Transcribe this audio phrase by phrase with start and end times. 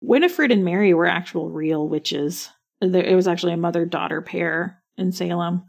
[0.00, 2.48] Winifred and Mary were actual real witches.
[2.80, 5.64] There- It was actually a mother daughter pair in Salem.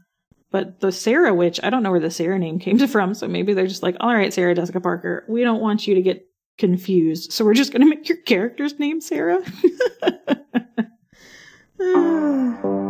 [0.50, 3.14] But the Sarah witch, I don't know where the Sarah name came from.
[3.14, 6.02] So maybe they're just like, all right, Sarah Jessica Parker, we don't want you to
[6.02, 6.26] get
[6.58, 7.32] confused.
[7.32, 9.40] So we're just going to make your character's name Sarah.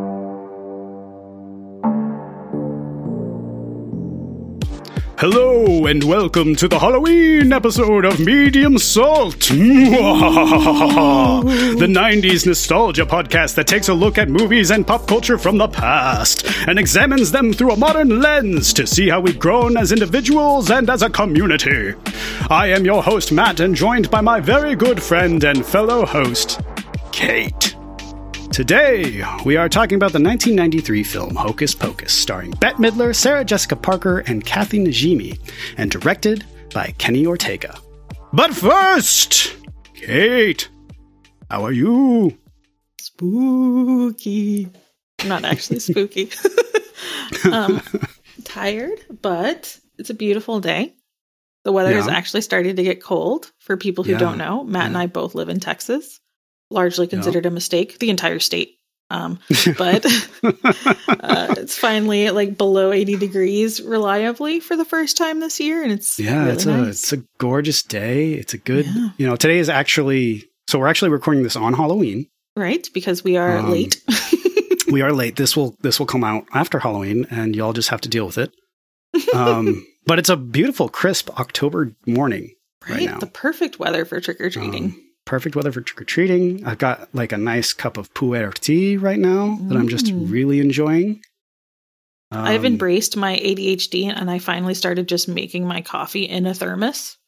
[5.23, 9.39] Hello and welcome to the Halloween episode of Medium Salt.
[9.39, 9.55] the
[11.87, 16.45] 90s nostalgia podcast that takes a look at movies and pop culture from the past
[16.67, 20.91] and examines them through a modern lens to see how we've grown as individuals and
[20.91, 21.95] as a community.
[22.51, 26.59] I am your host, Matt, and joined by my very good friend and fellow host,
[27.13, 27.62] Kait.
[28.53, 33.75] Today, we are talking about the 1993 film Hocus Pocus, starring Bette Midler, Sarah Jessica
[33.77, 35.39] Parker, and Kathy Najimy,
[35.79, 36.45] and directed
[36.75, 37.79] by Kenny Ortega.
[38.35, 39.57] But first,
[39.95, 40.69] Kait,
[41.51, 42.37] how are you?
[43.01, 44.69] spooky.
[45.21, 46.31] I'm not actually spooky.
[47.51, 47.81] um,
[48.45, 50.95] tired, but it's a beautiful day.
[51.65, 54.19] The weather is actually starting to get cold for people who Yeah.
[54.19, 54.65] don't know.
[54.65, 56.19] Matt and I both live in Texas.
[56.73, 58.77] Largely considered a mistake, the entire state.
[59.11, 59.39] Um,
[59.79, 60.07] but
[60.43, 65.93] uh, it's finally like below 80 degrees reliably for the first time this year, and
[65.93, 68.33] it's Yeah, really it's a it's a gorgeous day.
[68.33, 69.11] It's a good, Yeah.
[69.19, 72.27] you know, today is actually so we're actually recording this on Halloween.
[72.57, 74.01] right because we are Um, late.
[74.91, 75.37] we are late.
[75.37, 78.39] This will this will come out after Halloween, and y'all just have to deal with
[78.39, 78.51] it.
[79.35, 82.55] Um, but it's a beautiful, crisp October morning.
[82.89, 83.19] right right, now.
[83.19, 84.85] the perfect weather for trick or treating.
[84.87, 86.65] Um, perfect weather for trick or treating.
[86.67, 90.31] I've got like a nice cup of puer tea right now that I'm just Mm.
[90.31, 91.23] really enjoying.
[92.31, 96.55] I've Um, embraced my ADHD and I finally started just making my coffee in a
[96.55, 97.19] thermos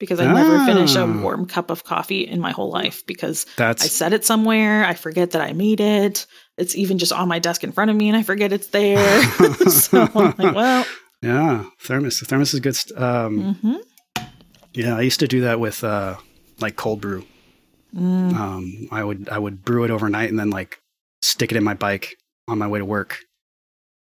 [0.00, 1.20] because I never finish a Ah.
[1.22, 4.94] warm cup of coffee in my whole life because that's, I set it somewhere, I
[4.94, 6.26] forget that I made it.
[6.56, 9.22] It's even just on my desk in front of me and I forget it's there.
[9.68, 10.86] so I'm like, well,
[11.22, 12.20] yeah, thermos.
[12.20, 12.74] The thermos is good.
[12.76, 13.78] St- um, mhm.
[14.72, 16.16] Yeah, I used to do that with uh,
[16.58, 17.24] like cold brew.
[17.94, 20.78] Mm, Um, I would I would brew it overnight and then like
[21.22, 22.16] stick it in my bike
[22.48, 23.18] on my way to work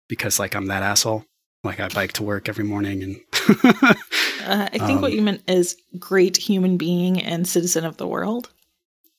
[0.07, 1.25] because like I'm that asshole.
[1.63, 3.15] Like I bike to work every morning and
[3.63, 8.07] uh, I think what um, you meant is great human being and citizen of the
[8.07, 8.49] world.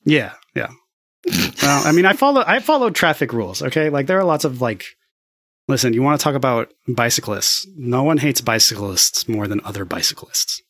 [0.05, 0.71] yeah, yeah.
[1.63, 3.63] well, I mean, I follow I follow traffic rules.
[3.63, 4.85] Okay, like there are lots of like.
[5.69, 7.65] Listen, you want to talk about bicyclists?
[7.77, 10.61] No one hates bicyclists more than other bicyclists.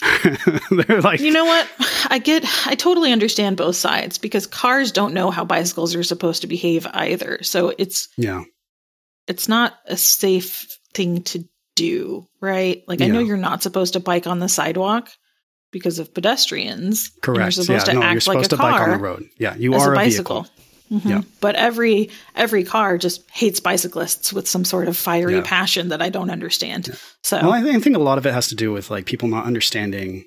[0.70, 1.68] They're like, You know what?
[2.08, 6.42] I get, I totally understand both sides because cars don't know how bicycles are supposed
[6.42, 7.42] to behave either.
[7.42, 8.42] So it's, yeah,
[9.26, 11.44] it's not a safe thing to
[11.76, 12.82] do, right?
[12.86, 15.08] Like I know you're not supposed to bike on the sidewalk
[15.72, 17.10] because of pedestrians.
[17.22, 17.56] correct.
[17.56, 19.24] You're supposed yeah, to no, act you're supposed like a to bike on the road.
[19.38, 20.42] Yeah, you are a a, bicycle.
[20.42, 20.59] vehicle.
[20.92, 21.08] Mhm.
[21.08, 21.22] Yeah.
[21.40, 25.42] But every every car just hates bicyclists with some sort of fiery Yeah.
[25.44, 26.96] passion that I don't understand.
[27.22, 29.06] So Well, I think, I think a lot of it has to do with like
[29.06, 30.24] people not understanding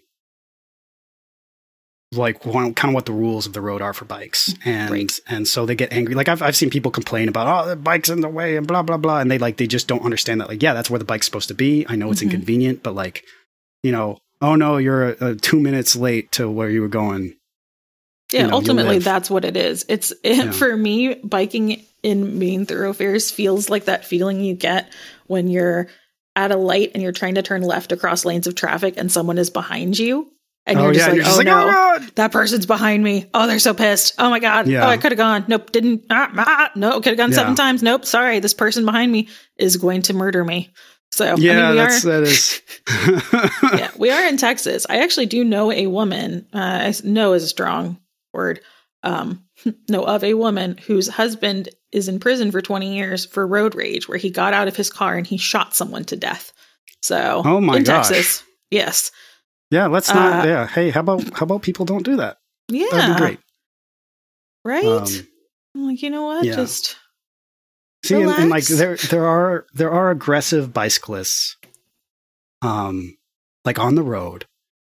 [2.13, 5.19] like one, kind of what the rules of the road are for bikes, and Right.
[5.27, 6.13] and so they get angry.
[6.13, 8.83] Like I've I've seen people complain about oh the bike's in the way and blah
[8.83, 11.05] blah blah, and they like they just don't understand that like yeah that's where the
[11.05, 11.85] bike's supposed to be.
[11.89, 12.25] I know it's Mhm.
[12.25, 13.25] inconvenient, but like
[13.81, 17.33] you know oh no you're uh, two minutes late to where you were going.
[18.33, 19.85] Yeah, know, ultimately that's what it is.
[19.89, 20.51] It's Yeah.
[20.51, 24.91] for me biking in main thoroughfares feels like that feeling you get
[25.27, 25.87] when you're
[26.35, 29.37] at a light and you're trying to turn left across lanes of traffic and someone
[29.37, 30.29] is behind you
[30.65, 33.03] and oh you're just yeah, like, you're just "Oh like no, oh that person's behind
[33.03, 33.29] me.
[33.33, 34.15] Oh, they're so pissed.
[34.17, 34.67] Oh my god.
[34.67, 34.85] Yeah.
[34.85, 35.45] Oh, I could have gone.
[35.47, 36.05] Nope, didn't.
[36.09, 37.83] Ah, ah, no, could have gone seven times.
[37.83, 38.39] Nope, sorry.
[38.39, 39.27] This person behind me
[39.57, 40.71] is going to murder me.
[41.11, 42.61] So Yeah, I mean, we that's are that is.
[43.79, 44.85] yeah, we are in Texas.
[44.89, 46.47] I actually do know a woman.
[46.53, 46.57] Uh,
[46.91, 47.99] I know is a strong
[48.33, 48.61] word.
[49.03, 49.43] Um,
[49.89, 54.07] know of a woman whose husband is in prison for 20 years for road rage,
[54.07, 56.53] where he got out of his car and he shot someone to death.
[57.01, 58.07] So, Oh my in gosh.
[58.07, 59.11] Texas, yes,
[59.71, 60.45] yeah, let's not.
[60.45, 62.37] Uh, yeah, hey, how about how about people don't do that?
[62.69, 63.39] yeah, That'd be great.
[64.63, 64.85] right?
[64.85, 65.07] Um,
[65.75, 66.45] I'm like, you know what?
[66.45, 66.55] yeah.
[66.55, 66.95] Just
[68.05, 71.57] See, and, and like there there are there are aggressive bicyclists,
[72.61, 73.17] um,
[73.65, 74.45] like on the road,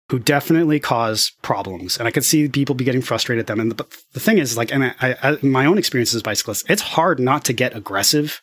[0.09, 3.61] who definitely cause problems, and I could see people be getting frustrated at them.
[3.61, 6.25] And the, but the thing is, like, and I, I, my own experience as a
[6.25, 8.41] bicyclist, it's hard not to get aggressive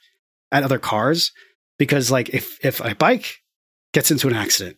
[0.52, 1.32] at other cars
[1.78, 3.38] because, like, if if a bike
[3.94, 4.78] gets into an accident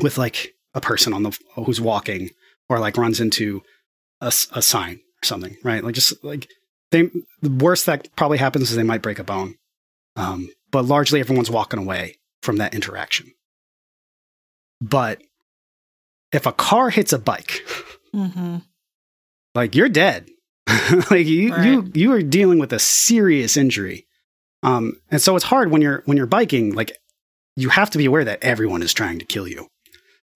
[0.00, 2.30] with like a person on the who's walking
[2.68, 3.62] or like runs into
[4.20, 5.84] a, a sign or something, right?
[5.84, 6.48] Like just like
[6.90, 7.10] they
[7.40, 9.56] the worst that probably happens is they might break a bone.
[10.16, 13.32] Um, but largely everyone's walking away from that interaction.
[14.80, 15.22] But
[16.32, 17.62] if a car hits a bike,
[18.12, 18.58] hmm
[19.54, 20.28] like you're dead.
[21.10, 21.66] like you Right.
[21.66, 24.06] you you are dealing with a serious injury.
[24.62, 26.74] Um, and so it's hard when you're when you're biking.
[26.74, 26.96] Like
[27.56, 29.68] you have to be aware that everyone is trying to kill you,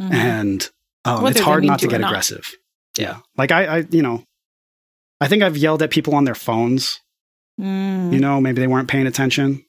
[0.03, 0.13] Mhm.
[0.13, 0.71] and
[1.05, 2.11] um, it's hard not to get not.
[2.11, 2.45] aggressive.
[2.99, 3.21] Yeah.
[3.37, 4.25] like I, I, you know,
[5.21, 6.99] I think I've yelled at people on their phones.
[7.61, 8.13] Mm.
[8.13, 9.65] You know, maybe they weren't paying attention,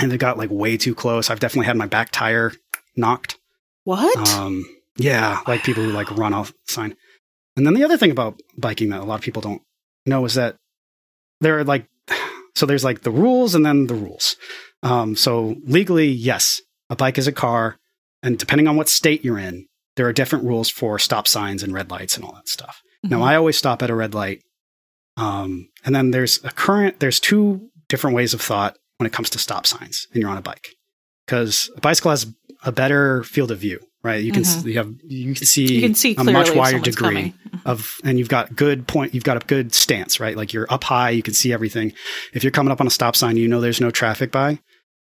[0.00, 1.30] and they got like way too close.
[1.30, 2.52] I've definitely had my back tire
[2.96, 3.38] knocked.
[3.84, 4.16] what?
[4.30, 4.64] Um,
[4.98, 6.94] yeah, like people who like run off sign.
[7.56, 9.62] And then the other thing about biking that a lot of people don't
[10.06, 10.56] know is that
[11.40, 11.86] there are like,
[12.56, 14.36] so there's like the rules and then the rules.
[14.82, 16.60] Um, so legally, yes,
[16.90, 17.76] a bike is a car,
[18.22, 19.66] and depending on what state you're in,
[19.96, 22.80] there are different rules for stop signs and red lights and all that stuff.
[23.02, 23.24] Now, Mhm.
[23.24, 24.42] I always stop at a red light.
[25.16, 29.30] Um, and then there's a current, there's two different ways of thought when it comes
[29.30, 30.74] to stop signs and you're on a bike.
[31.26, 32.26] Because a bicycle has
[32.64, 34.22] a better field of view, right?
[34.22, 35.74] You can, s you have, you can see, Mm-hmm.
[35.74, 37.34] you can see a much wider degree coming.
[37.64, 40.36] of, and you've got good point, you've got a good stance, right?
[40.36, 41.92] Like you're up high, you can see everything.
[42.32, 44.60] If you're coming up on a stop sign, you know there's no traffic by.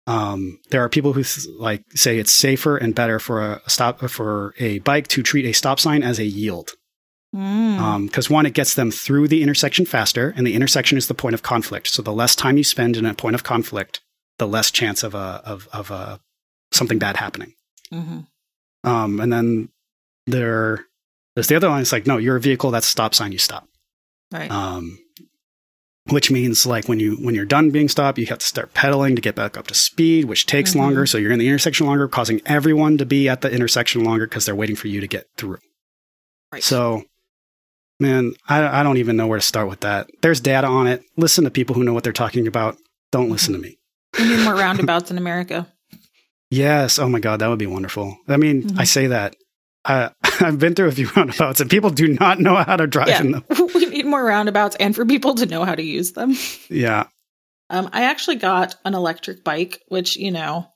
[0.06, 3.70] Um, there are people who th- like say it's safer and better for a, a
[3.70, 6.70] stop for a bike to treat a stop sign as a yield
[7.36, 8.06] Mm.
[8.06, 11.34] because one, it gets them through the intersection faster, and the intersection is the point
[11.34, 11.88] of conflict.
[11.88, 14.00] So the less time you spend in a point of conflict,
[14.38, 16.20] the less chance of a of of a
[16.72, 17.52] something bad happening.
[17.92, 18.26] Mhm.
[18.88, 19.68] Um, and then
[20.26, 20.84] there,
[21.34, 21.80] there's the other one.
[21.80, 22.70] It's like, no, you're a vehicle.
[22.70, 23.32] That's a stop sign.
[23.32, 23.66] You stop.
[24.32, 24.50] Right.
[24.50, 24.98] Um,
[26.10, 29.14] which means like when you when you're done being stopped, you have to start pedaling
[29.16, 30.76] to get back up to speed, which takes Mhm.
[30.76, 31.06] longer.
[31.06, 34.46] So you're in the intersection longer, causing everyone to be at the intersection longer because
[34.46, 35.58] they're waiting for you to get through.
[36.52, 36.62] right.
[36.62, 37.02] So,
[38.00, 40.08] man, I, I don't even know where to start with that.
[40.22, 41.02] There's data on it.
[41.18, 42.78] Listen to people who know what they're talking about.
[43.12, 43.76] Don't listen to me.
[44.18, 45.70] we need more roundabouts in America.
[46.50, 46.98] Yes.
[46.98, 48.16] Oh my God, that would be wonderful.
[48.28, 48.78] I mean, Mhm.
[48.80, 49.36] I say that.
[49.84, 50.10] I,
[50.40, 53.20] I've been through a few roundabouts and people do not know how to drive Yeah.
[53.20, 53.44] in them.
[53.74, 56.34] we need more roundabouts and for people to know how to use them.
[56.68, 57.06] Yeah.
[57.70, 60.66] Um, I actually got an electric bike, which you know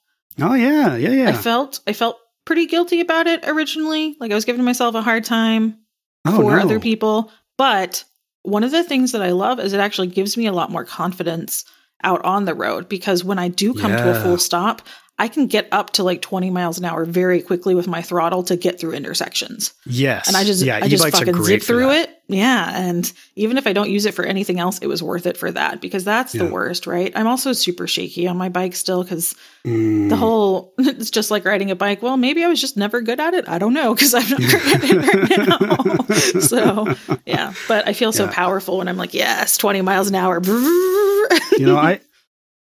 [0.40, 0.96] Oh yeah.
[0.96, 1.10] Yeah.
[1.10, 1.28] Yeah.
[1.28, 4.16] I felt I felt pretty guilty about it originally.
[4.19, 5.78] Like I was giving myself a hard time
[6.26, 6.62] oh, for no.
[6.62, 7.30] other people.
[7.58, 8.04] But
[8.42, 10.84] one of the things that I love is it actually gives me a lot more
[10.84, 11.64] confidence
[12.02, 14.82] out on the road because when I do come to a full stop,
[15.18, 18.42] I can get up to like 20 miles an hour very quickly with my throttle
[18.44, 19.72] to get through intersections.
[19.86, 20.26] Yes.
[20.26, 22.08] And I just yeah, I just fucking zip through that.
[22.08, 22.18] it.
[22.28, 25.36] Yeah, and even if I don't use it for anything else, it was worth it
[25.36, 27.12] for that because that's the worst, right?
[27.14, 30.08] I'm also super shaky on my bike still cuz Mm.
[30.08, 32.02] the whole it's just like riding a bike.
[32.02, 33.48] Well, maybe I was just never good at it.
[33.48, 36.40] I don't know because I'm not good at it right now.
[36.40, 36.94] so
[37.26, 38.32] yeah, but I feel so Yeah.
[38.32, 40.40] powerful when I'm like, yes, 20 miles an hour.
[40.44, 42.00] you know, I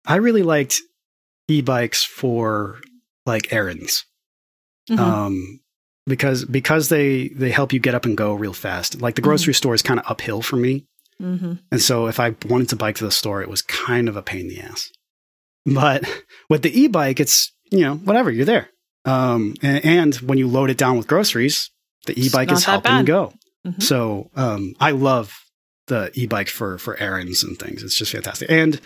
[0.07, 0.81] I really liked
[1.50, 2.80] e-bikes for
[3.25, 4.06] like errands.
[4.90, 5.00] Mhm.
[5.00, 5.60] Um
[6.07, 9.01] because because they they help you get up and go real fast.
[9.01, 10.86] Like the grocery store is kind of uphill for me.
[11.22, 11.60] Mhm.
[11.72, 14.22] And so if I wanted to bike to the store, it was kind of a
[14.22, 14.90] pain in the ass.
[15.66, 16.04] But
[16.50, 18.69] with the e-bike, it's, you know, whatever, you're there.
[19.06, 21.69] Um, and, and when you load it down with groceries,
[22.06, 23.06] the e-bike is helping bad.
[23.06, 23.34] go.
[23.68, 23.84] Mhm.
[23.84, 25.38] So um, I love
[25.88, 27.84] the e-bike for for errands and things.
[27.84, 28.50] It's just fantastic.
[28.50, 28.80] And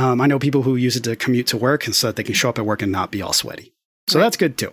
[0.00, 2.22] um, I know people who use it to commute to work, and so that they
[2.22, 3.74] can show up at work and not be all sweaty.
[4.08, 4.24] So Right.
[4.24, 4.72] that's good too.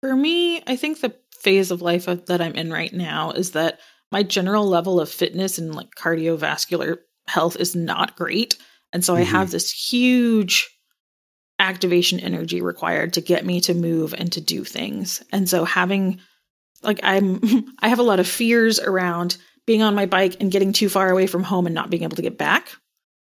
[0.00, 3.78] For me, I think the phase of life that I'm in right now is that
[4.10, 8.56] my general level of fitness and like cardiovascular health is not great.
[8.92, 9.26] And so I Mhm.
[9.26, 10.68] have this huge
[11.60, 15.22] activation energy required to get me to move and to do things.
[15.32, 16.20] And so having
[16.82, 17.40] like I'm
[17.78, 21.10] I have a lot of fears around being on my bike and getting too far
[21.10, 22.70] away from home and not being able to get back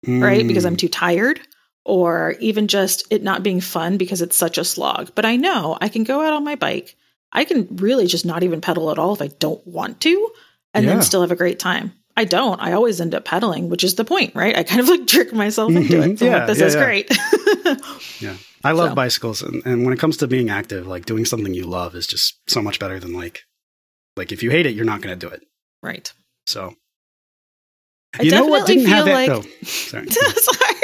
[0.07, 0.47] right?
[0.47, 1.39] Because I'm Mm, too tired,
[1.85, 5.11] or even just it not being fun because it's such a slog.
[5.15, 6.95] But I know I can go out on my bike.
[7.31, 10.29] I can really just not even pedal at all if I don't want to,
[10.73, 10.91] and Yeah.
[10.91, 11.93] then still have a great time.
[12.15, 12.61] I don't.
[12.61, 14.55] I always end up pedaling, which is the point, right?
[14.55, 16.19] I kind of like trick myself into it.
[16.19, 16.85] So Yeah, like, this yeah, is yeah.
[16.85, 17.09] great.
[18.19, 18.95] yeah, I love So.
[18.95, 22.05] bicycles, and, and when it comes to being active, like doing something you love is
[22.07, 23.43] just so much better than like
[24.15, 25.41] like if you hate it, you're not going to do it.
[25.81, 26.13] right.
[26.45, 26.75] So
[28.19, 29.27] I you know what didn't have feel that?
[29.27, 30.07] like- oh, sorry.
[30.11, 30.79] Sorry.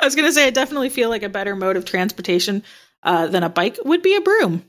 [0.00, 2.62] I was going to say, I definitely feel like a better mode of transportation
[3.02, 4.64] uh, than a bike would be a broom.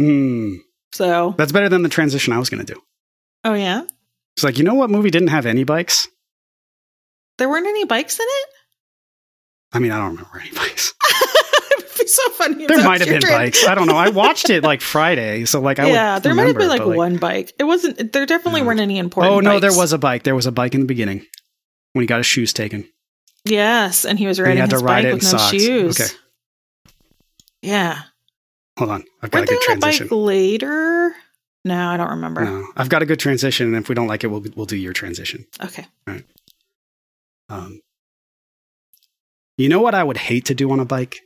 [0.00, 0.56] Hmm,
[0.92, 2.80] So, that's better than the transition I was going to do.
[3.44, 3.82] oh yeah,
[4.36, 6.08] It's like you know what movie didn't have any bikes?
[7.38, 8.48] there weren't any bikes in it.
[9.72, 10.92] I mean, I don't remember any bikes.
[12.08, 12.66] So funny.
[12.66, 13.66] There might have been trans- bikes.
[13.66, 13.96] I don't know.
[13.96, 16.96] I watched it like Friday, so like I yeah, there might have been remember, like,
[16.96, 17.52] one bike.
[17.58, 18.12] It wasn't.
[18.12, 19.34] There definitely weren't any important.
[19.34, 20.22] Oh no, there was a bike.
[20.22, 21.26] There was a bike in the beginning
[21.92, 22.88] when he got his shoes taken.
[23.44, 25.50] Yes, and he was he riding had to his ride bike it with no socks.
[25.52, 26.00] shoes.
[26.00, 26.10] Okay.
[27.62, 28.02] Yeah.
[28.78, 30.16] Hold on, I've got Weren't a good on a bike transition.
[30.24, 31.14] later?
[31.64, 32.44] No, I don't remember.
[32.44, 34.76] No, I've got a good transition, and if we don't like it, we'll we'll do
[34.76, 35.44] your transition.
[35.62, 35.84] Okay.
[37.48, 37.80] Um,
[39.56, 41.18] you know what I would hate to do on a bike?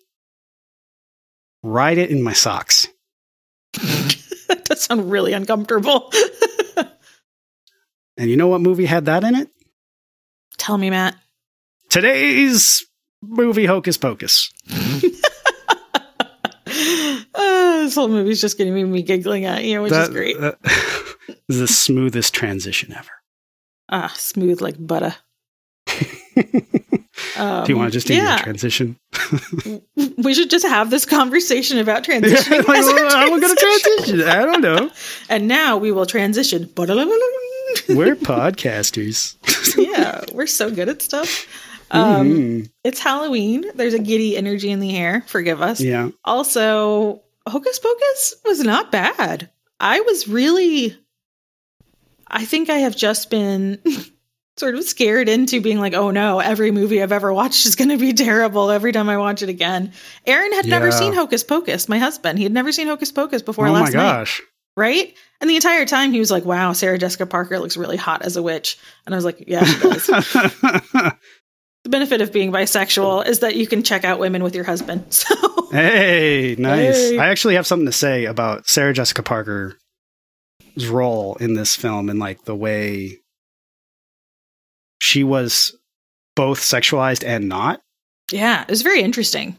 [1.63, 2.89] Ride it in my socks.
[3.75, 6.13] that does sound really uncomfortable.
[8.19, 9.49] And you know what movie had that in it?
[10.59, 11.17] Tell me, Matt.
[11.89, 12.85] Today's
[13.23, 14.51] movie Hocus Pocus.
[17.35, 20.15] Uh, this whole movie's just going to me, me giggling at you, which That- is
[20.15, 20.39] great.
[20.41, 20.59] that
[21.49, 23.11] is the smoothest transition ever.
[23.89, 25.15] Ah, smooth like butter.
[27.37, 28.99] Um, do you want to just do yeah, transition?
[30.19, 32.67] we should just have this conversation about Yeah, transitioning.
[32.69, 34.29] like, as our well, I'm going to transition.
[34.29, 34.91] I don't know.
[35.29, 36.69] And now we will transition.
[36.77, 39.37] We're podcasters.
[39.79, 41.47] yeah, we're so good at stuff.
[41.91, 42.71] Um, Mhm.
[42.85, 43.65] It's Halloween.
[43.75, 45.23] There's a giddy energy in the air.
[45.27, 45.81] Forgive us.
[45.81, 46.11] Yeah.
[46.25, 49.51] Also, Hocus Pocus was not bad.
[49.81, 50.97] I was really.
[52.27, 53.79] I think I have just been
[54.57, 57.89] sort of scared into being like, oh no, every movie I've ever watched is going
[57.89, 59.93] to be terrible every time I watch it again.
[60.27, 62.39] Aaron had never seen Hocus Pocus, my husband.
[62.39, 64.43] He had never seen Hocus Pocus before oh my last night gosh.
[64.77, 65.15] right?
[65.41, 68.37] And the entire time he was like, "Wow, Sarah Jessica Parker looks really hot as
[68.37, 70.07] a witch," and I was like, "Yeah, she does."
[71.85, 75.05] the benefit of being bisexual is that you can check out women with your husband.
[75.73, 77.11] So hey, nice.
[77.11, 77.19] Hey.
[77.19, 79.75] I actually have something to say about Sarah Jessica Parker's
[80.87, 83.22] role in this film and like the way
[85.05, 85.77] she was
[86.37, 87.81] both sexualized and not.
[88.31, 89.57] yeah, it was very interesting.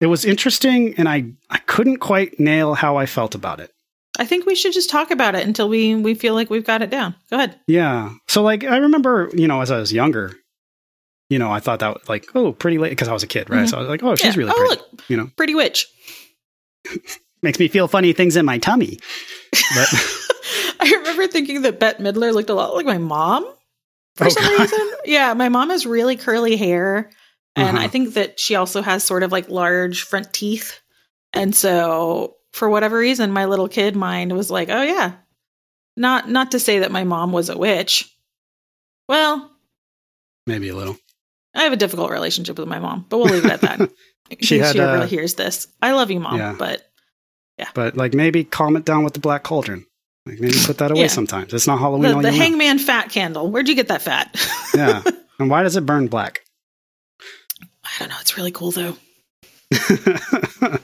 [0.00, 3.70] It was interesting and I I couldn't quite nail how I felt about it.
[4.18, 6.82] I think we should just talk about it until we we feel like we've got
[6.82, 7.16] it down.
[7.30, 7.58] Go ahead.
[7.66, 8.12] Yeah.
[8.28, 10.32] So like I remember, you know, as I was younger,
[11.28, 13.50] you know, I thought that was like, oh, pretty late because I was a kid,
[13.50, 13.64] right?
[13.66, 13.70] Mhm.
[13.70, 14.38] So I was like, oh, she's Yeah.
[14.42, 14.70] really oh, pretty.
[14.80, 15.86] look, You know, pretty witch.
[17.42, 18.98] makes me feel funny things in my tummy.
[19.74, 19.88] But
[20.80, 23.46] I remember thinking that Bette Midler looked a lot like my mom
[24.16, 24.60] for Oh, some God.
[24.60, 24.90] reason.
[25.06, 27.10] Yeah, my mom has really curly hair.
[27.56, 27.84] And Uh-huh.
[27.84, 30.80] I think that she also has sort of like large front teeth.
[31.32, 35.12] And so for whatever reason, my little kid mind was like, oh yeah.
[35.96, 38.10] Not not to say that my mom was a witch.
[39.08, 39.50] Well,
[40.46, 40.96] maybe a little.
[41.54, 43.90] I have a difficult relationship with my mom, but we'll leave it at that.
[44.40, 45.68] She had, she ever uh, hears this.
[45.82, 46.54] I love you, mom, Yeah.
[46.58, 46.82] but
[47.58, 47.68] yeah.
[47.74, 49.84] But like maybe calm it down with the black cauldron.
[50.26, 51.06] Like maybe put that away Yeah.
[51.08, 51.52] sometimes.
[51.52, 53.50] It's not Halloween the, the hangman fat candle.
[53.50, 54.34] Where'd you get that fat?
[54.74, 55.02] Yeah.
[55.38, 56.40] And why does it burn black?
[57.84, 58.16] I don't know.
[58.20, 58.96] It's really cool though.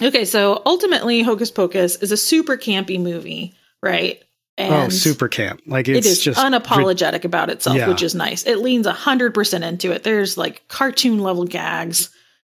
[0.00, 4.22] Okay, so ultimately, Hocus Pocus is a super campy movie, right?
[4.56, 5.60] oh, super camp.
[5.66, 7.88] Like it it's just unapologetic about itself, Yeah.
[7.88, 8.44] which is nice.
[8.46, 10.04] It leans hundred percent into it.
[10.04, 12.10] There's like cartoon level gags,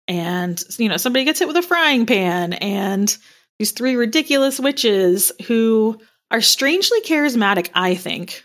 [0.08, 3.18] and you know somebody gets hit with a frying pan, and
[3.62, 6.00] these three ridiculous witches who
[6.32, 7.70] are strangely charismatic.
[7.76, 8.44] I think.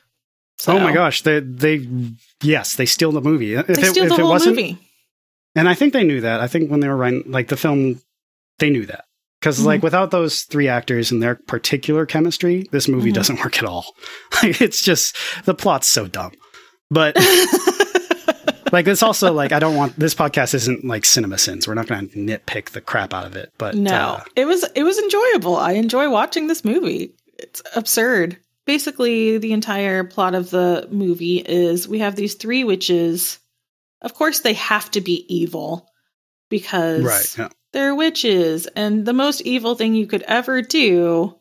[0.68, 1.88] Oh my gosh, they they
[2.42, 3.54] yes, they steal the movie.
[3.54, 4.78] If They it, steal the whole movie.
[5.54, 6.40] and I think they knew that.
[6.40, 8.00] I think when they were writing like the film,
[8.58, 9.04] they knew that
[9.40, 9.84] because like Mm-hmm.
[9.86, 13.14] without those three actors and their particular chemistry, this movie Mhm.
[13.14, 13.86] doesn't work at all.
[14.42, 16.32] Like it's just the plot's so dumb.
[16.90, 17.16] But
[18.72, 21.66] like it's also like I don't want this podcast isn't like CinemaSins.
[21.66, 23.52] We're not going to nitpick the crap out of it.
[23.58, 25.56] But no, uh, it was it was enjoyable.
[25.56, 27.14] I enjoy watching this movie.
[27.38, 28.38] It's absurd.
[28.64, 33.38] Basically, the entire plot of the movie is we have these three witches.
[34.02, 35.88] Of course, they have to be evil
[36.50, 37.48] because right, yeah.
[37.72, 41.36] they're witches, and the most evil thing you could ever do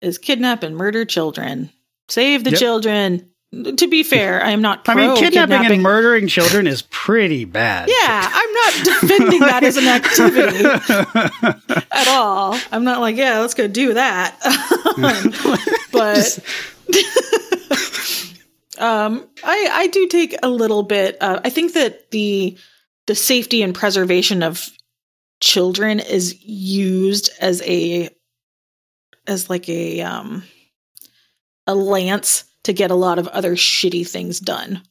[0.00, 1.70] is kidnap and murder children.
[2.08, 2.60] Save the Yep.
[2.60, 3.30] children.
[3.76, 4.82] To be fair, I am not.
[4.88, 7.88] I mean, kidnapping, kidnapping and murdering children is pretty bad.
[7.88, 10.64] Yeah, I'm not defending that as an activity
[11.92, 12.58] at all.
[12.72, 14.36] I'm not like, yeah, let's go do that.
[15.92, 16.38] but
[18.78, 21.16] um, I I do take a little bit.
[21.20, 22.56] Uh, I think that the
[23.06, 24.68] the safety and preservation of
[25.40, 28.08] children is used as a
[29.26, 30.42] as like a um
[31.66, 34.82] a lance to get a lot of other shitty things done.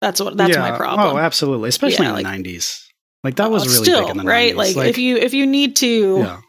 [0.00, 1.16] That's what that's my problem.
[1.16, 2.82] Oh, absolutely, especially Yeah, in like- the '90s.
[3.24, 4.54] Like that was Well, really still, big in the right.
[4.54, 4.76] 90s.
[4.76, 6.40] Like, if you if you need to yeah.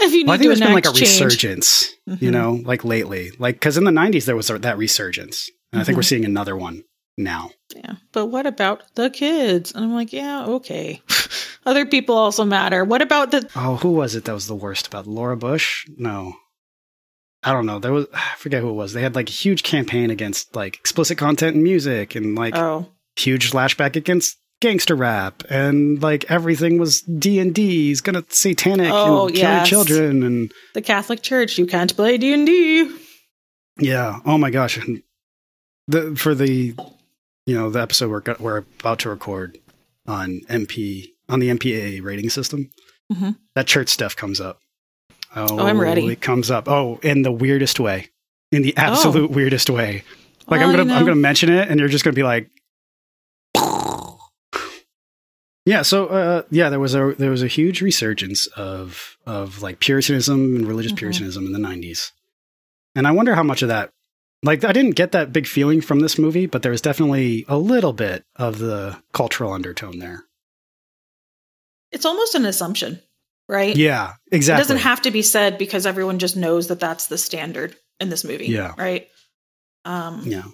[0.00, 2.32] if you need Well, I think to there's been like a change, resurgence, you Mhm.
[2.32, 5.96] know, like lately, like because in the '90s there was that resurgence, and I think
[5.96, 6.06] we're Mhm.
[6.08, 6.82] seeing another one
[7.16, 7.50] now.
[7.76, 7.92] Yeah.
[8.12, 9.70] But what about the kids?
[9.72, 11.00] And I'm like, yeah, okay.
[11.66, 12.84] Other people also matter.
[12.84, 15.86] What about the Oh, who was it that was the worst about Laura Bush?
[15.96, 16.34] No,
[17.44, 17.78] I don't know.
[17.78, 18.92] There was I forget who it was.
[18.92, 22.86] They had like a huge campaign against like explicit content and music, and like Oh.
[23.16, 27.68] huge flashback against gangster rap, and like everything was D and D.
[27.88, 29.68] D's gonna satanic Oh, and kill yes.
[29.68, 32.90] children, and The Catholic Church, you can't play D&D.
[33.78, 34.20] Yeah.
[34.24, 34.76] Oh my gosh.
[34.78, 35.02] And
[35.88, 36.74] The for the
[37.46, 39.58] you know the episode we're go- we're about to record
[40.06, 42.70] on MP on the MPAA rating system.
[43.12, 43.36] Mhm.
[43.54, 44.60] That church stuff comes up.
[45.36, 46.06] Oh, I'm ready.
[46.08, 46.68] It comes up.
[46.68, 48.08] Oh, in the weirdest way,
[48.52, 50.04] in the absolute weirdest way.
[50.46, 52.50] Like Well, I'm gonna you I'm gonna mention it, and you're just gonna be like,
[55.66, 55.82] yeah.
[55.82, 60.56] So uh, yeah, there was a there was a huge resurgence of of like Puritanism
[60.56, 60.96] and religious Mhm.
[60.98, 62.12] Puritanism in the '90s,
[62.94, 63.90] and I wonder how much of that.
[64.42, 67.56] Like I didn't get that big feeling from this movie, but there was definitely a
[67.56, 70.24] little bit of the cultural undertone there.
[71.90, 73.00] It's almost an assumption,
[73.48, 73.74] right?
[73.76, 74.60] Yeah, exactly.
[74.60, 78.08] It doesn't have to be said because everyone just knows that that's the standard in
[78.08, 78.46] this movie.
[78.46, 78.72] Yeah.
[78.78, 79.08] Right.
[79.84, 80.44] Um, Yeah,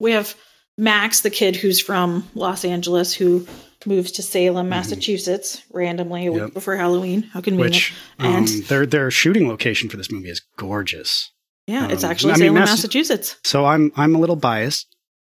[0.00, 0.34] We have
[0.76, 3.46] Max, the kid who's from Los Angeles, who
[3.84, 4.70] moves to Salem, Mhm.
[4.70, 6.54] Massachusetts, randomly a week Yep.
[6.54, 7.22] before Halloween.
[7.32, 7.74] How convenient!
[7.74, 11.30] which um, And- their their shooting location for this movie is gorgeous.
[11.66, 13.36] yeah, it's um, actually I mean, Salem, Mass- Massachusetts.
[13.44, 14.86] So I'm I'm a little biased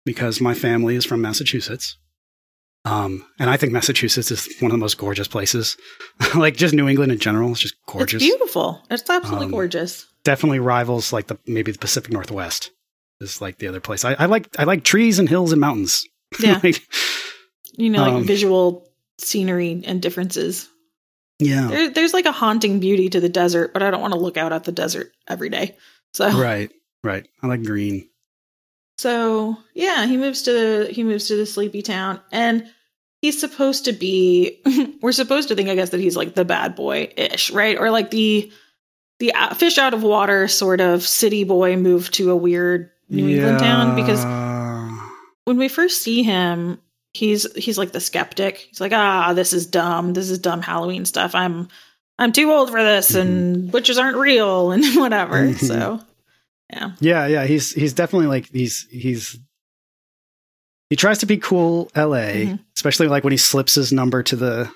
[0.06, 1.98] because my family is from Massachusetts.
[2.83, 5.77] Um, and I think Massachusetts is one of the most gorgeous places.
[6.35, 8.21] like just New England in general is just gorgeous.
[8.21, 8.81] It's beautiful.
[8.89, 10.07] It's absolutely Um, gorgeous.
[10.23, 12.71] Definitely rivals like the maybe the Pacific Northwest
[13.19, 14.03] is like the other place.
[14.03, 16.05] I, I like I like trees and hills and mountains.
[16.39, 16.81] Yeah, like,
[17.77, 20.69] you know, like um, visual scenery and differences.
[21.39, 21.67] yeah.
[21.67, 24.38] There, there's like a haunting beauty to the desert, but I don't want to look
[24.38, 25.75] out at the desert every day.
[26.13, 26.71] So Right.
[27.03, 27.27] Right.
[27.43, 28.07] I like green.
[29.01, 32.70] So yeah, he moves to the he moves to the sleepy town, and
[33.20, 34.62] he's supposed to be.
[35.01, 37.79] we're supposed to think, I guess, that he's like the bad boy ish, right?
[37.79, 38.51] Or like the
[39.20, 43.27] the uh, fish out of water sort of city boy moved to a weird New
[43.27, 44.24] England town because
[45.46, 46.79] when we first see him,
[47.12, 48.58] he's he's like the skeptic.
[48.58, 50.13] He's like, ah, this is dumb.
[50.13, 51.34] This is dumb Halloween stuff.
[51.34, 51.70] I'm
[52.20, 55.51] I'm too old for this, and witches aren't real, and whatever.
[55.58, 56.01] So
[56.72, 59.38] yeah, Yeah, yeah, he's he's definitely like he's he's
[60.90, 62.60] he tries to be cool LA, Mhm.
[62.75, 64.70] especially like when he slips his number to the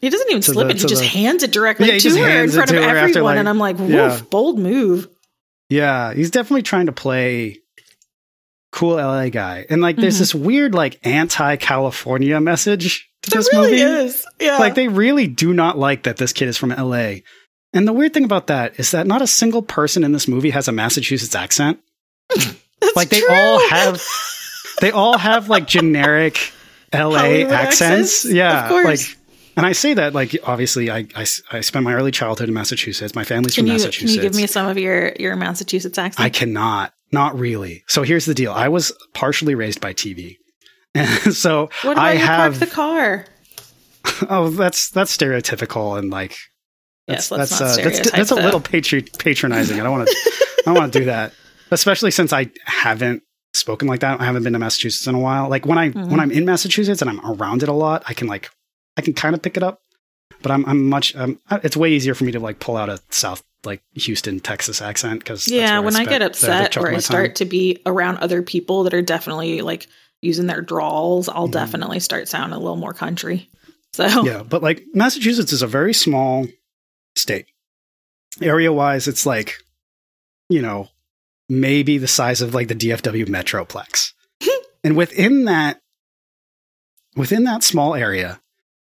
[0.00, 0.80] He doesn't even slip the- it.
[0.80, 3.22] He just the- hands it directly Yeah, to her in front of everyone.
[3.24, 4.20] like- and I'm like, woof, Yeah.
[4.30, 5.08] bold move.
[5.68, 7.58] Yeah, he's definitely trying to play
[8.72, 9.66] cool LA guy.
[9.68, 10.20] And like there's Mhm.
[10.20, 13.82] this weird like anti-California message to There this really movie.
[13.82, 14.24] is.
[14.40, 14.58] Yeah.
[14.58, 17.22] Like they really do not like that this kid is from LA.
[17.72, 20.50] And the weird thing about that is that not a single person in this movie
[20.50, 21.80] has a Massachusetts accent.
[22.96, 23.34] Like they true.
[23.34, 24.02] all have
[24.80, 26.52] they all have like generic
[26.92, 28.24] LA Hollywood accents.
[28.24, 28.64] Yeah.
[28.64, 28.84] Of course.
[28.84, 29.18] Like
[29.56, 33.14] and I say that like obviously I, I I spent my early childhood in Massachusetts.
[33.14, 36.24] My family's Can from you can you give me some of your your Massachusetts accent?
[36.24, 36.94] I cannot.
[37.12, 37.84] Not really.
[37.86, 38.52] So here's the deal.
[38.52, 40.38] I was partially raised by TV.
[40.94, 43.26] And so what about I you have park the car?
[44.30, 46.36] oh that's that's stereotypical and like
[47.10, 49.80] that's let's that's uh, that's, that's a little patri- patronizing.
[49.80, 50.16] I don't want to
[50.58, 51.32] I don't want to do that.
[51.70, 53.22] Especially since I haven't
[53.54, 54.20] spoken like that.
[54.20, 55.48] I haven't been to Massachusetts in a while.
[55.48, 56.08] Like when I Mhm.
[56.10, 58.50] when I'm in Massachusetts and I'm around it a lot, I can like
[58.96, 59.80] I can kind of pick it up.
[60.42, 62.98] But I'm I'm much um, it's way easier for me to like pull out a
[63.10, 67.44] South like Houston, Texas accent because Yeah, when I get upset or I start to
[67.44, 69.86] be around other people that are definitely like
[70.22, 71.52] using their drawls, I'll Mhm.
[71.52, 73.48] definitely start sounding a little more country.
[73.92, 76.46] So Yeah, but like Massachusetts is a very small
[77.20, 77.46] state.
[78.40, 79.56] Area wise, it's like,
[80.48, 80.88] you know,
[81.48, 84.12] maybe the size of like the DFW Metroplex.
[84.84, 85.80] and within that,
[87.16, 88.40] within that small area,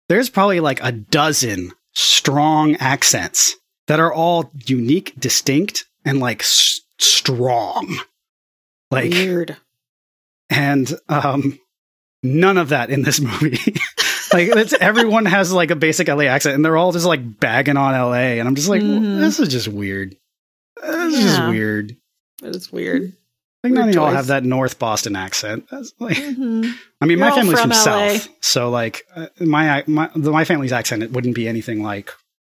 [0.08, 3.54] there's probably like a dozen strong accents
[3.86, 7.98] that are all unique, distinct, and like s- strong.
[8.90, 9.56] Like, weird.
[10.48, 11.58] and um
[12.22, 13.74] none of that in this movie
[14.32, 17.76] like it's everyone has like a basic la accent and they're all just like bagging
[17.76, 19.20] on la and i'm just like Mhm.
[19.20, 20.16] this is just weird
[20.82, 21.96] this is weird
[22.42, 23.02] It's weird.
[23.02, 26.74] i think none of Weird y'all have that north boston accent That's like, Mhm.
[27.00, 30.44] i mean You're my family's from from, south so like uh, my my the, my
[30.44, 32.12] family's accent it wouldn't be anything like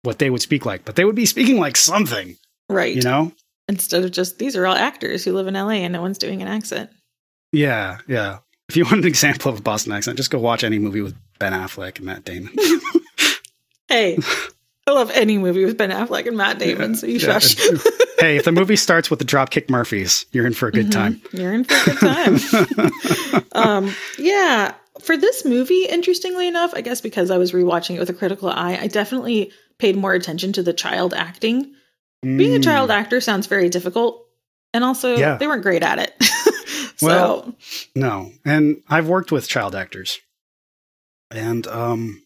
[0.03, 2.35] what they would speak like but they would be speaking like something
[2.69, 2.95] Right.
[2.95, 3.31] you know
[3.69, 6.41] Instead of just these are all actors who live in LA and no one's doing
[6.41, 6.89] an accent.
[7.51, 10.79] yeah yeah if you want an example of a boston accent just go watch any
[10.79, 12.53] movie with ben affleck and matt damon
[13.89, 14.17] Hey,
[14.85, 17.39] I love any movie with Ben Affleck and Matt Damon, so you Yeah.
[17.39, 17.55] shush.
[18.19, 20.91] hey, if the movie starts with the Dropkick Murphys, you're in for a good Mhm.
[20.91, 21.21] time.
[21.31, 22.91] You're in for a good
[23.31, 23.43] time.
[23.53, 28.09] um, yeah, for this movie, interestingly enough, I guess because I was rewatching it with
[28.09, 31.73] a critical eye, I definitely paid more attention to the child acting.
[32.23, 32.63] Being a Mm.
[32.65, 34.25] child actor sounds very difficult,
[34.73, 35.37] and also Yeah.
[35.37, 36.13] they weren't great at it.
[36.97, 37.55] So Well-
[37.95, 40.19] no, and I've worked with child actors,
[41.31, 42.23] and um,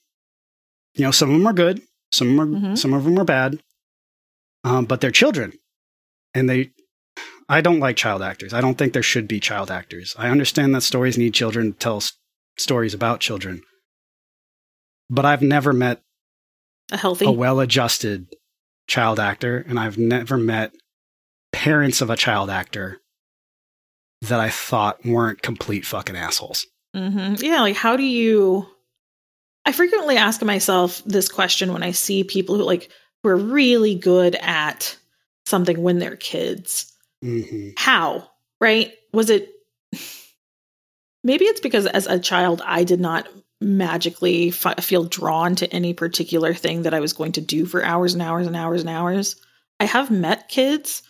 [0.93, 1.81] you know, some of them are good,
[2.12, 2.77] some of them are, Mhm.
[2.77, 3.62] some of them are bad,
[4.63, 5.53] um, but they're children,
[6.34, 6.71] and they.
[7.49, 8.53] I don't like child actors.
[8.53, 10.15] I don't think there should be child actors.
[10.17, 12.13] I understand that stories need children to tell s-
[12.57, 13.62] stories about children.
[15.10, 16.01] But I've never met
[16.91, 17.25] A healthy.
[17.25, 18.27] a well adjusted
[18.88, 20.73] child actor, and I've never met
[21.51, 23.01] parents of a child actor
[24.21, 26.65] that I thought weren't complete fucking assholes.
[26.95, 28.67] hmm Yeah, like how do you?
[29.65, 32.89] I frequently ask myself this question when I see people who like
[33.23, 34.97] who are really good at
[35.45, 36.91] something when they're kids.
[37.21, 38.29] hmm How?
[38.60, 38.93] Right?
[39.13, 39.49] Was it?
[41.23, 43.27] Maybe it's because as a child I did not
[43.60, 47.84] magically f- feel drawn to any particular thing that I was going to do for
[47.84, 49.36] hours and hours and hours and hours.
[49.79, 51.03] I have met kids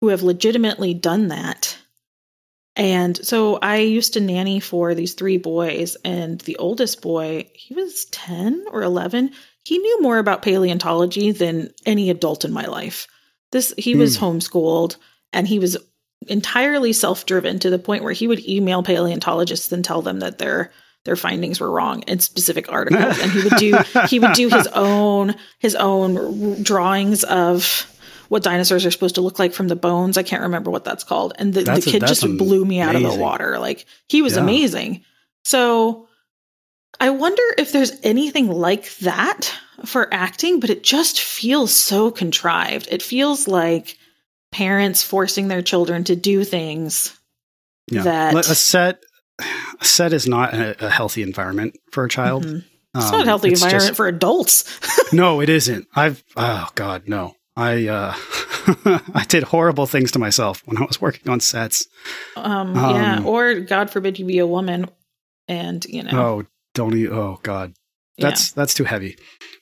[0.00, 1.76] who have legitimately done that.
[2.76, 7.74] And so I used to nanny for these three boys, and the oldest boy, he
[7.74, 9.32] was 10 or 11.
[9.64, 13.06] He knew more about paleontology than any adult in my life.
[13.52, 14.24] This he was hmm.
[14.24, 14.96] homeschooled
[15.32, 15.76] and he was
[16.28, 20.70] entirely self-driven to the point where he would email paleontologists and tell them that their
[21.04, 24.66] their findings were wrong in specific articles and he would do he would do his
[24.74, 27.86] own his own drawings of
[28.30, 30.16] what dinosaurs are supposed to look like from the bones.
[30.16, 31.32] I can't remember what that's called.
[31.38, 33.58] And the, the That's a- kid just blew me out of the water.
[33.58, 34.42] Like he was Yeah.
[34.42, 35.04] amazing.
[35.44, 36.06] So
[37.00, 39.52] I wonder if there's anything like that
[39.84, 42.86] for acting, but it just feels so contrived.
[42.92, 43.96] It feels like
[44.52, 47.18] parents forcing their children to do things
[47.90, 48.02] Yeah.
[48.02, 49.02] that a set
[49.80, 52.44] a set is not a, a healthy environment for a child.
[52.46, 52.64] Mhm.
[52.94, 54.64] it's Um, not a healthy it's just- environment for adults.
[55.12, 55.88] no, it isn't.
[55.96, 57.34] I've oh god, no.
[57.60, 58.14] I uh
[59.14, 61.86] I did horrible things to myself when I was working on sets.
[62.36, 64.88] um, yeah, Um, or God forbid you be a woman
[65.48, 66.10] and, you know.
[66.18, 66.44] Oh,
[66.74, 67.74] don't e Oh god.
[68.16, 68.28] yeah.
[68.28, 69.16] That's that's too heavy.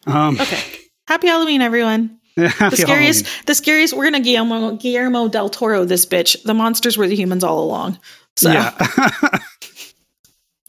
[0.07, 0.61] Um Okay.
[1.07, 2.19] Happy Halloween, everyone.
[2.37, 3.43] happy The scariest, Halloween.
[3.47, 3.95] the scariest.
[3.97, 6.43] We're gonna Guillermo Guillermo del Toro this bitch.
[6.45, 7.99] The monsters were the humans all along.
[8.37, 8.75] So Yeah.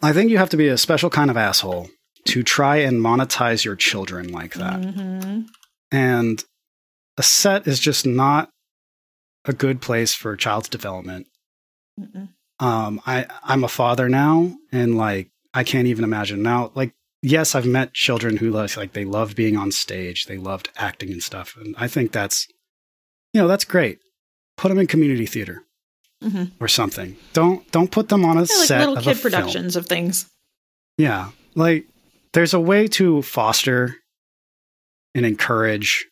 [0.01, 1.89] I think you have to be a special kind of asshole
[2.25, 4.79] to try and monetize your children like that.
[4.81, 5.47] Mhm.
[5.91, 6.43] And
[7.19, 8.49] a set is just not
[9.45, 11.27] a good place for a child's development.
[11.99, 12.29] Mm-mm.
[12.59, 16.71] Um, I I'm a father now, and like I can't even imagine now.
[16.75, 20.69] Like, yes, I've met children who like like they love being on stage, they loved
[20.75, 22.47] acting and stuff, and I think that's
[23.33, 23.99] you know that's great.
[24.57, 25.63] Put them in community theater
[26.23, 26.51] Mhm.
[26.59, 27.15] or something.
[27.33, 29.31] Don't don't put them on a Yeah, like set little of kid a film.
[29.31, 30.25] productions of things.
[30.97, 31.31] Yeah.
[31.55, 31.85] Like
[32.33, 33.95] there's a way to foster
[35.15, 36.05] and encourage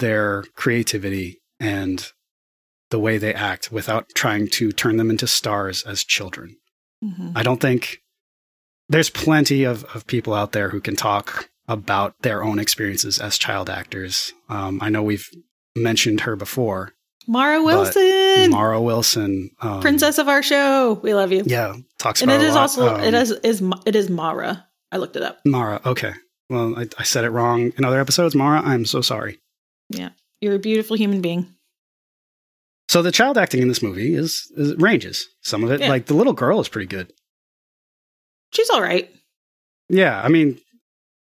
[0.00, 2.12] their creativity and
[2.90, 6.56] the way they act without trying to turn them into stars as children.
[7.04, 7.32] Mhm.
[7.36, 7.98] I don't think
[8.88, 13.38] there's plenty of, of people out there who can talk about their own experiences as
[13.38, 14.32] child actors.
[14.48, 15.28] Um, I know we've
[15.76, 16.92] mentioned her before,
[17.28, 20.94] Mara Wilson, Mara Wilson, um, princess of our show.
[20.94, 21.44] We love you.
[21.46, 24.66] Yeah, talks and about it is also Um, it is is it is Mara.
[24.90, 25.38] I looked it up.
[25.46, 25.80] Mara.
[25.86, 26.12] Okay.
[26.48, 28.34] Well, I, I said it wrong in other episodes.
[28.34, 29.38] Mara, I'm so sorry.
[30.40, 31.54] You're a beautiful human being.
[32.88, 35.28] So the child acting in this movie is, is ranges.
[35.42, 35.88] Some of it, Yeah.
[35.90, 37.12] like the little girl, is pretty good.
[38.52, 39.10] She's all right.
[39.88, 40.58] Yeah, I mean,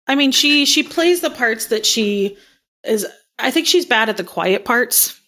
[0.07, 2.39] I mean, she she plays the parts that she
[2.85, 3.07] is.
[3.39, 5.21] I think she's bad at the quiet parts.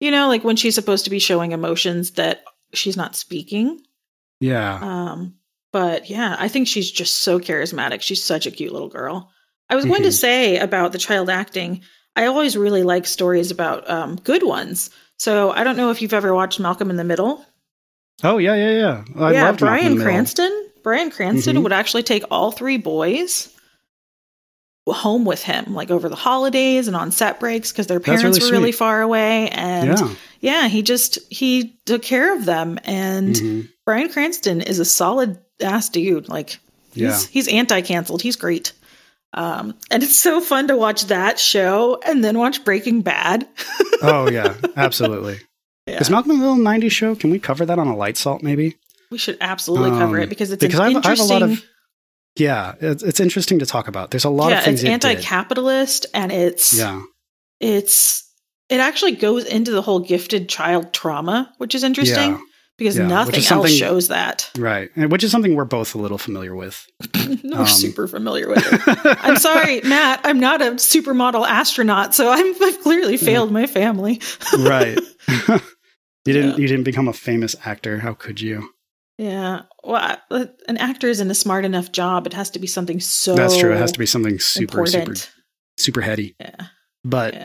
[0.00, 2.42] You know, like when she's supposed to be showing emotions that
[2.74, 3.80] she's not speaking.
[4.40, 5.36] yeah, Um,
[5.72, 8.00] but yeah, I think she's just so charismatic.
[8.02, 9.30] She's such a cute little girl.
[9.70, 10.12] I was going to Mhm.
[10.18, 11.82] say about the child acting.
[12.16, 14.90] I always really like stories about um, good ones.
[15.18, 17.44] So I don't know if you've ever watched Malcolm in the Middle.
[18.24, 19.04] oh yeah, yeah, yeah.
[19.16, 20.68] I yeah, loved Malcolm in Bryan Cranston.
[20.82, 21.62] Bryan Cranston Mhm.
[21.62, 23.48] would actually take all three boys
[24.86, 28.40] home with him, like over the holidays and on set breaks, because their parents really
[28.40, 29.48] were really far away.
[29.50, 30.14] And yeah.
[30.40, 32.78] Yeah, he just he took care of them.
[32.84, 33.68] And Mhm.
[33.84, 36.28] Bryan Cranston is a solid ass dude.
[36.28, 36.58] Like
[36.92, 37.18] he's yeah.
[37.30, 38.22] he's anti-canceled.
[38.22, 38.72] He's great.
[39.34, 43.48] Um, and it's so fun to watch that show and then watch Breaking Bad.
[44.02, 45.38] oh yeah, absolutely.
[45.86, 46.00] Yeah.
[46.00, 47.14] Is Malcolm in the Middle '90s show?
[47.14, 48.76] Can we cover that on a light salt, maybe?
[49.10, 51.22] We should absolutely cover Um, it because it's because an I have, I have a
[51.22, 51.40] interesting.
[51.40, 51.64] lot of.
[52.36, 54.10] Yeah, it's, it's interesting to talk about.
[54.10, 57.02] There's a lot yeah, of things it's it anti-capitalist and it's Yeah,
[57.60, 58.26] it's
[58.70, 62.40] it actually goes into the whole gifted child trauma, which is interesting Yeah.
[62.78, 64.50] Because Yeah, nothing else shows that.
[64.58, 64.90] right.
[64.96, 66.86] Which is something we're both a little familiar with.
[67.44, 69.18] no, Um, super familiar with it.
[69.22, 70.20] I'm sorry, Matt.
[70.24, 74.20] I'm not a supermodel astronaut, so I'm, I've clearly failed my family.
[74.58, 74.98] right.
[75.48, 76.50] you didn't.
[76.52, 76.56] Yeah.
[76.56, 77.98] You didn't become a famous actor.
[77.98, 78.68] How could you?
[79.18, 82.26] Yeah, well, I- an actor isn't a smart enough job.
[82.26, 83.34] It has to be something so.
[83.34, 83.72] That's true.
[83.72, 85.18] It has to be something super, important.
[85.18, 85.32] super,
[85.78, 86.34] super heady.
[86.40, 86.56] Yeah,
[87.04, 87.36] But.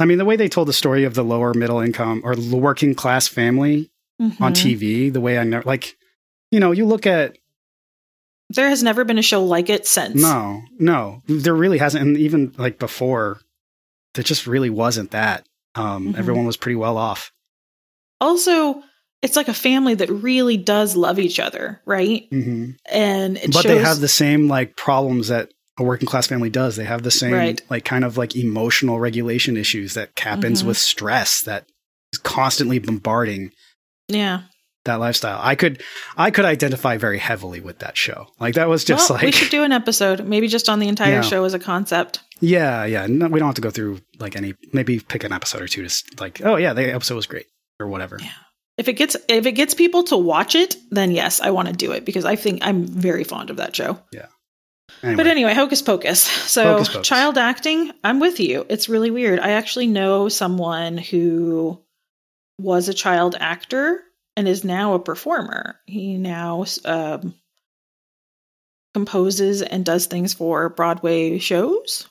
[0.00, 2.94] I mean, the way they told the story of the lower middle income or working
[2.94, 4.54] class family on Mhm.
[4.54, 5.96] TV, the way I know, like,
[6.50, 7.36] you know, you look at
[8.50, 10.20] There has never been a show like it since.
[10.20, 13.40] no, no, there really hasn't, and even like before,
[14.14, 15.46] there just really wasn't that.
[15.74, 16.18] Um, Mhm.
[16.18, 17.30] Everyone was pretty well off.
[18.20, 18.82] Also,
[19.22, 22.26] it's like a family that really does love each other, right?
[22.30, 26.50] hmm And But shows they have the same like problems that a working class family
[26.50, 26.74] does.
[26.76, 27.60] They have the same Right.
[27.70, 30.66] like kind of like emotional regulation issues that happens Mhm.
[30.68, 31.66] with stress that
[32.12, 33.52] is constantly bombarding
[34.08, 34.42] yeah.
[34.84, 35.38] that lifestyle.
[35.42, 35.82] I could
[36.16, 38.26] I could identify very heavily with that show.
[38.40, 41.14] Like that was just well, we should do an episode, maybe just on the entire
[41.14, 41.20] Yeah.
[41.22, 42.20] show as a concept.
[42.40, 43.06] yeah, yeah.
[43.06, 45.86] No, we don't have to go through like any maybe pick an episode or two
[45.86, 47.46] to like oh yeah, the episode was great
[47.80, 48.18] or whatever.
[48.20, 48.30] Yeah.
[48.78, 51.74] If it gets if it gets people to watch it, then yes, I want to
[51.74, 53.98] do it because I think I'm very fond of that show.
[55.02, 56.24] Anyway, But anyway, Hocus Pocus.
[56.48, 57.06] So Hocus Pocus.
[57.08, 58.64] child acting, I'm with you.
[58.68, 59.38] It's really weird.
[59.38, 61.80] I actually know someone who
[62.58, 64.02] was a child actor
[64.36, 65.76] and is now a performer.
[65.86, 67.34] He now um,
[68.94, 72.08] composes and does things for Broadway shows.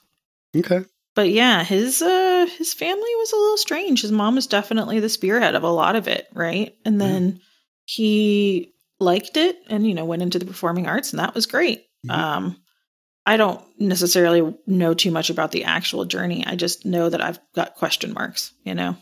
[0.55, 0.81] okay.
[1.15, 4.01] But yeah, his uh his family was a little strange.
[4.03, 6.75] His mom was definitely the spearhead of a lot of it, right?
[6.86, 7.07] And Yeah.
[7.07, 7.39] then
[7.86, 11.86] he liked it and you know went into the performing arts and that was great.
[12.07, 12.12] Mhm.
[12.13, 12.57] Um
[13.25, 16.45] I don't necessarily know too much about the actual journey.
[16.45, 18.95] I just know that I've got question marks, you know.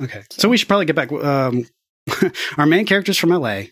[0.00, 0.22] Okay.
[0.30, 1.12] So, So- we should probably get back.
[1.12, 1.66] Um,
[2.58, 3.68] our main character's from LA.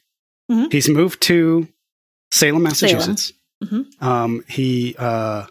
[0.51, 0.73] Mhm.
[0.73, 1.69] He's moved to
[2.33, 3.33] Salem, Massachusetts.
[3.63, 4.03] Mhm.
[4.03, 5.47] Um, he uh,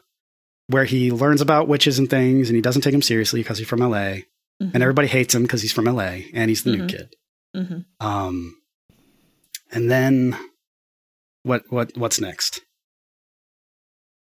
[0.67, 3.67] where he learns about witches and things, and he doesn't take them seriously because he's
[3.67, 4.23] from LA,
[4.61, 4.73] Mhm.
[4.73, 6.89] and everybody hates him because he's from LA and he's the new Mhm.
[6.89, 7.15] kid.
[7.55, 7.85] Mhm.
[7.99, 8.57] Um,
[9.71, 10.37] and then
[11.43, 11.63] what?
[11.69, 11.95] What?
[11.97, 12.61] What's next?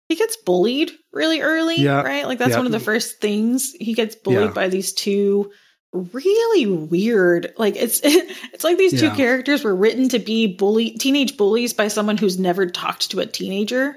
[0.08, 2.02] He gets bullied really early, Yeah.
[2.02, 2.26] right?
[2.26, 2.56] Like that's Yeah.
[2.56, 3.72] one of the first things.
[3.78, 4.52] He gets bullied Yeah.
[4.52, 5.52] by these two
[5.92, 11.36] really weird like it's it's like these two characters were written to be bully teenage
[11.36, 13.96] bullies by someone who's never talked to a teenager.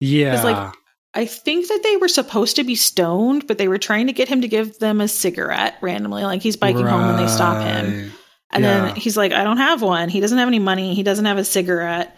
[0.00, 0.34] Yeah.
[0.34, 0.74] It's like,
[1.14, 4.28] I think that they were supposed to be stoned, but they were trying to get
[4.28, 6.22] him to give them a cigarette randomly.
[6.24, 8.12] Like he's biking home and they stop him.
[8.50, 8.86] And Yeah.
[8.86, 10.08] then he's like, I don't have one.
[10.08, 10.94] He doesn't have any money.
[10.94, 12.15] He doesn't have a cigarette.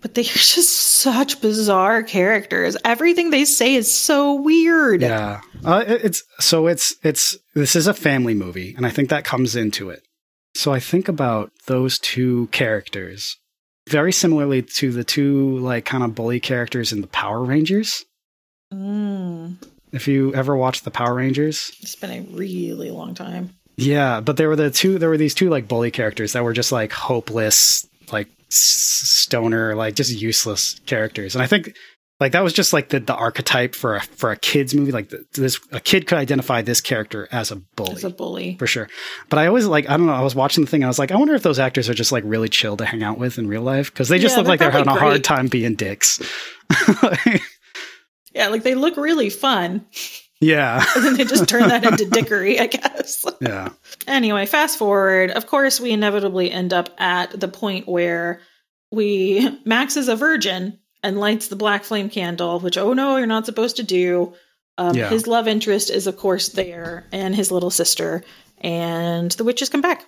[0.00, 2.76] But they're just such bizarre characters.
[2.84, 5.02] Everything they say is so weird.
[5.02, 5.40] Yeah.
[5.64, 9.56] Uh, it's so it's it's this is a family movie, and I think that comes
[9.56, 10.02] into it.
[10.54, 13.36] So I think about those two characters
[13.88, 18.04] very similarly to the two like kind of bully characters in the Power Rangers.
[18.72, 19.56] Mm,
[19.92, 23.50] If you ever watched the Power Rangers, it's been a really long time.
[23.76, 26.52] yeah, but there were the two there were these two like bully characters that were
[26.52, 31.74] just like hopeless, like stoner, like just useless characters, and I think.
[32.22, 34.92] Like that was just like the, the archetype for a for a kids movie.
[34.92, 37.92] Like the, this, a kid could identify this character as a bully.
[37.94, 38.56] As a bully.
[38.58, 38.90] for sure.
[39.30, 40.12] But I always like I don't know.
[40.12, 40.82] I was watching the thing.
[40.82, 42.84] and I was like, I wonder if those actors are just like really chill to
[42.84, 44.94] hang out with in real life because they just Yeah, look like they're they're having
[44.94, 46.20] a hard time being dicks.
[48.32, 49.86] Yeah, like they look really fun.
[50.40, 53.24] Yeah, And then they just turn that into dickery, I guess.
[53.40, 53.70] yeah,
[54.06, 55.30] Anyway, fast forward.
[55.30, 58.40] Of course, we inevitably end up at the point where
[58.90, 63.26] we Max is a virgin and lights the black flame candle, which oh no, you're
[63.26, 64.34] not supposed to do.
[64.78, 65.10] Um, Yeah.
[65.10, 68.24] His love interest is of course there, and his little sister,
[68.58, 70.04] and the witches come back.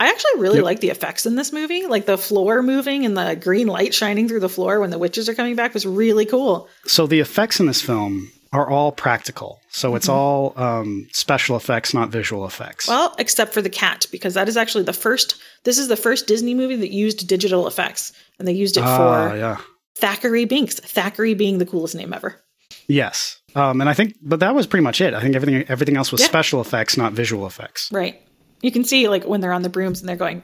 [0.00, 0.64] I actually really Yep.
[0.64, 4.26] like the effects in this movie, like the floor moving and the green light shining
[4.28, 6.68] through the floor when the witches are coming back was really cool.
[6.86, 9.60] So the effects in this film are all practical.
[9.70, 10.12] So it's Mhm.
[10.12, 12.86] all um, special effects, not visual effects.
[12.88, 15.36] Well, except for the cat, because that is actually the first.
[15.64, 18.96] This is the first Disney movie that used digital effects, and they used it Ah,
[19.30, 19.56] for yeah.
[19.98, 20.80] Thackery Binx.
[20.80, 22.36] Thackery being the coolest name ever.
[22.88, 23.38] Yes.
[23.54, 25.14] Um, and I think, but that was pretty much it.
[25.14, 26.26] I think everything everything else was Yeah.
[26.26, 27.88] special effects, not visual effects.
[27.92, 28.20] Right.
[28.60, 30.42] You can see like when they're on the brooms and they're going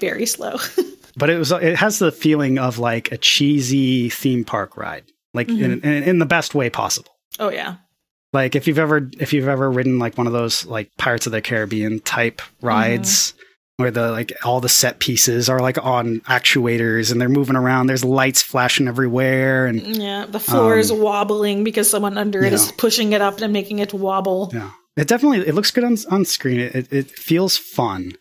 [0.00, 0.56] very slow.
[1.16, 5.02] But it was it has the feeling of like a cheesy theme park ride,
[5.34, 5.64] like Mm-hmm.
[5.64, 7.10] in, in in the best way possible.
[7.38, 7.76] Oh yeah.
[8.32, 11.32] Like if you've ever if you've ever ridden like one of those like Pirates of
[11.32, 13.32] the Caribbean type rides
[13.78, 17.86] where the like all the set pieces are like on actuators and they're moving around,
[17.86, 20.26] there's lights flashing everywhere and Yeah.
[20.26, 22.72] The floor is Um, wobbling because someone under it is yeah.
[22.76, 24.50] pushing it up and making it wobble.
[24.52, 24.72] yeah.
[24.96, 26.58] It definitely it looks good on on screen.
[26.58, 28.12] It, it it feels fun.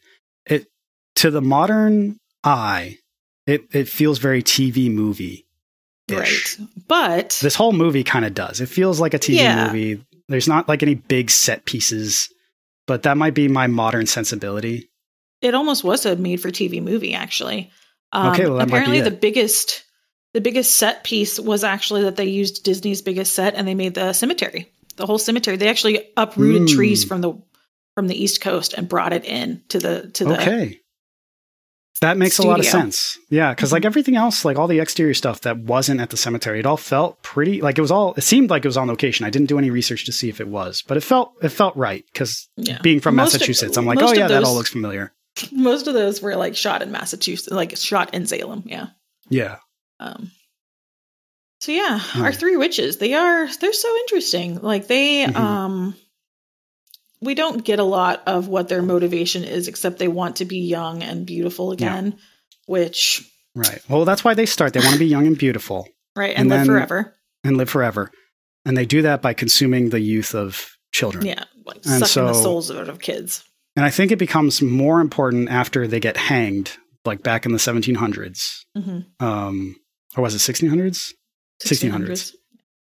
[0.46, 0.68] It
[1.16, 3.00] to the modern eye,
[3.48, 5.47] it it feels very TV movie.
[6.10, 6.58] Right.
[6.88, 8.62] But This whole movie kind of does.
[8.62, 9.68] It feels like a TV Yeah.
[9.68, 10.04] movie.
[10.30, 12.30] There's not like any big set pieces,
[12.86, 14.90] but that might be my modern sensibility.
[15.42, 17.70] it almost was a made for TV movie actually.
[18.12, 19.84] Um, Okay, well, that might be apparently the biggest
[20.34, 23.94] the biggest set piece was actually that they used Disney's biggest set and they made
[23.94, 24.72] the cemetery.
[24.96, 25.58] The whole cemetery.
[25.58, 26.76] They actually uprooted Mm.
[26.76, 27.34] trees from the
[27.96, 30.80] from the East Coast and brought it in to the to the Okay.
[32.02, 33.18] That makes a lot of sense.
[33.30, 36.60] Yeah, because like everything else, like all the exterior stuff that wasn't at the cemetery,
[36.60, 38.14] it all felt pretty like it was all.
[38.16, 39.26] It seemed like it was on location.
[39.26, 41.76] I didn't do any research to see if it was, but it felt it felt
[41.76, 42.80] right because Yeah.
[42.84, 45.12] being from Most of- Massachusetts, I'm like, oh of yeah, that all looks familiar.
[45.52, 48.64] most of those were like shot in Massachusetts, like shot in Salem.
[48.66, 48.88] Yeah.
[49.30, 49.58] Yeah,
[50.00, 50.32] Um,
[51.62, 52.22] so yeah, Hmm.
[52.22, 54.60] our three witches, they are they're so interesting.
[54.62, 55.36] Like they Mhm.
[55.36, 55.96] um
[57.22, 60.60] we don't get a lot of what their motivation is except they want to be
[60.60, 62.18] young and beautiful again,
[62.66, 63.82] which right.
[63.90, 64.74] Well, that's why they start.
[64.74, 67.16] They want to be young and beautiful right and, And live then- forever.
[67.44, 68.12] and live forever,
[68.66, 71.26] and they do that by consuming the youth of children.
[71.26, 73.44] Yeah, like And sucking the souls out of kids.
[73.76, 76.76] And I think it becomes more important after they get hanged,
[77.06, 79.76] like back in the 1700s, hmm um,
[80.16, 81.14] or was it 1600s?
[81.64, 82.34] 1600s.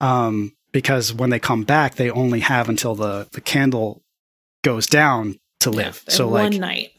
[0.01, 4.03] um, because when they come back, they only have until the, the candle
[4.63, 6.03] goes down to live.
[6.09, 6.91] Yeah, so like one night.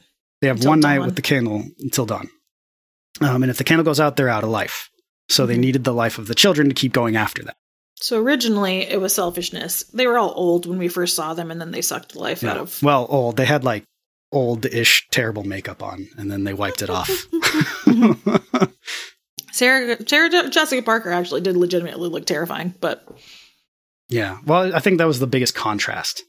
[0.42, 1.06] they have until one night dawn.
[1.08, 2.30] with the candle until dawn.
[3.22, 4.90] Um, and if the candle goes out, they're out of life.
[5.30, 5.60] So they Mhm.
[5.60, 7.56] needed the life of the children to keep going after that.
[7.96, 9.84] So originally it was selfishness.
[9.94, 12.44] They were all old when we first saw them, and then they sucked the life
[12.44, 12.82] out of.
[12.84, 13.38] Well, old.
[13.38, 13.86] They had like
[14.34, 17.10] old-ish terrible makeup on, and then they wiped it off.
[19.52, 23.08] Sarah, Sarah Jessica Parker actually did legitimately look terrifying, but
[24.10, 24.40] yeah.
[24.46, 26.24] Well, I think that was the biggest contrast.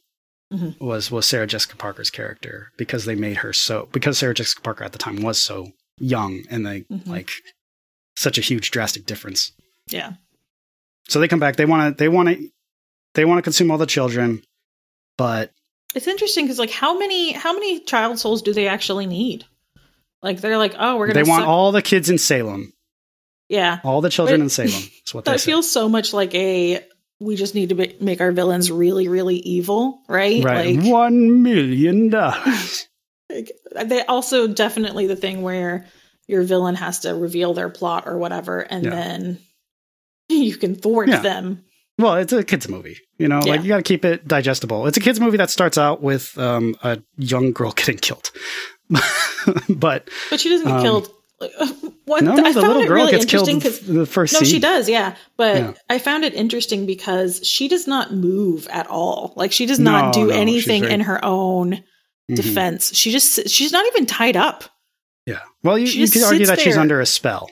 [0.54, 0.80] Mhm.
[0.80, 4.84] Was was Sarah Jessica Parker's character because they made her so because Sarah Jessica Parker
[4.84, 7.06] at the time was so young and they Mhm.
[7.06, 7.30] like
[8.16, 9.52] such a huge drastic difference.
[9.90, 10.12] yeah,
[11.08, 11.56] So they come back.
[11.56, 12.02] They want to.
[12.02, 12.48] They want to.
[13.14, 14.42] They want to consume all the children,
[15.18, 15.50] but
[15.94, 19.44] it's interesting because like how many how many child souls do they actually need?
[20.22, 21.22] Like they're like, oh, we're gonna.
[21.22, 22.72] they want suck- all the kids in Salem,
[23.48, 24.70] yeah, all the children in Salem.
[24.72, 26.84] That's what that feels so much like a.
[27.20, 30.42] We just need to be, make our villains really, really evil, right?
[30.44, 32.88] right, Like, one million dollars.
[33.30, 33.52] like,
[33.84, 35.86] they also definitely the thing where
[36.26, 38.90] your villain has to reveal their plot or whatever, and Yeah.
[38.90, 39.38] then
[40.28, 41.20] you can thwart Yeah.
[41.20, 41.64] them.
[41.98, 42.98] well, it's a kids movie.
[43.18, 44.86] You know, like you got to keep it digestible.
[44.88, 48.30] It's a kids movie that starts out with um, a young girl getting killed,
[49.68, 51.13] but But she doesn't get Um, killed.
[51.40, 51.52] Like,
[52.04, 53.94] One, no, no, I the found little it girl really gets killed interesting in because
[53.96, 55.16] the first no, she does, yeah.
[55.36, 55.72] But Yeah.
[55.88, 59.32] I found it interesting because she does not move at all.
[59.36, 61.82] Like she does not No, do no, anything very- in her own
[62.30, 62.36] Mhm.
[62.36, 62.94] defense.
[62.94, 64.64] She just she's not even tied up.
[65.26, 65.40] Yeah.
[65.62, 67.50] Well, you, you could argue that she's under a spell.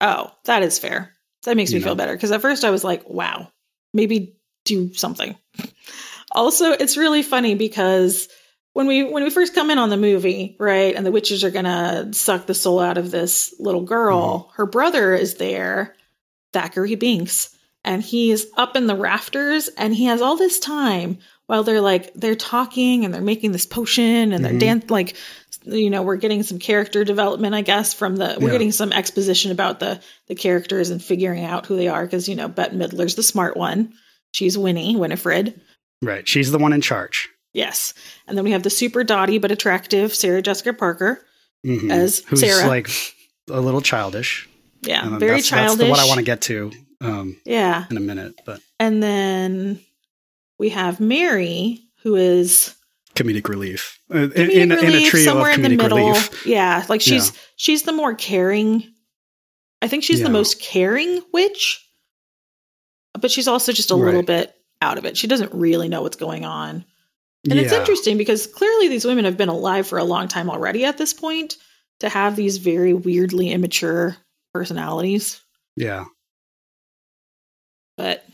[0.00, 1.12] Oh, that is fair.
[1.44, 3.50] That makes me feel better because at first I was like, wow,
[3.92, 5.36] maybe do something.
[6.32, 8.28] also, it's really funny because
[8.74, 11.50] when we when we first come in on the movie, right, and the witches are
[11.50, 14.52] gonna suck the soul out of this little girl, Mm-hmm.
[14.56, 15.94] her brother is there,
[16.52, 17.54] Thackery Binx,
[17.84, 21.80] and he is up in the rafters and he has all this time while they're
[21.80, 24.60] like they're talking and they're making this potion and they're Mhm.
[24.60, 25.14] dan- like
[25.64, 28.52] you know we're getting some character development i guess from the we're Yeah.
[28.52, 32.36] getting some exposition about the the characters and figuring out who they are because you
[32.36, 33.92] know bette midler's the smart one
[34.32, 35.60] she's winnie winifred
[36.00, 36.28] Right.
[36.28, 37.28] She's the one in charge.
[37.54, 37.94] Yes
[38.26, 41.20] and then we have the super dotty but attractive sarah jessica parker
[41.66, 41.90] Mhm.
[41.90, 42.68] As Who's Sarah.
[42.68, 42.88] like
[43.50, 44.48] a little childish.
[44.82, 48.00] yeah very that's, childish That's what I want to get to um, yeah in a
[48.00, 49.80] minute, but and then
[50.60, 52.74] we have mary who is
[53.16, 55.98] comedic relief Uh, in, comedic in, a- in a relief, trio somewhere in the middle.
[55.98, 56.46] relief.
[56.46, 58.84] Yeah, like she's she's the more caring.
[59.82, 60.26] I think she's Yeah.
[60.26, 61.84] the most caring witch,
[63.20, 65.16] but she's also just a little bit out of it.
[65.16, 66.84] She doesn't really know what's going on,
[67.50, 70.84] and it's interesting because clearly these women have been alive for a long time already.
[70.84, 71.56] At this point,
[72.00, 74.16] to have these very weirdly immature
[74.54, 75.40] personalities,
[75.76, 76.04] Yeah.
[77.96, 78.24] but.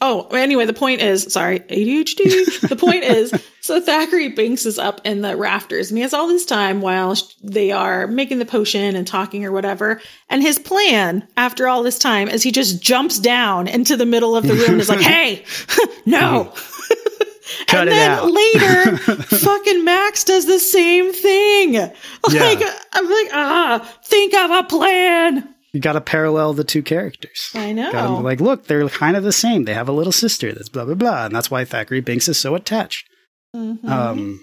[0.00, 2.68] Oh, anyway, the point is, sorry, ADHD.
[2.68, 6.28] the point is, so Thackery Binx is up in the rafters and he has all
[6.28, 10.00] this time while they are making the potion and talking or whatever.
[10.28, 14.36] And his plan after all this time is he just jumps down into the middle
[14.36, 15.44] of the room and is like, hey,
[16.06, 16.52] no.
[16.54, 17.27] Mm-hmm.
[17.66, 18.30] Cut and then out.
[18.30, 21.72] later, fucking Max does the same thing.
[21.74, 25.54] Like, I'm like, ah, think of a plan.
[25.72, 27.50] You got to parallel the two characters.
[27.54, 27.92] I know.
[27.92, 29.64] Gotta like, look, they're kind of the same.
[29.64, 31.26] They have a little sister that's blah, blah, blah.
[31.26, 33.06] And that's why Thackery Binx is so attached.
[33.54, 33.84] Mhm.
[33.88, 34.40] Um,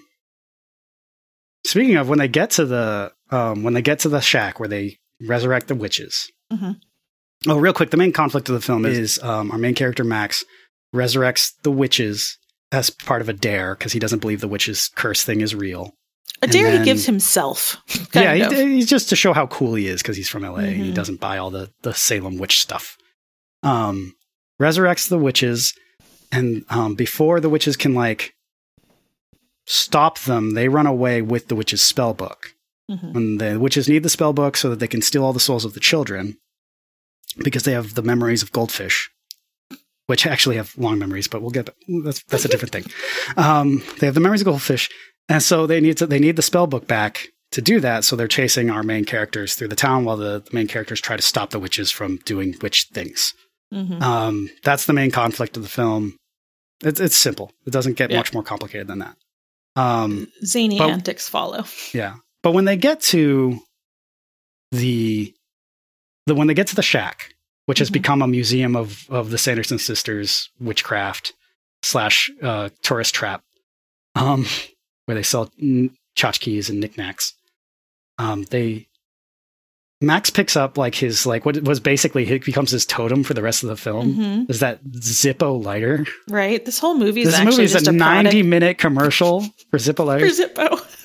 [1.66, 4.68] speaking of when they get to the um, when they get to the shack where
[4.68, 6.30] they resurrect the witches.
[6.52, 6.76] Mhm.
[7.48, 10.44] Oh, real quick, the main conflict of the film is um, our main character Max
[10.94, 12.38] resurrects the witches
[12.72, 15.94] as part of a dare because he doesn't believe the witches curse thing is real.
[16.42, 17.76] a dare then- he gives himself.
[18.14, 20.56] yeah, he, he's just to show how cool he is because he's from LA.
[20.58, 20.94] and He Mhm.
[20.94, 22.96] doesn't buy all the the Salem witch stuff.
[23.62, 24.14] Um,
[24.60, 25.72] resurrects the witches,
[26.30, 28.34] and um, before the witches can like
[29.66, 32.54] stop them, they run away with the witch's spell book.
[32.90, 33.14] Mhm.
[33.16, 35.64] And the witches need the spell book so that they can steal all the souls
[35.64, 36.36] of the children
[37.38, 39.10] because they have the memories of goldfish,
[40.06, 41.68] which actually have long memories, but we'll get
[42.04, 42.84] that's that's a different thing.
[43.36, 44.88] Um, they have the memories of goldfish,
[45.28, 48.04] and so they need to they need the spell book back to do that.
[48.04, 51.16] So they're chasing our main characters through the town while the, the main characters try
[51.16, 53.32] to stop the witches from doing witch things.
[53.72, 54.00] Mhm.
[54.02, 56.16] Um, that's the main conflict of the film.
[56.84, 57.52] It's it's simple.
[57.66, 58.18] It doesn't get Yeah.
[58.18, 59.16] much more complicated than that.
[59.76, 61.64] Um, Zany but- antics follow.
[61.92, 63.58] yeah, but when they get to
[64.72, 65.32] the
[66.26, 67.34] the when they get to the shack,
[67.66, 67.94] which has Mhm.
[67.94, 71.34] become a museum of of the Sanderson sisters witchcraft
[71.82, 73.42] slash uh, tourist trap,
[74.14, 74.46] um,
[75.04, 77.34] where they sell mm, tchotchkes and knickknacks.
[78.18, 78.88] Um, they
[80.02, 83.42] Max picks up like his like what was basically he becomes his totem for the
[83.42, 84.14] rest of the film.
[84.14, 84.50] Mhm.
[84.50, 86.04] Is that Zippo lighter?
[86.28, 86.62] Right?
[86.62, 89.40] This whole movie is This actually movie is just a a, ninety product minute commercial
[89.70, 90.28] for Zippo lighter.
[90.30, 90.42] for.
[90.48, 90.95] Zippo.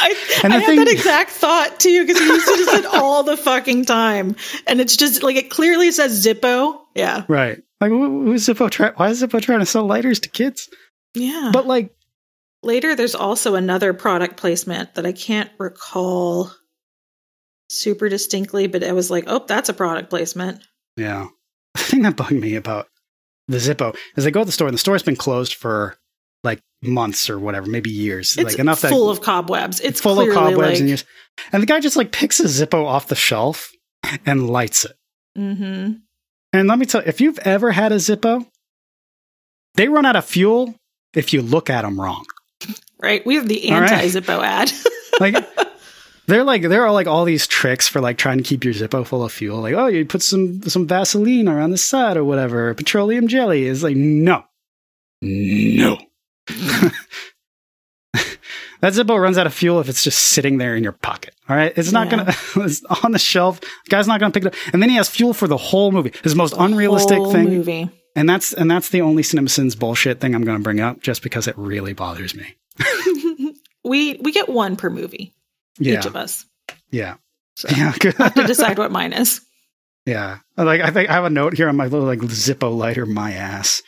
[0.00, 3.36] I, And I had thing- that exact thought too because he uses it all the
[3.36, 4.36] fucking time,
[4.66, 6.80] and it's just like it clearly says Zippo.
[6.94, 7.62] Yeah, Right.
[7.80, 10.68] Like, who's Zippo try- Why is Zippo trying to sell lighters to kids?
[11.14, 11.50] yeah.
[11.52, 11.94] But like,
[12.62, 16.50] Later, there's also another product placement that I can't recall
[17.70, 20.62] super distinctly, but it was like, oh, that's a product placement.
[20.96, 21.28] yeah.
[21.74, 22.88] The thing that bugged me about
[23.48, 25.96] the Zippo is they go to the store and the store's been closed for
[26.44, 28.36] like months or whatever, maybe years.
[28.36, 29.80] It's like enough full that of cobwebs.
[29.80, 31.04] It's full of cobwebs like, and years.
[31.52, 33.70] And the guy just like picks a Zippo off the shelf
[34.26, 34.96] and lights it.
[35.36, 35.92] hmm
[36.52, 38.46] And let me tell you, if you've ever had a Zippo,
[39.74, 40.74] they run out of fuel
[41.14, 42.24] if you look at them wrong.
[43.02, 43.24] right.
[43.24, 44.72] We have the anti Zippo ad.
[45.20, 45.34] like
[46.26, 49.06] they're like there are like all these tricks for like trying to keep your Zippo
[49.06, 49.60] full of fuel.
[49.60, 52.72] Like, oh, you put some some Vaseline around the side or whatever.
[52.74, 54.44] Petroleum jelly is like no,
[55.22, 55.98] no.
[58.80, 61.34] that Zippo runs out of fuel if it's just sitting there in your pocket.
[61.48, 62.16] All right, it's not Yeah.
[62.24, 62.34] gonna.
[62.66, 63.60] It's on the shelf.
[63.60, 64.54] The guy's not gonna pick it up.
[64.72, 66.12] And then he has fuel for the whole movie.
[66.22, 67.44] His most unrealistic Whole thing.
[67.48, 67.90] movie.
[68.16, 71.22] And that's and that's the only CinemaSins bullshit thing I'm going to bring up, just
[71.22, 72.56] because it really bothers me.
[73.84, 75.32] we we get one per movie,
[75.78, 76.44] Yeah, each of us.
[76.90, 77.14] yeah,
[77.54, 77.94] So yeah.
[78.00, 78.16] good.
[78.18, 79.40] I have to decide what mine is.
[80.06, 80.38] Yeah.
[80.56, 83.32] Like I think I have a note here on my little like Zippo lighter my
[83.32, 83.80] ass.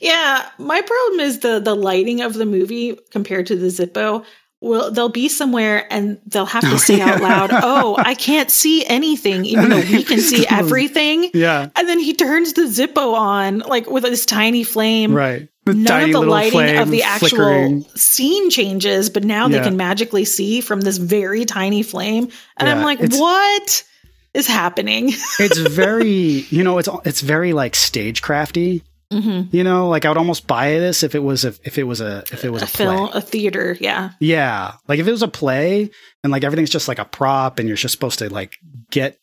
[0.00, 4.24] Yeah, my problem is the the lighting of the movie compared to the Zippo.
[4.62, 8.84] Well, they'll be somewhere and they'll have to say out loud, "Oh, I can't see
[8.84, 11.30] anything," even though we can see everything.
[11.32, 11.68] Yeah.
[11.76, 15.14] And then he turns the Zippo on, like with this tiny flame.
[15.14, 15.48] Right.
[15.64, 17.82] The None of the lighting of the actual flickering.
[17.94, 22.28] scene changes, but now they can magically see from this very tiny flame.
[22.56, 23.84] And I'm like, what
[24.32, 25.12] is happening?
[25.38, 28.82] It's very, you know, it's it's very like stagecrafty.
[29.12, 31.84] Hmm You know, like I would almost buy this if it was a if it
[31.84, 34.10] was a if it was A a, film, a theater, yeah.
[34.20, 35.90] Yeah, like if it was a play
[36.22, 38.54] and like everything's just like a prop and you're just supposed to like
[38.90, 39.18] get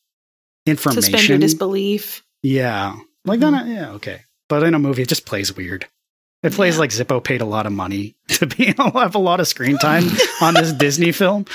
[0.65, 2.23] information, Suspend your disbelief.
[2.43, 2.97] Yeah.
[3.25, 3.51] Like Mhm.
[3.51, 4.21] then, yeah, okay.
[4.49, 5.85] But in a movie, it just plays weird.
[6.43, 6.79] It plays Yeah.
[6.81, 10.03] like Zippo paid a lot of money to be have a lot of screen time
[10.41, 11.45] on this Disney film.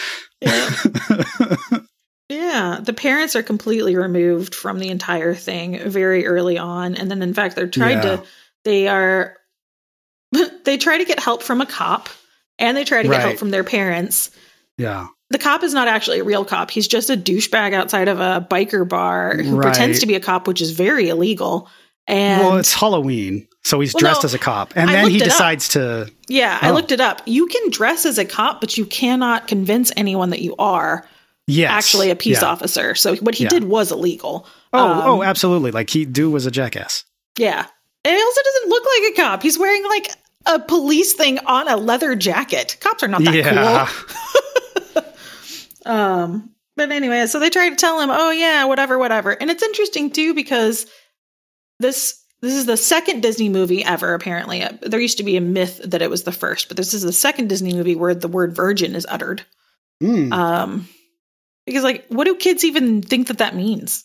[0.40, 0.70] Yeah.
[2.32, 7.22] Yeah, the parents are completely removed from the entire thing very early on, and then
[7.22, 8.16] in fact they're trying Yeah.
[8.16, 8.22] to.
[8.64, 9.36] They are.
[10.64, 12.08] they try to get help from a cop,
[12.58, 14.30] and they try to get help from their parents.
[14.78, 15.06] yeah.
[15.30, 16.70] The cop is not actually a real cop.
[16.70, 19.62] He's just a douchebag outside of a biker bar who Right.
[19.62, 21.70] pretends to be a cop, which is very illegal.
[22.06, 25.10] And well, it's Halloween, so he's Well, dressed no, as a cop, and I then
[25.10, 26.10] he decides to.
[26.28, 26.74] yeah, I Oh.
[26.74, 27.22] looked it up.
[27.24, 31.06] You can dress as a cop, but you cannot convince anyone that you are
[31.46, 32.48] Yes, actually a peace yeah.
[32.48, 32.94] officer.
[32.94, 33.50] So what he Yeah.
[33.50, 34.46] did was illegal.
[34.72, 35.70] Oh, Um, oh, absolutely!
[35.72, 37.04] Like he do was a jackass.
[37.38, 37.66] Yeah.
[38.04, 39.42] And he also doesn't look like a cop.
[39.42, 40.12] He's wearing like
[40.46, 42.76] a police thing on a leather jacket.
[42.80, 45.02] Cops are not that yeah, cool.
[45.86, 49.62] Um, but anyway, so they try to tell him, "Oh yeah, whatever, whatever." And it's
[49.62, 50.86] interesting too because
[51.80, 54.14] this this is the second Disney movie ever.
[54.14, 56.94] Apparently, Uh, there used to be a myth that it was the first, but this
[56.94, 59.42] is the second Disney movie where the word "virgin" is uttered.
[60.02, 60.32] Mm.
[60.32, 60.88] Um,
[61.66, 64.04] because like, what do kids even think that that means?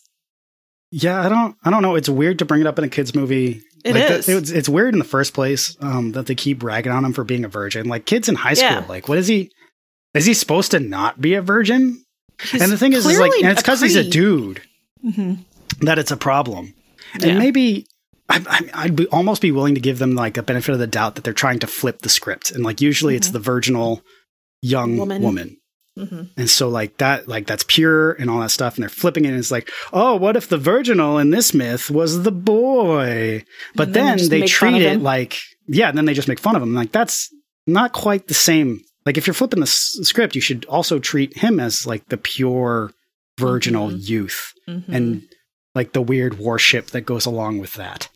[0.90, 1.20] yeah.
[1.24, 1.96] I don't, I don't know.
[1.96, 3.62] It's weird to bring it up in a kids movie.
[3.84, 4.26] It like, is.
[4.26, 7.12] that- it's, it's weird in the first place um, that they keep ragging on him
[7.12, 7.88] for being a virgin.
[7.88, 8.84] Like kids in high school, Yeah.
[8.88, 9.50] like what is he?
[10.14, 12.02] Is he supposed to not be a virgin?
[12.42, 14.62] He's and the thing is, is like, and it's because he's a dude
[15.04, 15.38] Mhm.
[15.80, 16.72] that it's a problem.
[17.20, 17.28] Yeah.
[17.28, 17.86] And maybe
[18.28, 20.86] I, I, I'd be, almost be willing to give them like a benefit of the
[20.86, 22.50] doubt that they're trying to flip the script.
[22.50, 23.32] And like usually it's Mhm.
[23.32, 24.02] the virginal
[24.62, 25.22] young Woman.
[25.22, 25.56] woman.
[26.06, 28.76] Hmm And so like that, like that's pure and all that stuff.
[28.76, 29.28] And they're flipping it.
[29.28, 33.44] And it's like, oh, what if the virginal in this myth was the boy?
[33.74, 36.56] But then they then they treat it like, yeah, and then they just make fun
[36.56, 36.74] of him.
[36.74, 37.28] Like that's
[37.66, 38.80] not quite the same.
[39.06, 42.16] Like if you're flipping the s- script, you should also treat him as like the
[42.16, 42.92] pure
[43.38, 44.08] virginal Mhm.
[44.08, 45.22] youth hmm and
[45.74, 48.08] like the weird warship that goes along with that.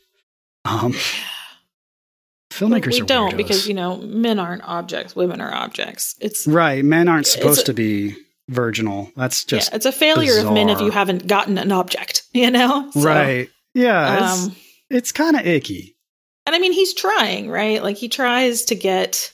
[0.64, 0.94] Um,
[2.52, 3.36] filmmakers we don't weirdos.
[3.36, 6.14] because you know men aren't objects, women are objects.
[6.20, 8.14] It's right, men aren't supposed a- to be
[8.48, 9.10] virginal.
[9.16, 12.22] That's just yeah, it's a failure of men if you haven't gotten an object.
[12.34, 13.50] You know, So, right.
[13.74, 14.56] Yeah, it's, Um,
[14.90, 15.96] it's kind of icky.
[16.46, 17.82] and I mean, he's trying, right?
[17.82, 19.32] Like he tries to get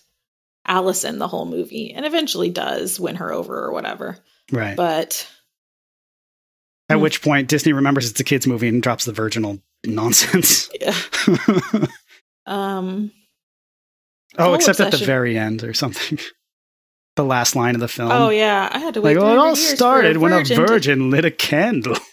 [0.66, 4.18] Allison the whole movie, and eventually does win her over or whatever.
[4.52, 4.76] Right.
[4.76, 5.26] But
[6.90, 7.02] At Hmm.
[7.02, 10.68] which point Disney remembers it's a kids movie and drops the virginal nonsense.
[10.80, 10.94] yeah,
[12.49, 13.12] um,
[14.38, 16.18] oh, except at the very end or something.
[17.16, 18.11] the last line of the film.
[18.11, 19.16] oh yeah, I had to wait.
[19.16, 21.96] Like, well, it all started when a to- virgin lit a candle.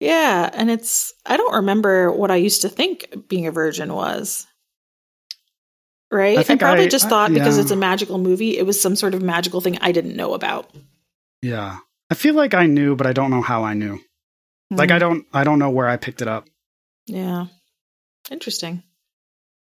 [0.00, 4.48] Yeah, and it's I don't remember what I used to think being a virgin was.
[6.10, 6.36] Right?
[6.38, 8.96] I I, probably I- just I- thought because it's a magical movie, it was some
[8.96, 10.74] sort of magical thing I didn't know about.
[11.40, 11.78] Yeah.
[12.10, 14.00] I feel like I knew, but I don't know how I knew.
[14.72, 14.96] Like Hmm.
[14.96, 16.48] I don't I don't know where I picked it up.
[17.06, 17.46] Yeah.
[18.30, 18.82] Interesting.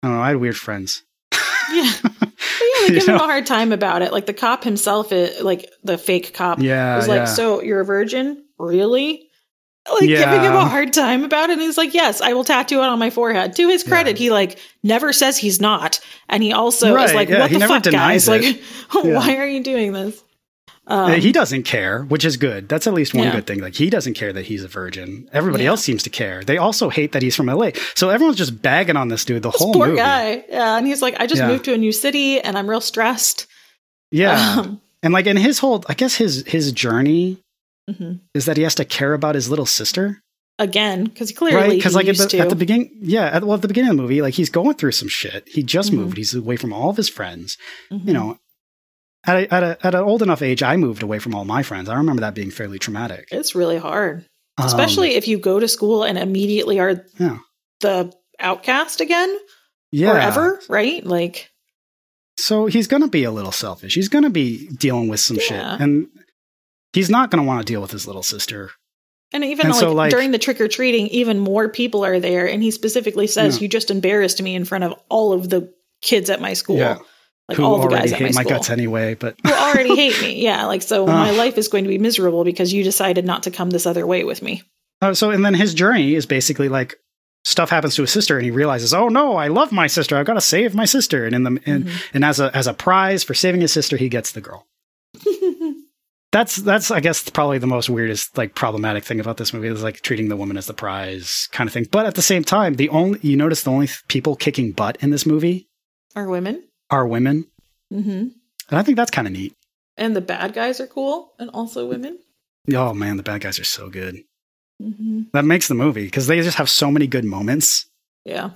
[0.03, 0.23] I don't know.
[0.23, 1.03] I had weird friends.
[1.73, 1.93] Yeah.
[2.83, 4.13] Yeah, they give him a hard time about it.
[4.13, 6.97] Like the cop himself, it, like the fake cop, Yeah.
[6.97, 7.25] was like, yeah.
[7.27, 9.29] "So you're a virgin, really?"
[9.91, 10.25] Like Yeah.
[10.25, 11.55] giving him a hard time about it.
[11.55, 14.31] And he's like, "Yes, I will tattoo it on my forehead." To his credit, he
[14.31, 18.29] like never says he's not, and he also is like, "What the fuck, guys?
[18.29, 18.63] Like, it.
[18.93, 20.23] why are you doing this?"
[20.91, 22.69] Um, he doesn't care, which is good.
[22.69, 23.37] That's at least one Yeah.
[23.37, 23.61] good thing.
[23.61, 25.29] Like he doesn't care that he's a virgin.
[25.33, 25.71] Everybody Yeah.
[25.71, 26.43] else seems to care.
[26.43, 27.71] They also hate that he's from LA.
[27.95, 29.99] So everyone's just bagging on this dude the this whole poor movie.
[29.99, 31.49] guy, yeah, and he's like, "I just Yeah.
[31.49, 33.47] moved to a new city, and I'm real stressed."
[34.11, 34.57] Yeah.
[34.61, 37.39] Um, and like in his whole I guess his his journey
[37.89, 38.21] mhm.
[38.35, 40.21] is that he has to care about his little sister.
[40.59, 41.71] Again, because clearly, right?
[41.71, 42.39] Because like at the, to.
[42.39, 44.75] at the beginning, yeah, at, well, at the beginning of the movie, like he's going
[44.75, 45.49] through some shit.
[45.49, 45.95] He just Mhm.
[45.95, 46.17] moved.
[46.19, 47.57] He's away from all of his friends.
[47.91, 48.07] Mhm.
[48.09, 48.39] You know,
[49.27, 51.63] at a, at a, at an old enough age, I moved away from all my
[51.63, 51.89] friends.
[51.89, 54.27] I remember that being fairly traumatic, it's really hard.
[54.59, 57.39] Um, especially if you go to school and immediately are Yeah.
[57.81, 59.35] the outcast again
[59.93, 60.13] yeah.
[60.13, 61.05] forever, right?
[61.05, 61.51] Like,
[62.39, 63.95] So he's going to be a little selfish.
[63.95, 65.43] He's going to be dealing with some Yeah.
[65.43, 66.07] shit, and
[66.93, 68.71] he's not going to want to deal with his little sister.
[69.33, 72.19] and even And like, so, like- during the trick or treating, even more people are
[72.19, 73.63] there, and he specifically says, Yeah.
[73.63, 76.99] "You just embarrassed me in front of all of the kids at my school, Yeah.
[77.51, 79.95] Like who all the already guys at my hate my guts anyway, but who already
[79.95, 80.35] hate me.
[80.43, 81.13] Yeah, like so Uh.
[81.13, 84.07] my life is going to be miserable because you decided not to come this other
[84.07, 84.63] way with me.
[85.03, 86.97] Uh, so, and then his journey is basically like
[87.45, 90.17] stuff happens to his sister, and he realizes, oh no, I love my sister.
[90.17, 91.25] I've got to save my sister.
[91.27, 92.03] And in the and, Mhm.
[92.15, 94.67] and as a as a prize for saving his sister, he gets the girl.
[96.33, 99.83] That's that's I guess probably the most weirdest like problematic thing about this movie is
[99.83, 101.89] like treating the woman as the prize kind of thing.
[101.91, 105.11] But at the same time, the only you notice the only people kicking butt in
[105.11, 105.69] this movie
[106.15, 106.63] Are women?
[106.91, 107.47] Are women,
[107.93, 108.11] Mm-hmm.
[108.11, 108.33] and
[108.71, 109.55] I think that's kind of neat.
[109.97, 112.19] And the bad guys are cool, and also women.
[112.73, 114.23] Oh man, the bad guys are so good.
[114.81, 117.87] hmm That makes the movie because they just have so many good moments.
[118.25, 118.51] Yeah.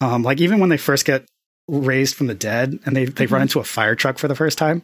[0.00, 1.24] Um, like even when they first get
[1.68, 3.44] raised from the dead and they, they run Mhm.
[3.44, 4.82] into a fire truck for the first time.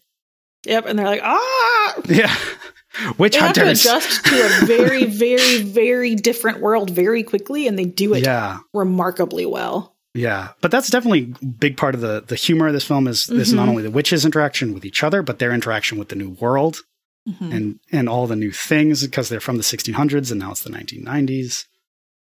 [0.64, 0.86] Yep.
[0.86, 1.94] And they're like, ah.
[2.08, 2.34] Yeah.
[3.18, 7.78] Witch They have to adjust to a very, very, very different world very quickly, and
[7.78, 8.58] they do it Yeah.
[8.72, 9.94] remarkably well.
[10.18, 10.48] Yeah.
[10.60, 13.52] But that's definitely a big part of the, the humor of this film is, is
[13.52, 13.70] not Mhm.
[13.70, 16.80] only the witches' interaction with each other, but their interaction with the new world
[17.28, 17.54] Mhm.
[17.54, 20.70] and, and all the new things because they're from the 1600s and now it's the
[20.70, 21.64] 1990s.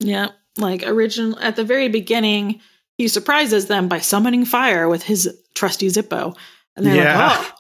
[0.01, 2.61] Yeah, like original at the very beginning,
[2.97, 6.37] he surprises them by summoning fire with his trusty Zippo,
[6.77, 7.29] and they're Yeah.
[7.29, 7.51] like, "Oh!"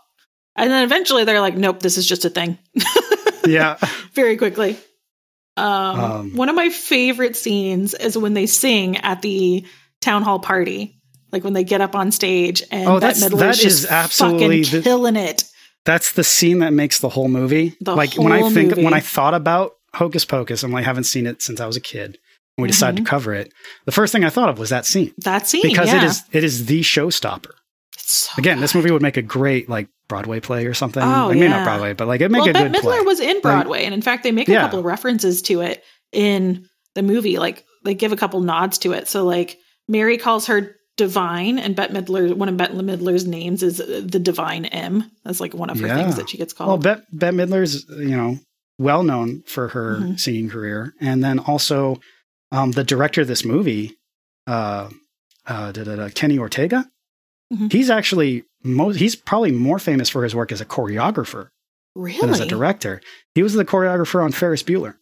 [0.56, 2.58] And then eventually they're like, "Nope, this is just a thing."
[3.46, 3.76] Yeah.
[4.14, 4.76] very quickly.
[5.56, 9.64] Um, Um, one of my favorite scenes is when they sing at the
[10.04, 11.00] town hall party,
[11.32, 14.62] like when they get up on stage and Oh, that's- Midler's that just is absolutely
[14.64, 15.44] fucking the- killing it.
[15.84, 17.76] That's the scene that makes the whole movie.
[17.80, 18.84] The like when I think movie.
[18.84, 21.76] when I thought about Hocus Pocus, I'm like, I haven't seen it since I was
[21.76, 22.16] a kid.
[22.56, 23.04] When we decided Mm-hmm.
[23.04, 23.52] to cover it,
[23.84, 25.98] the first thing I thought of was that scene That scene, because yeah.
[25.98, 27.50] it is it is the showstopper.
[27.96, 31.02] It's so Again, this movie would make a great like Broadway play or something.
[31.02, 31.48] Oh, I mean, yeah.
[31.48, 33.00] not Broadway, but like it'd make well, a Bette good Midler play.
[33.00, 35.82] was in Broadway, and in fact, they make a couple of references to it
[36.12, 37.38] in the movie.
[37.38, 39.08] Like they give a couple nods to it.
[39.08, 39.58] So, like
[39.88, 44.20] Mary calls her Divine, and Bette Midler, one of Bette Midler's names is uh, the
[44.20, 45.10] Divine M.
[45.24, 45.96] That's like one of her Yeah.
[45.96, 46.68] things that she gets called.
[46.68, 46.78] well.
[46.78, 48.38] Bette, Bette Midler's you know
[48.78, 50.20] well known for her Mhm.
[50.20, 52.00] singing career, and then also
[52.52, 53.96] um, the director of this movie,
[54.46, 54.88] uh,
[55.46, 56.88] uh, da, da, da, Kenny Ortega.
[57.52, 57.72] Mhm.
[57.72, 58.96] He's actually most.
[59.00, 61.48] He's probably more famous for his work as a choreographer
[61.96, 62.20] really?
[62.20, 63.00] than as a director.
[63.34, 64.94] He was the choreographer on Ferris Bueller.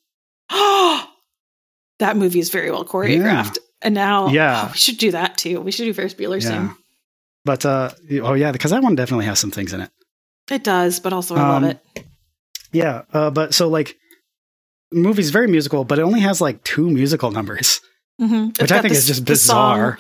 [2.03, 3.59] That movie is very well choreographed.
[3.81, 4.65] And now, Yeah.
[4.67, 5.61] oh, we should do that too.
[5.61, 6.77] We should do Ferris Bueller soon.
[7.45, 7.91] But uh,
[8.23, 9.91] oh yeah, because that one definitely has some things in it.
[10.51, 11.79] It does, but also I love Um, it.
[12.73, 13.97] Yeah, uh, but so like,
[14.91, 17.81] the movie's very musical, but it only has like two musical numbers,
[18.21, 19.99] hmm which I think is just bizarre.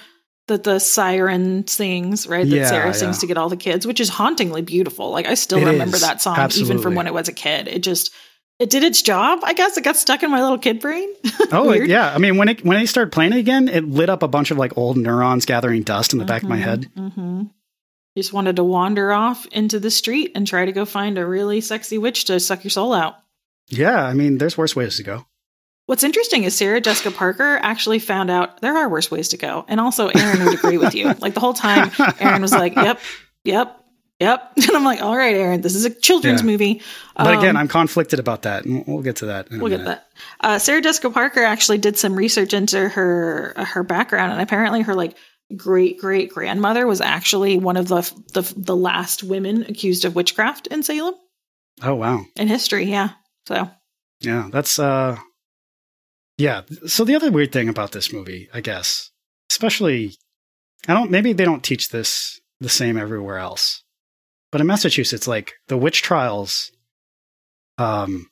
[0.48, 2.48] that the siren sings, right?
[2.48, 5.11] That Yeah, Sarah sings to get all the kids, which is hauntingly beautiful.
[5.11, 7.68] Like I still It remember is, that song even from when I was a kid.
[7.68, 8.12] It just
[8.62, 9.40] it did its job.
[9.42, 11.08] I guess it got stuck in my little kid brain.
[11.54, 14.22] Oh yeah, I mean when it when they started playing it again, it lit up
[14.22, 16.86] a bunch of like old neurons gathering dust in the back of my head.
[16.96, 17.42] hmm
[18.16, 21.60] Just wanted to wander off into the street and try to go find a really
[21.60, 23.16] sexy witch to suck your soul out.
[23.68, 25.26] Yeah, I mean there's worse ways to go.
[25.86, 29.64] What's interesting is Sarah Jessica Parker actually found out there are worse ways to go.
[29.68, 31.12] And also, Aaron would agree with you.
[31.20, 31.90] Like the whole time,
[32.20, 33.00] Aaron was like, yep,
[33.44, 33.82] yep,
[34.23, 34.53] yep.
[34.57, 36.47] And I'm like, all right, Aaron, this is a children's Yeah.
[36.47, 36.83] movie.
[37.16, 39.49] But again, Um, I'm conflicted about that, and we'll get to that.
[39.51, 40.07] we'll get that.
[40.41, 44.95] Uh, Sarah Jessica Parker actually did some research into her her background, and apparently her
[44.95, 45.16] like
[45.57, 48.01] great great grandmother was actually one of the,
[48.33, 51.14] the the last women accused of witchcraft in Salem
[51.83, 52.85] Oh wow, in history.
[52.87, 53.11] Yeah,
[53.47, 53.68] so
[54.20, 55.18] yeah, that's uh,
[56.39, 56.62] yeah.
[56.87, 59.11] So the other weird thing about this movie, I guess,
[59.51, 60.14] especially,
[60.89, 61.11] I don't.
[61.11, 63.83] Maybe they don't teach this the same everywhere else,
[64.53, 66.70] but in Massachusetts, like the witch trials,
[67.78, 68.28] um,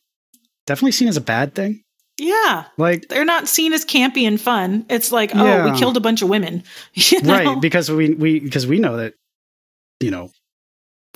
[0.67, 1.83] definitely seen as a bad thing.
[2.19, 4.85] yeah, Like they're not seen as campy and fun.
[4.89, 5.73] It's like, oh, Yeah.
[5.73, 6.63] we killed a bunch of women,
[6.95, 7.33] you know?
[7.35, 9.15] right because we we because we know that
[10.01, 10.31] you know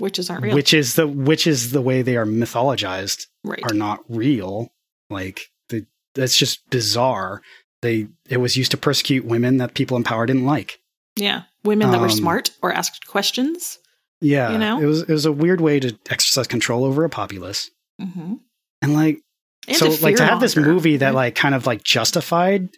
[0.01, 3.63] Witches aren't real, which is the which is the way they are mythologized right?
[3.63, 4.73] are not real
[5.09, 5.87] like the
[6.17, 7.43] that's just bizarre
[7.83, 10.81] they it was used to persecute women that people in power didn't like
[11.17, 13.79] Yeah, women that were Um, smart or asked questions.
[14.25, 14.81] Yeah You know?
[14.81, 17.71] it was it was a weird way to exercise control over a populace
[18.01, 18.35] Mm-hmm.
[18.83, 19.21] and like
[19.69, 22.69] And so like to have this movie that like kind of like justified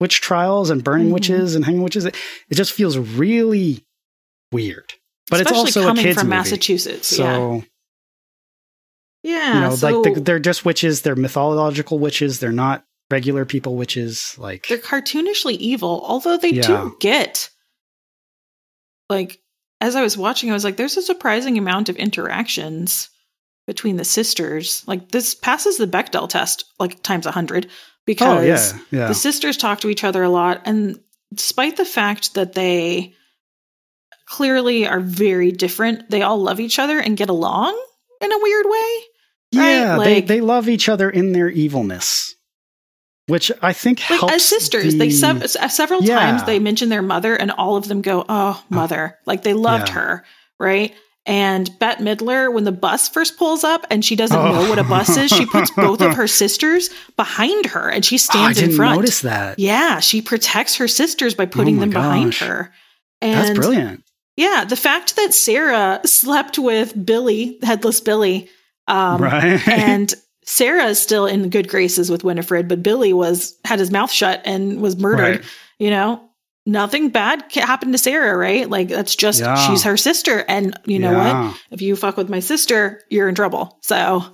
[0.00, 1.12] witch trials and burning Mhm.
[1.14, 2.14] witches and hanging witches it,
[2.48, 3.84] it just feels really
[4.52, 4.94] weird
[5.30, 6.38] but Especially it's also coming a kids from movie.
[6.38, 7.08] Massachusetts.
[7.08, 7.62] so
[9.22, 9.54] yeah, yeah.
[9.54, 13.74] you know so like they're, they're just witches they're mythological witches they're not regular people
[13.76, 16.62] witches like they're cartoonishly evil, although they Yeah.
[16.66, 17.50] do get
[19.10, 19.40] like
[19.80, 23.08] as I was watching, I was like, there's a surprising amount of interactions
[23.66, 24.82] between the sisters.
[24.86, 27.68] Like this passes the Bechdel test like times a hundred
[28.08, 30.98] because oh yeah yeah the sisters talk to each other a lot and
[31.34, 33.12] despite the fact that they
[34.26, 37.78] clearly are very different they all love each other and get along
[38.22, 38.90] in a weird way
[39.52, 40.04] yeah right?
[40.04, 42.27] they, they love each other in their evilness
[43.28, 46.18] which i think like helps as sisters they the- sev- s- several Yeah.
[46.18, 49.88] times they mention their mother and all of them go oh mother like they loved
[49.88, 49.94] Yeah.
[49.94, 50.24] her
[50.58, 50.94] right
[51.26, 54.50] and Bette Midler, when the bus first pulls up and she doesn't Oh.
[54.62, 58.14] know what a bus is, she puts both of her sisters behind her and she
[58.14, 58.96] Oh, i stands didn't in front.
[59.00, 62.72] notice that Yeah, she protects her sisters by putting them behind her.
[63.20, 64.04] And that's brilliant
[64.38, 68.48] Yeah, the fact that Sarah slept with Billy, headless Billy,
[68.86, 70.14] um, right and
[70.48, 74.40] Sarah is still in good graces with Winifred, but Billy was had his mouth shut
[74.46, 75.40] and was murdered.
[75.40, 75.44] Right.
[75.78, 76.22] You know,
[76.64, 78.68] nothing bad happened to Sarah, right?
[78.68, 79.56] Like that's just Yeah.
[79.56, 81.60] she's her sister, and you know what?
[81.70, 83.78] If you fuck with my sister, you're in trouble.
[83.82, 84.24] So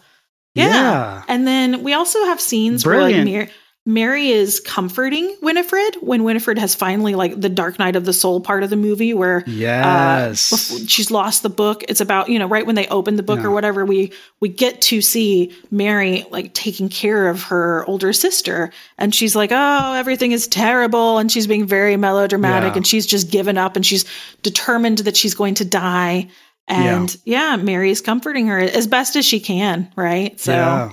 [0.55, 0.67] yeah.
[0.69, 1.23] Yeah.
[1.27, 3.29] And then we also have scenes Brilliant.
[3.29, 3.57] where like Mar-
[3.87, 8.41] Mary is comforting Winifred when Winifred has finally like the dark night of the soul
[8.41, 11.85] part of the movie where uh, yes bef- she's lost the book.
[11.89, 13.47] It's about, you know, right when they open the book Yeah.
[13.47, 18.73] or whatever, we we get to see Mary like taking care of her older sister.
[18.97, 21.19] And she's like, Oh, everything is terrible.
[21.19, 22.77] And she's being very melodramatic Yeah.
[22.79, 24.07] and she's just given up and she's
[24.43, 26.29] determined that she's going to die.
[26.67, 30.41] And yeah, Mary is comforting her as best as she can, right?
[30.41, 30.93] So yeah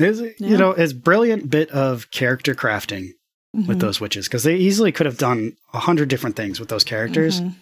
[0.00, 0.28] There's, Yeah.
[0.38, 3.10] you know it's brilliant bit of character crafting
[3.54, 6.68] with mhm, those witches because they easily could have done a hundred different things with
[6.68, 7.54] those characters mhm.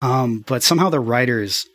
[0.00, 1.66] Um, but somehow the writers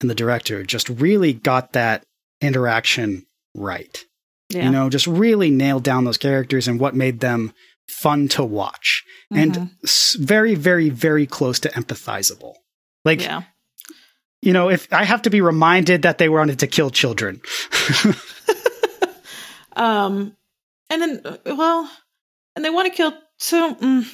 [0.00, 2.04] and the director just really got that
[2.40, 3.24] interaction
[3.54, 4.04] right.
[4.50, 4.64] Yeah.
[4.64, 7.52] You know, just really nailed down those characters and what made them
[7.88, 9.70] fun to watch and Mhm.
[9.84, 12.54] s- very, very, very close to empathizable.
[13.04, 13.42] Like, yeah.
[14.42, 17.40] you know, if I have to be reminded that they wanted to kill children.
[19.78, 20.36] Um,
[20.90, 21.90] and then, uh, well,
[22.56, 23.12] and they want to kill.
[23.38, 24.06] So, mm,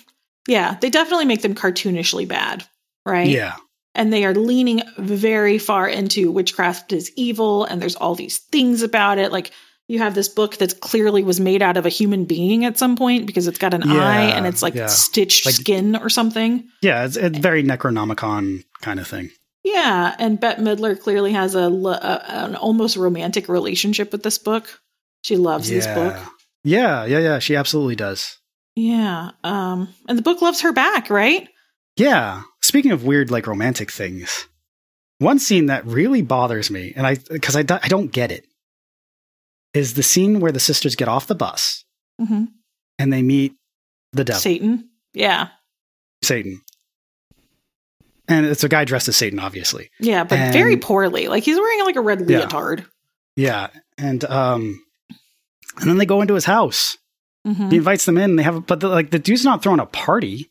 [0.46, 2.64] yeah, they definitely make them cartoonishly bad,
[3.06, 3.28] right?
[3.28, 3.56] yeah.
[3.96, 8.82] And they are leaning very far into witchcraft is evil, and there's all these things
[8.82, 9.30] about it.
[9.30, 9.52] Like
[9.86, 12.96] you have this book that clearly was made out of a human being at some
[12.96, 14.86] point because it's got an Yeah, eye and it's like yeah.
[14.88, 16.68] stitched Like- skin or something.
[16.82, 19.30] Yeah, it's, it's very Necronomicon kind of thing.
[19.62, 24.80] Yeah, and Bette Midler clearly has a an almost romantic relationship with this book.
[25.24, 25.76] She loves yeah.
[25.78, 26.16] this book.
[26.62, 27.38] Yeah, yeah, yeah.
[27.40, 28.38] She absolutely does.
[28.76, 31.48] Yeah, um, and the book loves her back, right?
[31.96, 32.42] Yeah.
[32.62, 34.48] Speaking of weird, like romantic things,
[35.18, 38.46] one scene that really bothers me, and I because I, I don't get it,
[39.72, 41.84] is the scene where the sisters get off the bus
[42.20, 42.44] hmm
[42.98, 43.54] and they meet
[44.12, 44.88] the devil, Satan.
[45.14, 45.48] Yeah,
[46.22, 46.60] Satan,
[48.28, 49.90] and it's a guy dressed as Satan, obviously.
[50.00, 51.28] yeah, but And- very poorly.
[51.28, 52.40] Like he's wearing like a red Yeah.
[52.40, 52.84] leotard.
[53.36, 53.68] Yeah,
[53.98, 54.83] and um,
[55.78, 56.96] and then they go into his house.
[57.46, 57.70] Mhm.
[57.70, 58.36] He invites them in.
[58.36, 60.50] They have, but the, like the dude's not throwing a party.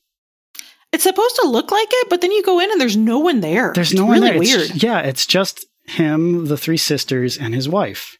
[0.92, 3.40] It's supposed to look like it, but then you go in and there's no one
[3.40, 3.72] there.
[3.74, 4.60] There's It's no one really there.
[4.62, 8.18] It's- yeah, it's just him, the three sisters, and his wife.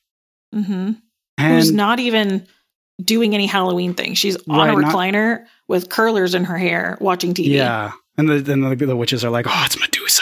[0.56, 0.94] Mm-hmm.
[1.38, 2.48] And Who's not even
[3.02, 4.16] doing any Halloween thing.
[4.16, 7.50] She's on a Right, not- recliner with curlers in her hair, watching TV.
[7.50, 10.22] yeah, and the, then the, the witches are like, "Oh, it's Medusa,"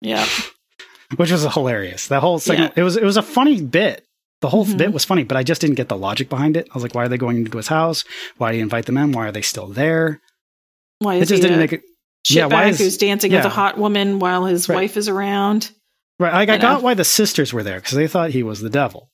[0.00, 0.26] yeah.
[1.16, 2.08] which was hilarious.
[2.08, 2.74] That whole segment.
[2.76, 4.04] It was it was a funny bit.
[4.44, 4.76] The whole Mhm.
[4.76, 6.68] bit was funny, but I just didn't get the logic behind it.
[6.70, 8.04] I was like, "Why are they going into his house?
[8.36, 9.12] Why do you invite them in?
[9.12, 10.20] Why are they still there?"
[10.98, 11.80] Why It is just he didn't make it.
[12.28, 13.46] yeah, why is- who's dancing with yeah.
[13.46, 14.76] a hot woman while his Right.
[14.76, 15.70] wife is around?
[16.18, 16.78] Right, I got know.
[16.80, 19.08] why the sisters were there because they thought he was the devil.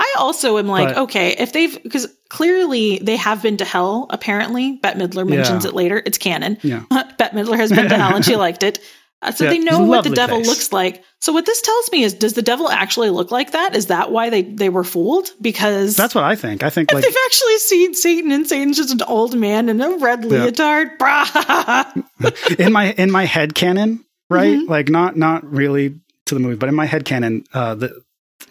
[0.00, 4.06] I also am like, But- okay, if they've because clearly they have been to hell.
[4.10, 5.70] Apparently, Bette Midler mentions Yeah.
[5.70, 6.02] it later.
[6.04, 6.58] It's canon.
[6.64, 6.82] Yeah.
[7.18, 8.80] Bette Midler has been to hell and she liked it.
[9.20, 10.46] Uh, so Yeah, they know what the devil face.
[10.46, 11.02] looks like.
[11.20, 13.74] So what this tells me is, does the devil actually look like that?
[13.74, 15.30] Is that why they they were fooled?
[15.40, 16.62] Because That's what I think.
[16.62, 19.80] I think if like they've actually seen Satan and Satan's just an old man in
[19.80, 20.46] a red Yeah.
[20.46, 22.58] leotard, brah.
[22.60, 24.56] in my in my head canon, right?
[24.58, 24.68] Mhm.
[24.68, 28.00] Like not not really to the movie, but in my head canon, uh, the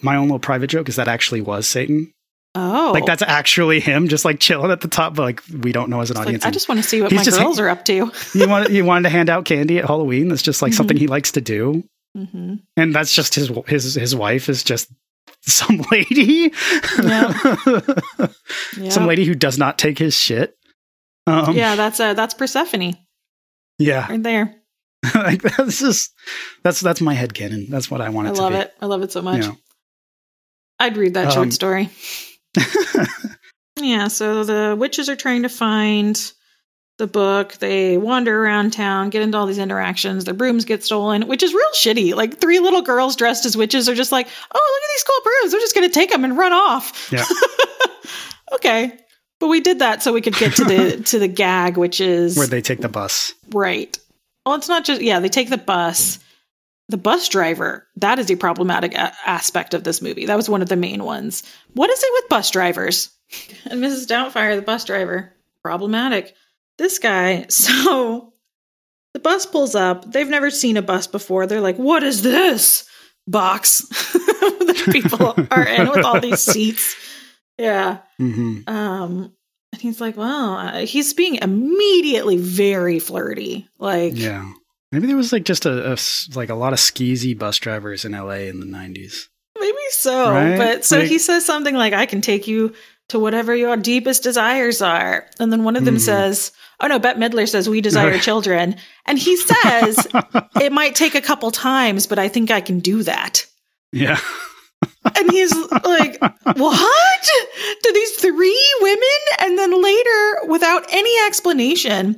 [0.01, 2.11] my own little private joke is that actually was Satan.
[2.57, 5.15] Oh, Like that's actually him, just like chilling at the top.
[5.15, 6.43] But like we don't know as an It's audience.
[6.43, 8.11] like, I just want to see what my girls are up to.
[8.33, 10.27] you want you wanted to hand out candy at Halloween.
[10.29, 11.83] That's just like something he likes to do,
[12.15, 14.89] hmm and that's just his his his wife is just
[15.41, 16.51] some lady,
[17.03, 17.31] Yeah.
[18.89, 20.55] some lady who does not take his shit.
[21.25, 22.95] Um, yeah, that's uh, that's Persephone
[23.79, 24.07] yeah.
[24.09, 24.55] right there.
[25.15, 26.11] like that's just
[26.63, 27.67] that's that's my head canon.
[27.69, 28.73] That's what I want it I love it.
[28.81, 29.43] I love it so much.
[29.45, 29.51] Yeah.
[30.79, 31.89] I'd read that Um, short story.
[33.79, 36.31] Yeah, so the witches are trying to find
[36.97, 37.53] the book.
[37.53, 40.25] They wander around town, get into all these interactions.
[40.25, 42.15] Their brooms get stolen, which is real shitty.
[42.15, 45.21] Like three little girls dressed as witches are just like, "Oh, look at these cool
[45.23, 45.53] brooms.
[45.53, 47.25] We're just going to take them and run off." Yeah.
[48.53, 48.97] okay.
[49.39, 52.37] But we did that so we could get to the to the gag, which is
[52.37, 53.33] Where they take the bus.
[53.53, 53.97] Right.
[54.45, 56.19] Well, it's not just, yeah, they take the bus.
[56.89, 60.25] The bus driver, that is a problematic a- aspect of this movie.
[60.27, 61.43] That was one of the main ones.
[61.73, 63.09] What is it with bus drivers?
[63.69, 64.07] And Mrs.
[64.07, 66.33] Doubtfire, the bus driver, problematic.
[66.77, 68.31] This guy, so
[69.13, 70.09] the bus pulls up.
[70.11, 71.45] They've never seen a bus before.
[71.45, 72.87] They're like, what is this
[73.27, 73.81] box
[74.13, 76.95] that people are in with all these seats?
[77.57, 77.97] Yeah.
[78.17, 79.33] hmm Um,
[79.73, 83.67] and he's like, well, uh, he's being immediately very flirty.
[83.77, 84.49] Like, Yeah.
[84.91, 85.97] Maybe there was like just a, a
[86.35, 89.27] like a lot of skeezy bus drivers in LA in the 90s.
[89.59, 90.31] maybe so.
[90.31, 90.57] Right?
[90.57, 92.73] But so Like- he says something like, I can take you
[93.09, 95.25] to whatever your deepest desires are.
[95.39, 96.01] And then one of them Mhm.
[96.01, 98.75] says, oh no, Bette Midler says, we desire children.
[99.05, 100.07] And he says,
[100.61, 103.45] it might take a couple times, but I think I can do that.
[103.91, 104.19] yeah.
[105.17, 107.21] And he's like, What?
[107.83, 109.19] To these three women?
[109.39, 112.15] And then later, without any explanation,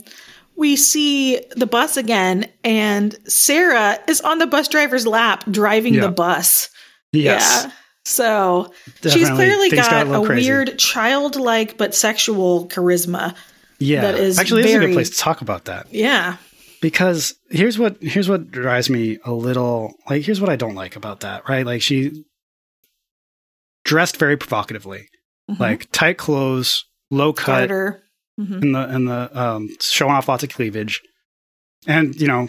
[0.60, 6.02] we see the bus again, and Sarah is on the bus driver's lap driving Yeah.
[6.02, 6.70] the bus.
[7.12, 7.64] Yes.
[7.66, 7.72] Yeah.
[8.06, 10.50] So she's clearly Things got, little a crazy.
[10.50, 13.36] weird, childlike, but sexual charisma.
[13.80, 14.02] Yeah.
[14.02, 15.88] that is Actually, this is a good place to talk about that.
[15.92, 16.38] Yeah.
[16.82, 20.96] because here's what here's what drives me a little like here's what I don't like
[20.96, 21.66] about that, right?
[21.66, 22.24] Like she
[23.86, 25.08] dressed very provocatively.
[25.50, 25.60] Mhm.
[25.60, 28.04] Like tight clothes, low cut Carter.
[28.40, 28.62] Mhm.
[28.62, 31.02] and the and the um showing off lots of cleavage.
[31.88, 32.48] And, you know,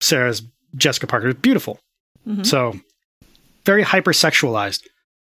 [0.00, 0.42] Sarah's
[0.76, 1.80] Jessica Parker is beautiful.
[2.26, 2.46] Mhm.
[2.46, 2.78] So
[3.64, 4.82] very hypersexualized.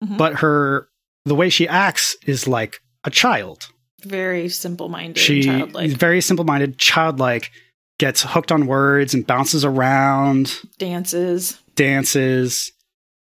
[0.04, 0.18] Mhm.
[0.18, 0.88] But her
[1.24, 3.68] the way she acts is like a child.
[4.04, 5.90] Very simple minded, She childlike.
[5.92, 7.52] very simple minded, childlike,
[7.98, 11.58] gets hooked on words and bounces around, dances.
[11.76, 12.72] dances.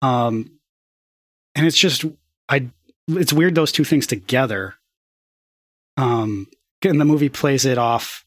[0.01, 0.51] Um
[1.55, 2.05] and it's just
[2.47, 2.69] I
[3.09, 4.75] it's weird those two things together.
[5.99, 6.47] Um
[6.83, 8.25] and the movie plays it off.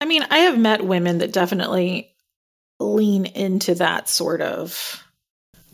[0.00, 2.14] I mean, I have met women that definitely
[2.78, 5.04] lean into that sort of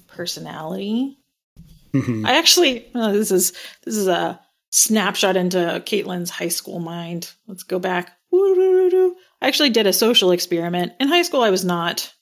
[0.09, 1.17] personality.
[1.93, 2.27] Mhm.
[2.27, 3.53] I actually oh, this is
[3.85, 4.41] this is a
[4.71, 7.31] snapshot into Caitlin's high school mind.
[7.47, 8.13] Let's go back.
[8.35, 10.93] I actually did a social experiment.
[11.01, 12.13] In high school I was not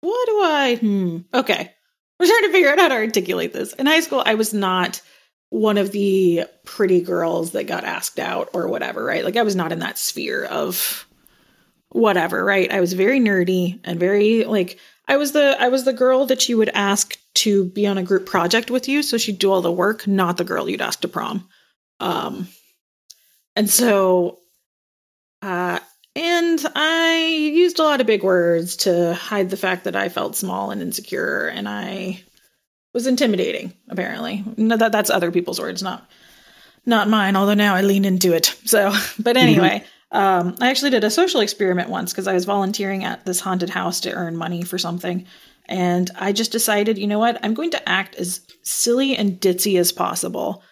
[0.00, 1.72] What do I hmm okay.
[2.18, 3.72] we're trying to figure out how to articulate this.
[3.74, 5.00] In high school I was not
[5.50, 9.24] one of the pretty girls that got asked out or whatever, right?
[9.24, 11.06] Like I was not in that sphere of
[11.90, 12.70] whatever, right?
[12.70, 16.48] I was very nerdy and very like I was the I was the girl that
[16.48, 19.62] you would ask to be on a group project with you, so she'd do all
[19.62, 21.48] the work, not the girl you'd ask to prom.
[21.98, 22.48] Um
[23.56, 24.38] and so
[25.40, 25.78] uh
[26.14, 30.36] and I used a lot of big words to hide the fact that I felt
[30.36, 32.22] small and insecure and I
[32.94, 34.44] was intimidating, apparently.
[34.56, 36.08] No, that that's other people's words, not
[36.86, 38.56] not mine, although now I lean into it.
[38.64, 39.84] So but anyway.
[40.10, 43.68] Um, I actually did a social experiment once because I was volunteering at this haunted
[43.68, 45.26] house to earn money for something.
[45.66, 47.38] And I just decided, you know what?
[47.42, 50.62] I'm going to act as silly and ditzy as possible.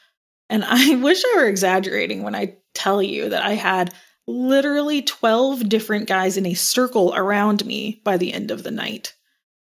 [0.49, 3.93] And I wish I were exaggerating when I tell you that I had
[4.27, 9.14] literally 12 different guys in a circle around me by the end of the night.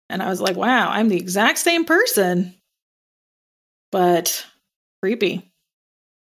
[0.10, 2.56] And I was like, wow, I'm the exact same person.
[3.92, 4.46] But
[5.02, 5.52] creepy.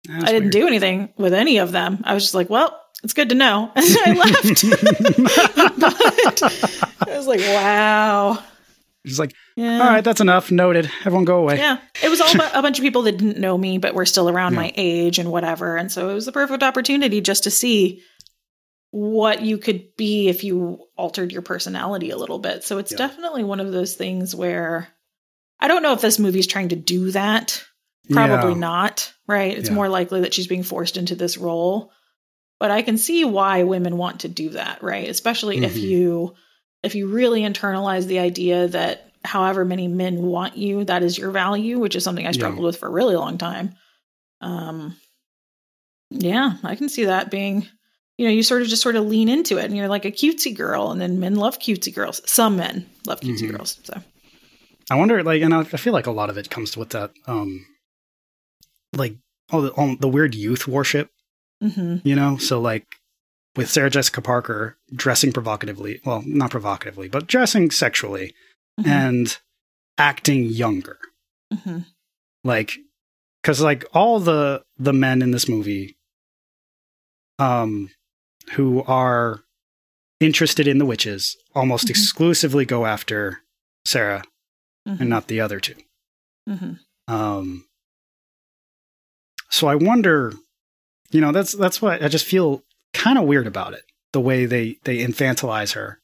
[0.09, 0.51] I didn't weird.
[0.51, 2.01] do anything with any of them.
[2.03, 3.71] I was just like, well, it's good to know.
[3.75, 4.63] And I left.
[5.79, 8.39] but I was like, wow.
[9.05, 9.79] She's like, Yeah.
[9.81, 10.49] all right, that's enough.
[10.51, 10.89] Noted.
[11.01, 11.57] Everyone go away.
[11.57, 11.77] Yeah.
[12.01, 14.29] It was all about a bunch of people that didn't know me, but were still
[14.29, 14.59] around Yeah.
[14.59, 15.75] my age and whatever.
[15.77, 18.01] And so it was the perfect opportunity just to see
[18.93, 22.63] what you could be if you altered your personality a little bit.
[22.63, 22.99] So it's Yeah.
[22.99, 24.87] definitely one of those things where
[25.59, 27.63] I don't know if this movie's trying to do that.
[28.11, 28.59] Probably Yeah.
[28.59, 29.57] not, right?
[29.57, 29.75] It's Yeah.
[29.75, 31.91] more likely that she's being forced into this role.
[32.59, 35.09] But I can see why women want to do that, right?
[35.09, 35.81] Especially if Mhm.
[35.81, 36.33] you
[36.83, 41.31] if you really internalize the idea that however many men want you, that is your
[41.31, 43.73] value, which is something I struggled with for a really long time.
[44.39, 44.95] Um
[46.11, 47.65] yeah, I can see that being
[48.17, 50.11] you know, you sort of just sort of lean into it and you're like a
[50.11, 52.21] cutesy girl and then men love cutesy girls.
[52.29, 53.57] Some men love cutesy Mhm.
[53.57, 53.79] girls.
[53.83, 54.01] So
[54.89, 57.11] I wonder, like, and I I feel like a lot of it comes with that,
[57.25, 57.65] um,
[58.95, 59.15] like,
[59.51, 61.09] all the, all the weird youth worship,
[61.63, 62.01] mhm.
[62.05, 62.37] you know?
[62.37, 62.85] So, like,
[63.55, 68.33] with Sarah Jessica Parker dressing provocatively, well, not provocatively, but dressing sexually
[68.79, 68.87] Mhm.
[68.87, 69.37] and
[69.97, 70.97] acting younger.
[71.53, 71.85] Mhm.
[72.43, 72.79] like
[73.41, 75.95] because like all the the men in this movie
[77.39, 77.89] um
[78.51, 79.43] who are
[80.19, 81.91] interested in the witches almost Mhm.
[81.91, 83.41] exclusively go after
[83.85, 84.23] sarah
[84.87, 85.01] Mhm.
[85.01, 85.75] and not the other two
[86.47, 86.79] Mhm.
[87.07, 87.65] um
[89.49, 90.33] so i wonder
[91.11, 92.63] you know that's that's what i just feel
[92.93, 93.83] kind of weird about it
[94.13, 95.99] the way they they infantilize her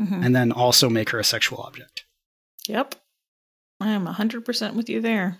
[0.00, 0.24] Mhm.
[0.24, 2.04] and then also make her a sexual object
[2.68, 2.94] Yep.
[3.80, 5.38] I am 100% with you there.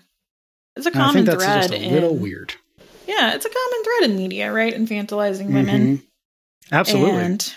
[0.75, 1.71] It's a common think that's thread.
[1.81, 2.53] a little in- weird
[3.07, 4.73] Yeah, it's a common thread in media, right?
[4.75, 6.03] Infantilizing women.
[6.71, 7.53] Absolutely And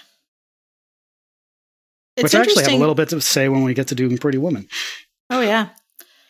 [2.17, 4.17] it's which I actually have a little bit to say when we get to doing
[4.19, 4.69] Pretty Woman.
[5.31, 5.69] Oh, yeah.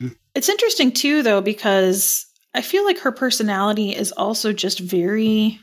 [0.01, 0.09] Hmm.
[0.35, 5.61] It's interesting, too, though, because I feel like her personality is also just very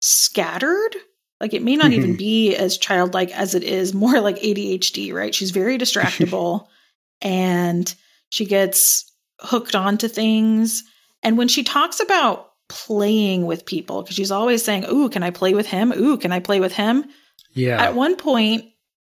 [0.00, 0.96] scattered.
[1.40, 2.18] Like it may not even Mhm.
[2.18, 5.34] be as childlike as it is, more like ADHD, right?
[5.34, 6.66] She's very distractible
[7.20, 7.92] and
[8.30, 9.10] she gets
[9.40, 10.82] hooked onto things.
[11.22, 15.30] And when she talks about playing with people, because she's always saying, Ooh, can I
[15.30, 15.92] play with him?
[15.92, 17.04] Ooh, can I play with him?
[17.52, 17.82] Yeah.
[17.82, 18.64] At one point,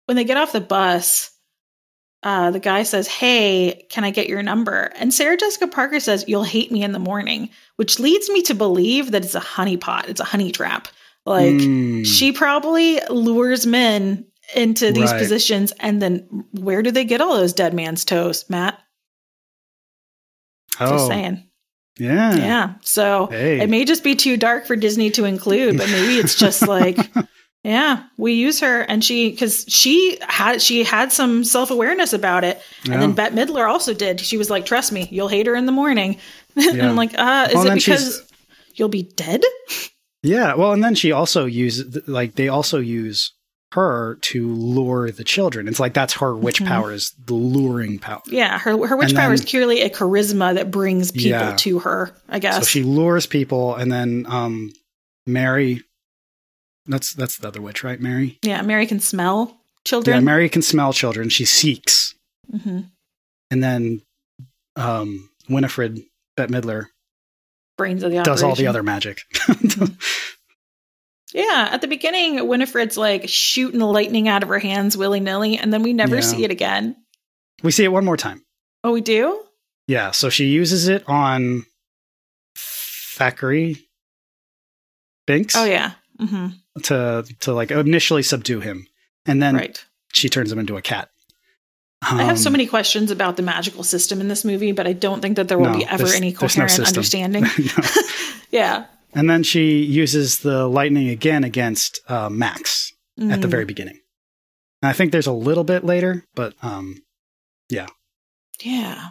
[0.05, 1.31] when they get off the bus,
[2.23, 4.91] uh, the guy says, Hey, can I get your number?
[4.95, 8.53] And Sarah Jessica Parker says, You'll hate me in the morning, which leads me to
[8.55, 10.87] believe that it's a honeypot, it's a honey trap.
[11.25, 14.25] Like, Mm, she probably lures men
[14.55, 15.19] into these Right.
[15.19, 15.71] positions.
[15.79, 18.77] And then where do they get all those dead man's toes, Matt?
[20.79, 21.43] Just oh, saying.
[21.97, 22.35] Yeah.
[22.35, 22.73] Yeah.
[22.81, 23.61] So Hey.
[23.61, 26.97] it may just be too dark for Disney to include, but maybe it's just like,
[27.63, 32.43] yeah, we use her and she, cause she had, she had some self awareness about
[32.43, 32.61] it.
[32.89, 34.19] And then Bette Midler also did.
[34.19, 36.17] She was like, trust me, you'll hate her in the morning.
[36.55, 38.31] and I'm like, uh, is Well, it she's- because
[38.75, 39.41] you'll be dead?
[40.23, 40.55] Yeah.
[40.55, 43.33] Well, and then she also uses, like, they also use
[43.73, 45.67] her to lure the children.
[45.67, 46.67] It's like that's her witch Mhm.
[46.67, 48.21] power is the luring power.
[48.27, 48.57] Yeah.
[48.59, 51.55] Her, her witch And power is purely a charisma that brings people Yeah.
[51.57, 52.55] to her, I guess.
[52.59, 54.73] So she lures people, and then um,
[55.27, 55.83] Mary.
[56.85, 57.99] That's that's the other witch, right?
[58.01, 58.39] Mary.
[58.43, 58.61] yeah.
[58.61, 59.55] Mary can smell Yeah,
[59.85, 60.25] children.
[60.25, 61.29] Mary can smell children.
[61.29, 62.15] She seeks,
[62.51, 62.81] hmm
[63.51, 64.01] and then
[64.75, 66.01] um, Winifred
[66.35, 66.87] Bette Midler
[67.77, 69.21] Brains of the does all the other magic.
[71.33, 75.57] Yeah, at the beginning, Winifred's like shooting the lightning out of her hands willy nilly,
[75.57, 76.21] and then we never Yeah.
[76.21, 76.95] see it again.
[77.63, 78.43] We see it one more time.
[78.83, 79.41] Oh, we do?
[79.87, 81.65] Yeah, so she uses it on
[82.57, 83.77] Thackery
[85.27, 85.91] Binx Oh, yeah.
[86.19, 86.47] hmm
[86.83, 88.87] to to like initially subdue him,
[89.27, 89.85] and then Right.
[90.11, 91.09] she turns him into a cat.
[92.01, 94.93] I have so Um, many questions about the magical system in this movie, but I
[94.93, 97.45] don't think that there will No, be ever any there's no coherent understanding.
[98.51, 98.85] yeah.
[99.15, 103.51] And then she uses the lightning again against uh, Max at the Mm.
[103.51, 103.99] very beginning.
[104.81, 106.95] And I think there's a little bit later, but um,
[107.69, 107.87] Yeah.
[108.61, 109.09] Yeah.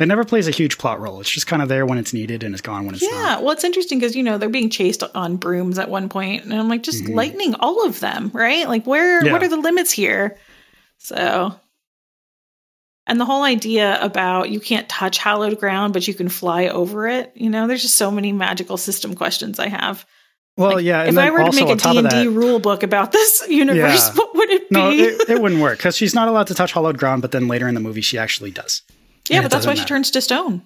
[0.00, 1.20] It never plays a huge plot role.
[1.20, 3.10] It's just kind of there when it's needed and it's gone when it's Yeah.
[3.10, 3.42] not.
[3.42, 6.52] Well, it's interesting because, you know, they're being chased on brooms at one point, And
[6.54, 7.14] I'm like, just Mhm.
[7.16, 8.68] lightning all of them, right?
[8.68, 9.32] Like, where, Yeah.
[9.32, 10.36] what are the limits here?
[10.98, 11.54] So.
[13.08, 17.08] And the whole idea about you can't touch hallowed ground, but you can fly over
[17.08, 17.32] it.
[17.34, 20.06] You know, there's just so many magical system questions I have.
[20.56, 21.04] Well, Like, yeah.
[21.04, 24.14] If I were to make a top of D&D rule book about this universe, Yeah.
[24.14, 24.74] what would it be?
[24.74, 27.22] no, it, it wouldn't work because she's not allowed to touch hallowed ground.
[27.22, 28.82] But then later in the movie, she actually does.
[29.30, 30.62] yeah, but that's why doesn't she turns to stone.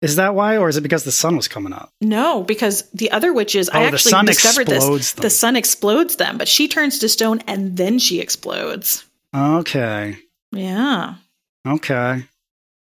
[0.00, 1.92] Is that why, or is it because the sun was coming up?
[2.00, 5.12] No, because the other witches, I Oh, the actually discovered this.
[5.12, 5.22] them.
[5.22, 9.04] The sun explodes them, but she turns to stone and then she explodes.
[9.34, 10.16] Okay,
[10.52, 11.14] Yeah.
[11.66, 12.24] Okay.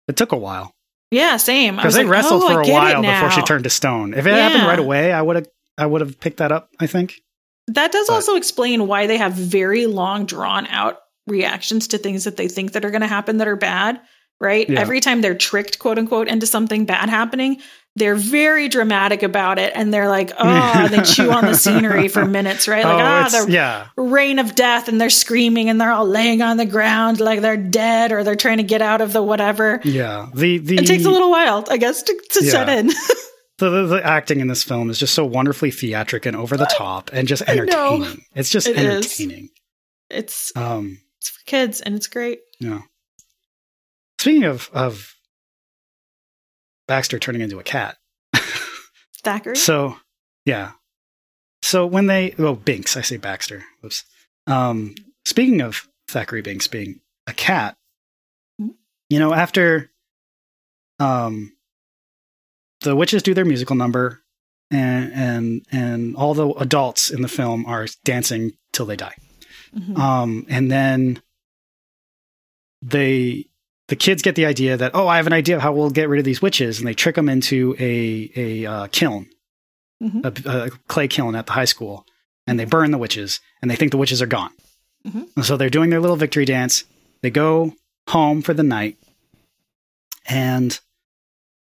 [0.07, 0.73] It took a while
[1.11, 1.75] Yeah, same.
[1.75, 4.13] Because they like, wrestled oh, for a while before she turned to stone.
[4.13, 5.47] If it happened right away, I would have.
[5.77, 6.69] I would have picked that up.
[6.79, 7.21] I think.
[7.67, 12.25] That does But- also explain why they have very long, drawn out reactions to things
[12.25, 14.01] that they think that are going to happen that are bad.
[14.39, 14.69] Right?
[14.69, 14.81] Yeah.
[14.81, 17.61] Every time they're tricked, quote unquote, into something bad happening,
[17.95, 22.25] they're very dramatic about it, and they're like, "Oh," they chew on the scenery for
[22.25, 22.83] minutes, right?
[22.83, 23.87] Like, oh, ah, the yeah.
[23.95, 27.55] reign of death and they're screaming and they're all laying on the ground like they're
[27.55, 29.79] dead or they're trying to get out of the whatever.
[29.83, 32.87] Yeah, the the It takes a little while, I guess, to, to set in.
[33.59, 36.65] the, the, the acting in this film is just so wonderfully theatric and over the
[36.65, 38.25] top and just entertaining.
[38.33, 39.05] It's just It is.
[39.19, 39.49] entertaining.
[40.09, 42.39] it's Um, it's for kids and it's great.
[42.59, 42.79] yeah.
[44.23, 45.15] Speaking of of
[46.87, 47.97] Baxter turning into a cat,
[49.21, 49.57] Thackery.
[49.57, 49.97] so
[50.45, 50.71] yeah,
[51.61, 53.65] so when they oh Binx, I say Baxter.
[53.83, 54.05] Oops.
[54.47, 54.95] Um,
[55.25, 57.75] speaking of Thackery Binx being a cat,
[58.57, 59.91] you know after
[60.99, 61.51] um
[62.79, 64.21] the witches do their musical number
[64.71, 69.15] and and and all the adults in the film are dancing till they die
[69.75, 69.97] Mhm.
[69.97, 71.21] um and then
[72.81, 73.47] they
[73.93, 76.09] the kids get the idea that oh i have an idea of how we'll get
[76.09, 79.29] rid of these witches and they trick them into a a uh, kiln
[80.01, 80.25] Mhm.
[80.25, 82.05] a, a clay kiln at the high school
[82.47, 84.49] and they burn the witches and they think the witches are gone
[85.05, 85.27] Mhm.
[85.35, 86.85] and so they're doing their little victory dance
[87.21, 87.73] they go
[88.09, 88.97] home for the night
[90.25, 90.79] and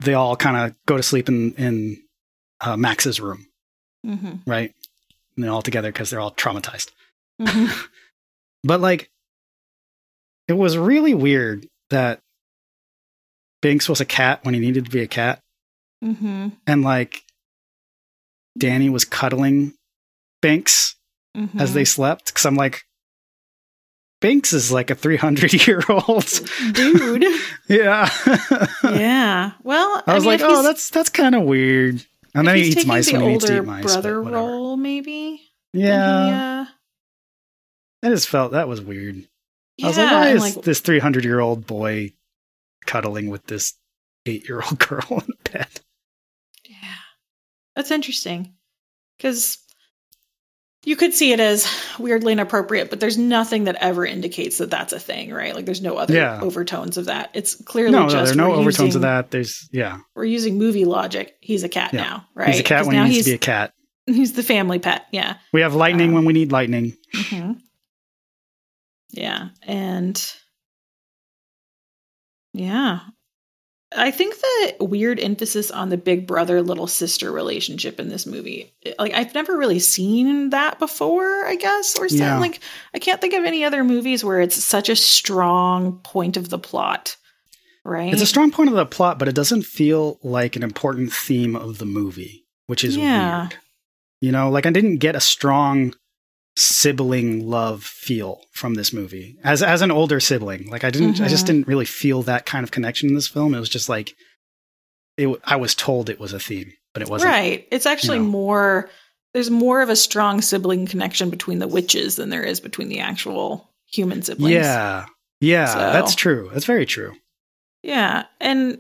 [0.01, 2.03] they all kind of go to sleep in in
[2.63, 3.47] uh, max's room
[4.07, 4.41] Mhm.
[4.47, 4.73] right
[5.37, 6.91] and they're all together because they're all traumatized
[7.41, 7.89] Mhm.
[8.65, 9.11] but like
[10.49, 12.19] it was really weird that
[13.63, 15.39] binx was a cat when he needed to be a cat
[16.05, 16.53] Mhm.
[16.67, 17.23] and like
[18.59, 19.73] danny was cuddling
[20.43, 20.95] binx
[21.37, 21.61] Mhm.
[21.61, 22.83] as they slept because i'm like
[24.23, 26.27] binx is like a 300 year old
[26.73, 27.25] dude.
[27.69, 28.09] yeah
[28.85, 29.53] yeah.
[29.63, 32.85] Well, i was mean, like oh that's that's kind of weird and then he eats
[32.87, 35.41] mice the when he needs to older eat mice brother role, maybe.
[35.73, 36.67] yeah he, uh,
[38.05, 39.27] i just felt that was weird
[39.83, 39.87] yeah.
[39.87, 42.13] I was like, why is like, this 300 year old boy
[42.87, 43.75] cuddling with this
[44.27, 45.69] eight year old girl in bed?
[46.69, 46.77] Yeah.
[47.77, 48.55] That's interesting.
[49.17, 49.59] Because
[50.85, 51.69] you could see it as
[51.99, 55.55] weirdly inappropriate, but there's nothing that ever indicates that that's a thing, right?
[55.55, 56.41] Like there's no other Yeah.
[56.41, 57.31] overtones of that.
[57.35, 59.31] It's clearly No, no, just there are no overtones using, of that.
[59.31, 59.99] There's, yeah.
[60.17, 61.37] We're using movie logic.
[61.41, 62.03] He's a cat Yeah.
[62.03, 62.49] now, right?
[62.49, 63.73] He's a cat when now he needs he's to be a cat.
[64.07, 65.07] he's the family pet.
[65.13, 65.37] Yeah.
[65.53, 66.97] We have lightning Um, when we need lightning.
[67.15, 67.53] hmm
[69.13, 69.51] Yeah.
[69.63, 70.21] And
[72.53, 73.01] yeah.
[73.95, 78.73] I think the weird emphasis on the big brother little sister relationship in this movie,
[78.87, 82.17] eh, like I've never really seen that before, I guess, or Yeah.
[82.17, 82.41] something.
[82.53, 82.61] Like
[82.95, 86.59] I can't think of any other movies where it's such a strong point of the
[86.59, 87.17] plot,
[87.85, 88.13] right?
[88.13, 91.55] It's a strong point of the plot, but it doesn't feel like an important theme
[91.55, 93.41] of the movie, which is Yeah.
[93.43, 93.57] weird.
[94.23, 95.95] You know, like I didn't get a strong
[96.57, 100.69] sibling love feel from this movie as as an older sibling.
[100.69, 101.47] Like I didn't, I just Mhm.
[101.47, 103.55] didn't really feel that kind of connection in this film.
[103.55, 104.15] It was just like
[105.17, 105.29] it.
[105.45, 107.33] I was told it was a theme, but it wasn't.
[107.33, 107.67] right.
[107.71, 108.25] It's actually know.
[108.27, 108.91] more.
[109.35, 113.01] There's more of a strong sibling connection between the witches than there is between the
[113.01, 114.53] actual human siblings.
[114.53, 115.07] Yeah,
[115.41, 116.51] yeah, So- that's true.
[116.53, 117.15] That's very true.
[117.83, 118.79] Yeah, and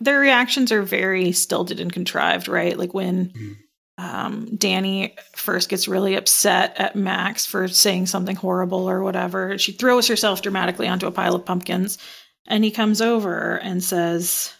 [0.00, 2.76] their reactions are very stilted and contrived, right?
[2.76, 3.56] Like when Mhm.
[4.02, 9.70] Um, Danny first gets really upset at Max for saying something horrible or whatever, she
[9.70, 11.98] throws herself dramatically onto a pile of pumpkins,
[12.48, 14.52] and he comes over and says,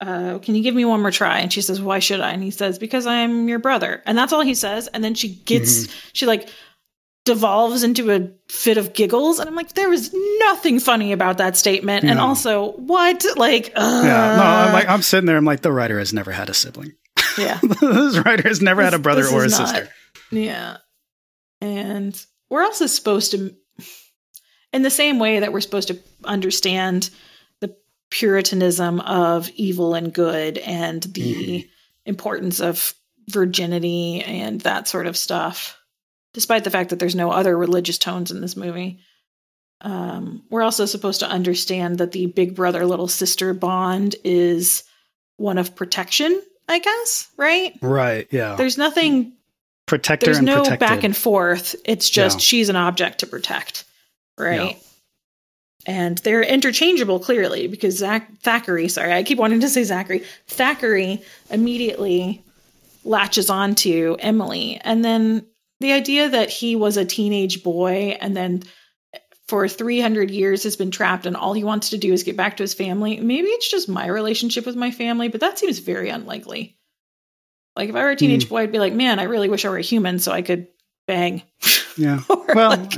[0.00, 2.42] uh, "Can you give me one more try?" And she says, "Why should I?" And
[2.42, 4.88] he says, "Because I'm your brother." And that's all he says.
[4.88, 6.48] And then she gets, she like
[7.24, 11.56] devolves into a fit of giggles, and I'm like, there was nothing funny about that
[11.56, 12.04] statement.
[12.04, 13.24] And also, what?
[13.36, 15.36] Like, uh, Yeah, no, I'm like I'm sitting there.
[15.36, 16.94] I'm like the writer has never had a sibling.
[17.38, 17.58] Yeah.
[17.80, 19.88] this writer has never had a brother or a not- sister.
[20.30, 20.78] Yeah.
[21.60, 23.54] And we're also supposed to,
[24.72, 27.10] in the same way that we're supposed to understand
[27.60, 27.74] the
[28.10, 31.68] puritanism of evil and good and the Mhm.
[32.06, 32.94] importance of
[33.30, 35.78] virginity and that sort of stuff,
[36.34, 38.98] despite the fact that there's no other religious tones in this movie.
[39.80, 44.84] Um, we're also supposed to understand that the big brother little sister bond is
[45.36, 47.76] one of protection, I guess, right?
[47.82, 48.28] Right?
[48.30, 48.54] Yeah.
[48.56, 49.32] There's nothing
[49.86, 50.80] Protector there's and no protected.
[50.80, 51.74] back and forth.
[51.84, 52.42] It's just Yeah.
[52.42, 53.84] she's an object to protect,
[54.38, 54.78] right?
[55.84, 60.22] And they're interchangeable clearly because Zach Thackery, sorry, I keep wanting to say Zachary.
[60.48, 62.42] Thackery immediately
[63.04, 65.44] latches onto Emily, and then
[65.80, 68.62] the idea that he was a teenage boy and then
[69.48, 72.56] for 300 years has been trapped and all he wants to do is get back
[72.56, 73.18] to his family.
[73.18, 76.78] Maybe it's just my relationship with my family, but that seems very unlikely.
[77.76, 78.50] Like if I were a teenage hmm.
[78.50, 80.68] boy, I'd be like, man, I really wish I were a human so I could
[81.06, 81.42] bang.
[81.96, 82.20] yeah.
[82.54, 82.92] Well, like,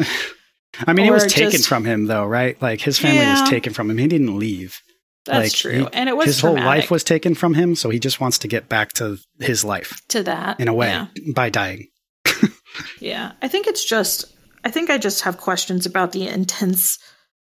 [0.87, 2.61] I mean, it was taken just- from him though, right?
[2.61, 3.41] Like his family Yeah.
[3.41, 3.99] was taken from him.
[3.99, 4.81] He didn't leave.
[5.25, 5.85] that's like, true.
[5.85, 8.39] he- and it was his whole life was taken from him, so he just wants
[8.39, 11.07] to get back to his life to that in a way Yeah.
[11.35, 11.89] by dying.
[13.01, 13.33] yeah.
[13.41, 14.34] I think it's just
[14.65, 16.99] I think I just have questions about the intense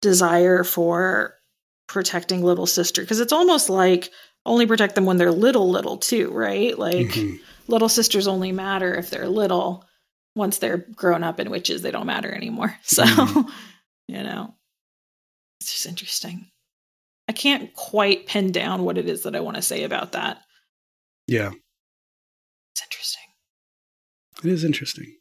[0.03, 1.35] desire for
[1.89, 4.11] protecting little sister because it's almost like
[4.45, 6.79] only protect them when they're little little too, right?
[6.79, 7.41] Like Mhm.
[7.67, 9.85] little sisters only matter if they're little.
[10.37, 12.77] Once they're grown up and witches, they don't matter anymore.
[12.85, 13.53] So, Mhm.
[14.07, 14.55] you know,
[15.61, 16.51] it's just interesting.
[17.27, 20.43] I can't quite pin down what it is that I want to say about that.
[21.27, 21.51] Yeah,
[22.75, 23.23] It's interesting.
[24.45, 25.18] it is interesting.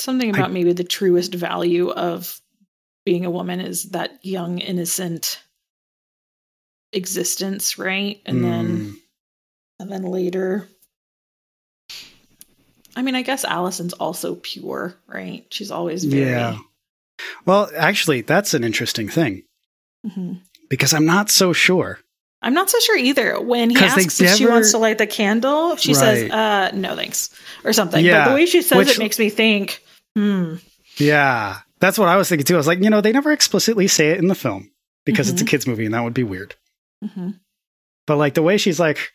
[0.00, 2.40] Something I- about maybe the truest value of
[3.04, 5.42] being a woman is that young, innocent
[6.92, 8.20] existence, right?
[8.26, 8.94] And then Mm,
[9.80, 10.68] and then later
[12.96, 15.46] I mean, I guess Allison's also pure, right?
[15.50, 16.58] She's always very yeah.
[17.46, 19.44] Well, actually, that's an interesting thing
[20.06, 20.40] Mhm.
[20.68, 22.00] because I'm not so sure.
[22.42, 23.40] I'm not so sure either.
[23.40, 27.30] When he asks if she wants to light the candle, she says, uh, no thanks,
[27.64, 28.04] or something.
[28.04, 29.82] Yeah, But the way she says which- it makes me think,
[30.16, 30.54] hmm,
[30.96, 32.54] Yeah, that's what I was thinking too.
[32.54, 34.70] I was like, you know, they never explicitly say it in the film
[35.04, 35.48] because it's a Mhm.
[35.48, 36.54] kids movie and that would be weird.
[37.04, 37.38] mhm.
[38.06, 39.12] But like the way she's like,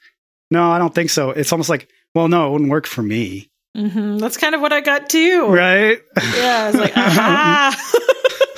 [0.51, 1.31] no, I don't think so.
[1.31, 4.71] It's almost like, well, no, it wouldn't work for me, hmm That's kind of what
[4.71, 5.47] I got too.
[5.47, 5.99] right?
[6.37, 7.89] Yeah, I was like, aha.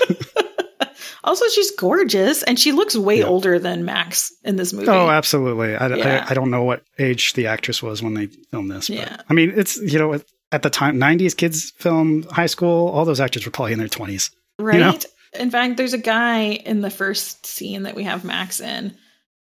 [1.24, 3.26] also, she's gorgeous, and she looks way Yeah.
[3.26, 4.88] older than Max in this movie.
[4.90, 5.76] Oh, absolutely.
[5.76, 6.26] I, Yeah.
[6.28, 8.90] I, I don't know what age the actress was when they filmed this.
[8.90, 9.18] But, Yeah.
[9.30, 10.14] I mean, it's, you know,
[10.52, 13.88] at the time, 90s kids film, high school, all those actors were probably in their
[13.88, 14.32] 20s.
[14.60, 14.80] right?
[14.80, 14.98] know?
[15.40, 18.96] In fact, there's a guy in the first scene that we have Max in.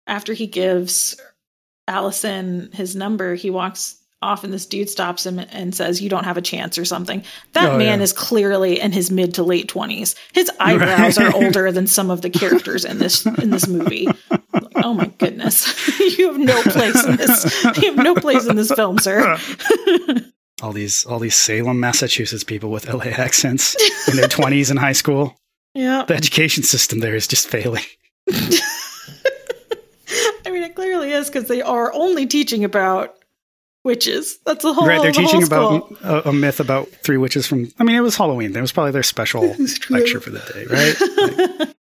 [0.06, 1.20] After he gives
[1.86, 6.24] Allison his number, he walks off, and this dude stops him and says, "You don't
[6.24, 7.22] have a chance" or something.
[7.52, 8.02] That Oh, man yeah.
[8.02, 10.14] is clearly in his mid to late twenties.
[10.32, 11.32] His eyebrows Right.
[11.32, 14.06] are older than some of the characters in this in this movie.
[14.30, 15.88] Like, oh my goodness,
[16.18, 17.64] you have no place in this.
[17.82, 19.36] You have no place in this film, sir.
[20.62, 23.76] All these, all these Salem, Massachusetts people with LA accents
[24.08, 25.36] in their 20s in high school.
[25.74, 26.04] yeah.
[26.06, 27.82] The education system there is just failing.
[30.46, 33.16] I mean, it clearly is because they are only teaching about
[33.84, 34.38] witches.
[34.46, 34.86] That's the whole.
[34.86, 35.02] right.
[35.02, 38.16] They're the teaching about a, a myth about three witches from, I mean, it was
[38.16, 38.52] Halloween.
[38.52, 39.54] That was probably their special
[39.90, 41.58] lecture for the day, right?
[41.58, 41.76] Like,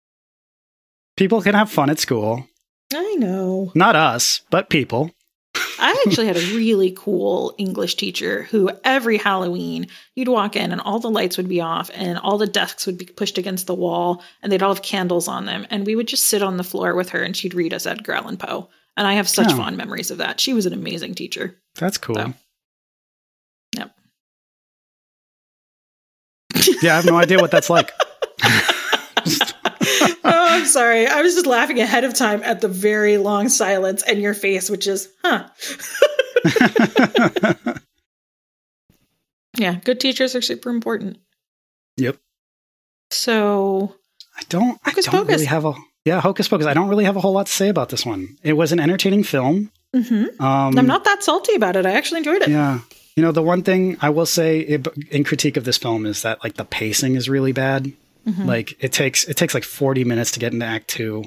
[1.18, 2.48] people can have fun at school.
[2.94, 3.72] I know.
[3.76, 5.12] Not us, but people.
[5.80, 10.82] I actually had a really cool English teacher who every Halloween you'd walk in and
[10.82, 13.76] all the lights would be off and all the desks would be pushed against the
[13.76, 16.64] wall and they'd all have candles on them and we would just sit on the
[16.64, 18.70] floor with her and she'd read us Edgar Allan Poe.
[18.98, 19.56] And I have such Oh.
[19.58, 20.40] fond memories of that.
[20.42, 21.56] She was an amazing teacher.
[21.76, 22.16] That's cool.
[22.16, 22.34] So.
[23.78, 23.96] Yep.
[26.82, 27.92] yeah, I have no idea what that's like.
[30.60, 31.08] I'm sorry.
[31.08, 34.70] I was just laughing ahead of time at the very long silence and your face,
[34.70, 35.48] which is, huh.
[39.58, 41.18] Yeah, good teachers are super important.
[41.98, 42.18] Yep.
[43.12, 43.96] So,
[44.38, 44.80] I don't.
[44.86, 45.34] I Hocus don't Pocus.
[45.34, 45.74] really have a.
[46.06, 46.66] Yeah, Hocus Pocus.
[46.68, 48.38] I don't really have a whole lot to say about this one.
[48.44, 49.72] It was an entertaining film.
[49.94, 50.40] mhm.
[50.40, 51.86] Um, I'm not that salty about it.
[51.86, 52.50] I actually enjoyed it.
[52.50, 52.80] Yeah.
[53.16, 54.60] You know, the one thing I will say
[55.12, 57.92] in critique of this film is that like the pacing is really bad.
[58.28, 58.46] Mhm.
[58.46, 61.24] Like it takes it takes like 40 minutes to get into Act 2.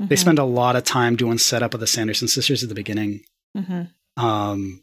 [0.00, 0.18] They Mhm.
[0.18, 3.20] spend a lot of time doing setup of the Sanderson sisters at the beginning.
[3.56, 3.90] Mhm.
[4.16, 4.82] Um,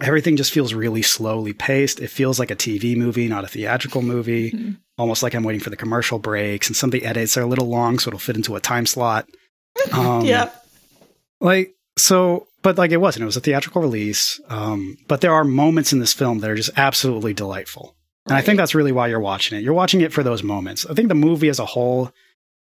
[0.00, 2.00] everything just feels really slowly paced.
[2.00, 4.54] It feels like a TV movie, not a theatrical movie.
[4.98, 7.46] Almost like I'm waiting for the commercial breaks, and some of the edits are a
[7.46, 9.28] little long, so it'll fit into a time slot.
[9.92, 10.50] Um, yeah.
[11.40, 13.22] like so, but like it wasn't.
[13.22, 14.40] It was a theatrical release.
[14.48, 17.94] Um, but there are moments in this film that are just absolutely delightful,
[18.28, 19.62] and I think that's really why you're watching it.
[19.64, 20.86] You're watching it for those moments.
[20.86, 22.12] I think the movie as a whole,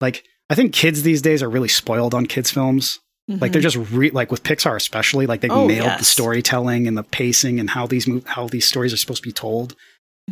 [0.01, 2.99] like I think kids these days are really spoiled on kids films.
[3.29, 3.71] Like they're Mhm.
[3.71, 7.61] just re- like with Pixar especially, like they've Oh, nailed the storytelling and the pacing
[7.61, 9.77] and how these mov- how these stories are supposed to be told.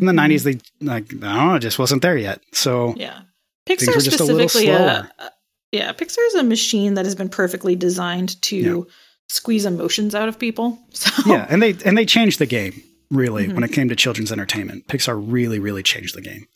[0.01, 0.17] In the Mhm.
[0.17, 2.41] '90s, they like I don't know, it just wasn't there yet.
[2.53, 3.21] So Yeah.
[3.69, 5.11] Pixar were just a little specifically, uh, slower.
[5.21, 5.29] uh,
[5.71, 8.93] yeah, Pixar is a machine that has been perfectly designed to Yeah.
[9.29, 10.79] squeeze emotions out of people.
[10.95, 13.55] So yeah, and they and they changed the game really Mhm.
[13.55, 14.87] when it came to children's entertainment.
[14.89, 16.47] Pixar really really changed the game.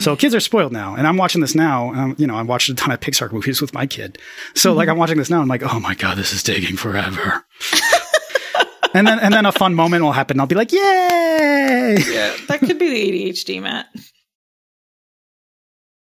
[0.00, 1.90] So kids are spoiled now, and I'm watching this now.
[1.90, 4.18] And I'm, you know, I watched a ton of Pixar movies with my kid.
[4.54, 4.92] So like Mhm.
[4.92, 7.44] I'm watching this now, I'm like, oh my god, this is taking forever.
[8.94, 10.36] and then and then a fun moment will happen.
[10.36, 10.78] And I'll be like, yay!
[12.10, 13.86] yeah, that could be the ADHD, Matt.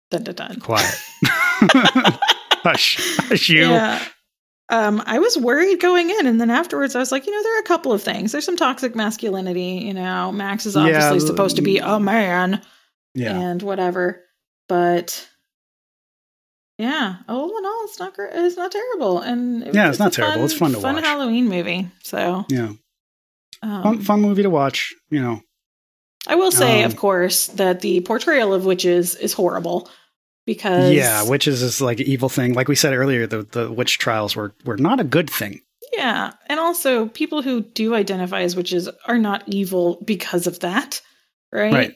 [0.09, 0.59] Dun dun dun.
[0.59, 0.95] Quiet.
[2.63, 2.97] hush,
[3.27, 3.61] hush you.
[3.69, 4.03] Yeah.
[4.71, 7.57] Um, I was worried going in, and then afterwards, I was like, you know, there
[7.57, 8.31] are a couple of things.
[8.31, 9.83] There's some toxic masculinity.
[9.85, 12.61] You know, Max is obviously Yeah, supposed to be a man
[13.13, 13.37] Yeah.
[13.37, 14.23] and whatever,
[14.69, 15.27] but
[16.77, 19.99] yeah, all in all, it's not gr- it's not terrible, and it Yeah, was it's
[19.99, 20.45] not terrible.
[20.45, 21.03] It's fun to fun watch.
[21.03, 21.89] Halloween movie.
[22.03, 22.71] So, Yeah.
[23.61, 24.93] um, Fun, fun movie to watch.
[25.09, 25.41] You know.
[26.27, 29.89] I will say, Um, of course, that the portrayal of witches is horrible
[30.45, 32.53] because Yeah, witches is like evil thing.
[32.53, 35.61] Like we said earlier, the the witch trials were were not a good thing.
[35.93, 41.01] Yeah, and also people who do identify as witches are not evil because of that,
[41.51, 41.73] right?
[41.73, 41.93] Right.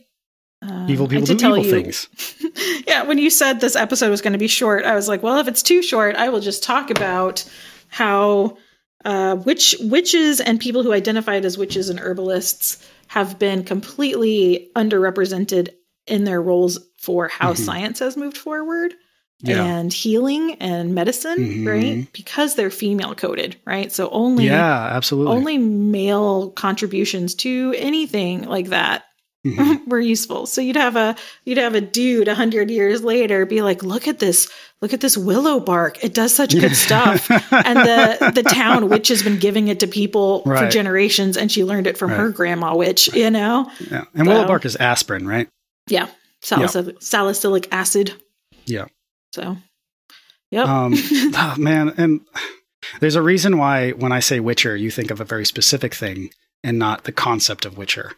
[0.61, 2.07] Um, Evil people do tell evil you- things.
[2.87, 5.37] yeah, when you said this episode was going to be short, I was like, well,
[5.37, 7.43] if it's too short, I will just talk about
[7.87, 8.57] how
[9.05, 15.69] uh, witch witches and people who identified as witches and herbalists have been completely underrepresented
[16.07, 17.57] in their roles for how Mhm.
[17.65, 18.93] science has moved forward
[19.41, 19.63] Yeah.
[19.63, 21.67] and healing and medicine, Mhm.
[21.67, 22.07] right?
[22.13, 23.91] Because they're female coded, right?
[23.91, 25.33] So only yeah, absolutely.
[25.35, 29.03] only male contributions to anything like that
[29.45, 29.85] Mhm.
[29.87, 30.45] were useful.
[30.47, 31.15] So you'd have a
[31.45, 34.47] you'd have a dude a hundred years later be like, look at this,
[34.81, 36.03] look at this willow bark.
[36.03, 37.29] It does such good stuff.
[37.51, 41.63] And the the town witch has been giving it to people for generations, and she
[41.63, 43.13] learned it from her grandma witch.
[43.13, 44.05] You know, yeah.
[44.15, 45.47] And willow bark is aspirin, right?
[45.87, 46.07] yeah,
[46.45, 48.13] salicylic, salicylic acid.
[48.65, 48.85] Yeah.
[49.33, 49.57] So,
[50.51, 50.67] yep.
[50.67, 52.21] Um, oh, man, and
[52.99, 56.29] there's a reason why when I say Witcher, you think of a very specific thing
[56.63, 58.11] and not the concept of Witcher,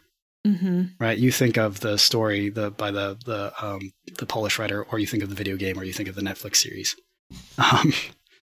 [0.44, 1.18] hmm right?
[1.18, 5.06] You think of the story the by the the um, the Polish writer, or you
[5.06, 6.94] think of the video game, or you think of the Netflix series.
[7.58, 7.92] Um,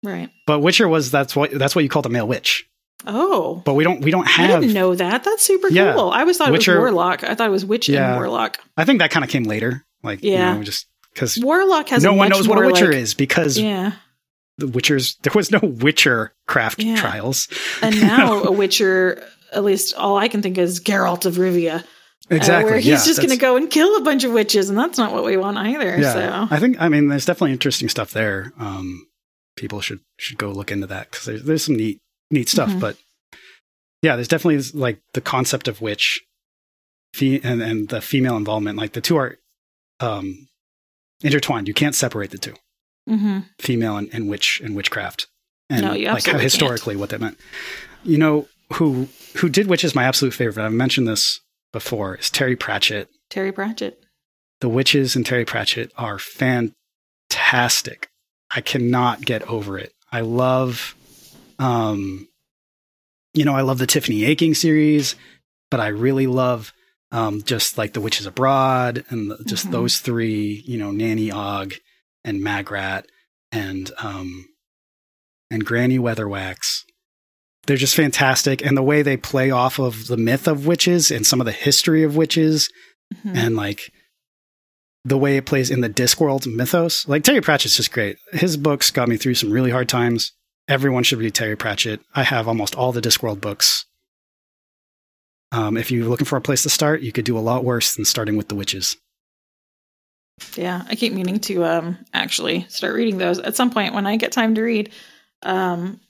[0.03, 0.29] Right.
[0.45, 2.67] but Witcher was that's what that's what you called a male witch.
[3.07, 3.61] Oh.
[3.65, 4.49] But we don't we don't have.
[4.57, 5.23] I didn't know that.
[5.23, 5.93] That's super Yeah.
[5.93, 6.09] cool.
[6.11, 7.23] I always thought Witcher- it was warlock.
[7.23, 8.09] I thought it was witch Yeah.
[8.11, 8.59] and warlock.
[8.77, 9.83] I think that kind of came later.
[10.03, 10.51] Like Yeah.
[10.53, 13.57] you know, just because Warlock has no one knows what a Witcher like- is because
[13.57, 13.93] Yeah.
[14.57, 16.95] the Witchers there was no Witcher craft Yeah.
[16.97, 17.47] trials.
[17.81, 19.23] And now a Witcher,
[19.53, 21.83] at least all I can think is Geralt of Rivia.
[22.31, 22.71] uh, Exactly.
[22.71, 24.97] where he's yeah, just going to go and kill a bunch of witches, and that's
[24.97, 25.95] not what we want either.
[25.99, 28.51] Yeah, So, I think I mean there's definitely interesting stuff there.
[28.59, 29.05] Um,
[29.55, 31.99] people should should go look into that because there's there's some neat
[32.31, 32.69] neat stuff.
[32.69, 32.79] Mhm.
[32.79, 32.97] But
[34.01, 36.21] yeah, there's definitely this, like the concept of witch,
[37.13, 38.77] fe- and and the female involvement.
[38.77, 39.37] Like the two are
[39.99, 40.47] um
[41.23, 41.67] intertwined.
[41.67, 42.53] You can't separate the two,
[43.07, 45.27] hmm female and, and witch and witchcraft,
[45.69, 47.39] and No, like how historically what that meant.
[48.03, 49.07] You know who
[49.37, 50.65] who did which is my absolute favorite.
[50.65, 51.39] I've mentioned this
[51.73, 52.15] before.
[52.15, 53.09] Is Terry Pratchett.
[53.29, 54.01] Terry Pratchett.
[54.61, 58.09] The witches and Terry Pratchett are fantastic.
[58.55, 59.91] I cannot get over it.
[60.11, 60.95] I love,
[61.59, 62.27] um,
[63.33, 65.15] you know, I love the Tiffany Aching series,
[65.71, 66.71] but I really love
[67.11, 69.71] um, just like the Witches Abroad and the, just Mhm.
[69.71, 70.63] those three.
[70.65, 71.73] You know, Nanny Og
[72.23, 73.05] and Magrat
[73.51, 74.45] and um,
[75.51, 76.81] and Granny Weatherwax.
[77.67, 81.25] They're just fantastic, and the way they play off of the myth of witches and
[81.25, 82.69] some of the history of witches
[83.25, 83.35] Mhm.
[83.37, 83.91] and like
[85.03, 87.07] the way it plays in the Discworld mythos.
[87.07, 88.17] Like Terry Pratchett's just great.
[88.33, 90.31] His books got me through some really hard times.
[90.67, 92.01] Everyone should read Terry Pratchett.
[92.15, 93.85] I have almost all the Discworld books.
[95.51, 97.95] Um, if you're looking for a place to start, you could do a lot worse
[97.95, 98.97] than starting with the witches.
[100.55, 104.17] Yeah, I keep meaning to um actually start reading those at some point when I
[104.17, 104.91] get time to read.
[105.43, 106.01] Um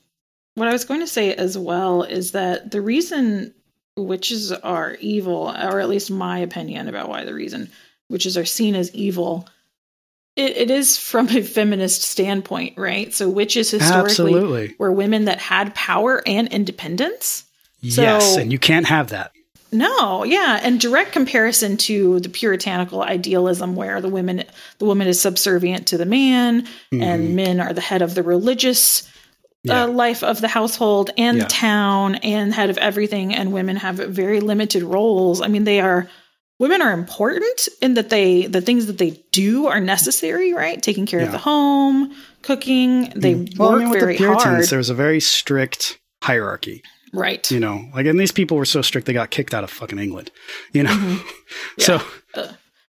[0.56, 3.54] what I was going to say as well is that the reason
[3.98, 7.70] witches are evil, or at least my opinion about why the reason
[8.10, 9.48] witches are seen as evil,
[10.36, 13.14] it, it is from a feminist standpoint, right?
[13.14, 14.76] So witches historically Absolutely.
[14.78, 17.46] were women that had power and independence.
[17.82, 19.32] yes, So- and you can't have that.
[19.72, 24.44] No, yeah, and direct comparison to the puritanical idealism where the women
[24.80, 29.02] the woman is subservient to the man and men are the head of the religious
[29.02, 29.72] Mm-hmm.
[29.72, 29.84] Yeah.
[29.86, 31.44] uh, life of the household and Yeah.
[31.46, 35.42] the town and head of everything and women have very limited roles.
[35.42, 36.08] I mean they are
[36.60, 40.82] women are important in that they the things that they do are necessary, right?
[40.82, 41.28] Taking care Yeah.
[41.28, 44.66] of the home, cooking, they Well, work I mean, with very the Puritans, hard.
[44.66, 46.82] there was a very strict hierarchy.
[47.14, 47.50] Right.
[47.50, 50.00] You know, like, and these people were so strict they got kicked out of fucking
[50.00, 50.32] England.
[50.74, 51.28] You know, Mm-hmm.
[51.80, 52.02] so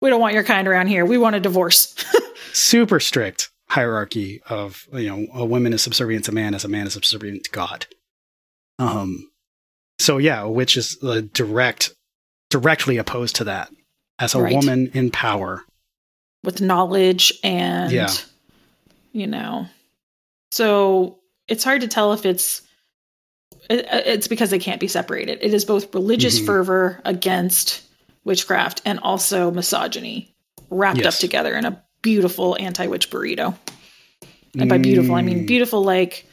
[0.02, 1.06] we don't want your kind around here.
[1.06, 1.96] We want a divorce.
[2.54, 6.88] super strict hierarchy of you know a woman is subservient to man as a man
[6.88, 7.86] is subservient to God.
[8.80, 9.30] Um,
[10.00, 11.94] so yeah, a witch is uh, direct,
[12.50, 13.70] directly opposed to that
[14.20, 14.54] as a Right.
[14.56, 15.64] woman in power.
[16.44, 18.14] with knowledge and Yeah.
[19.12, 19.68] you know
[20.52, 22.62] so it's hard to tell if it's
[23.70, 26.46] it's because they can't be separated it is both religious Mhm.
[26.46, 27.82] fervor against
[28.24, 30.34] witchcraft and also misogyny
[30.70, 33.58] wrapped up together in a beautiful anti-witch burrito
[34.58, 36.26] and by beautiful i mean Mm, beautiful like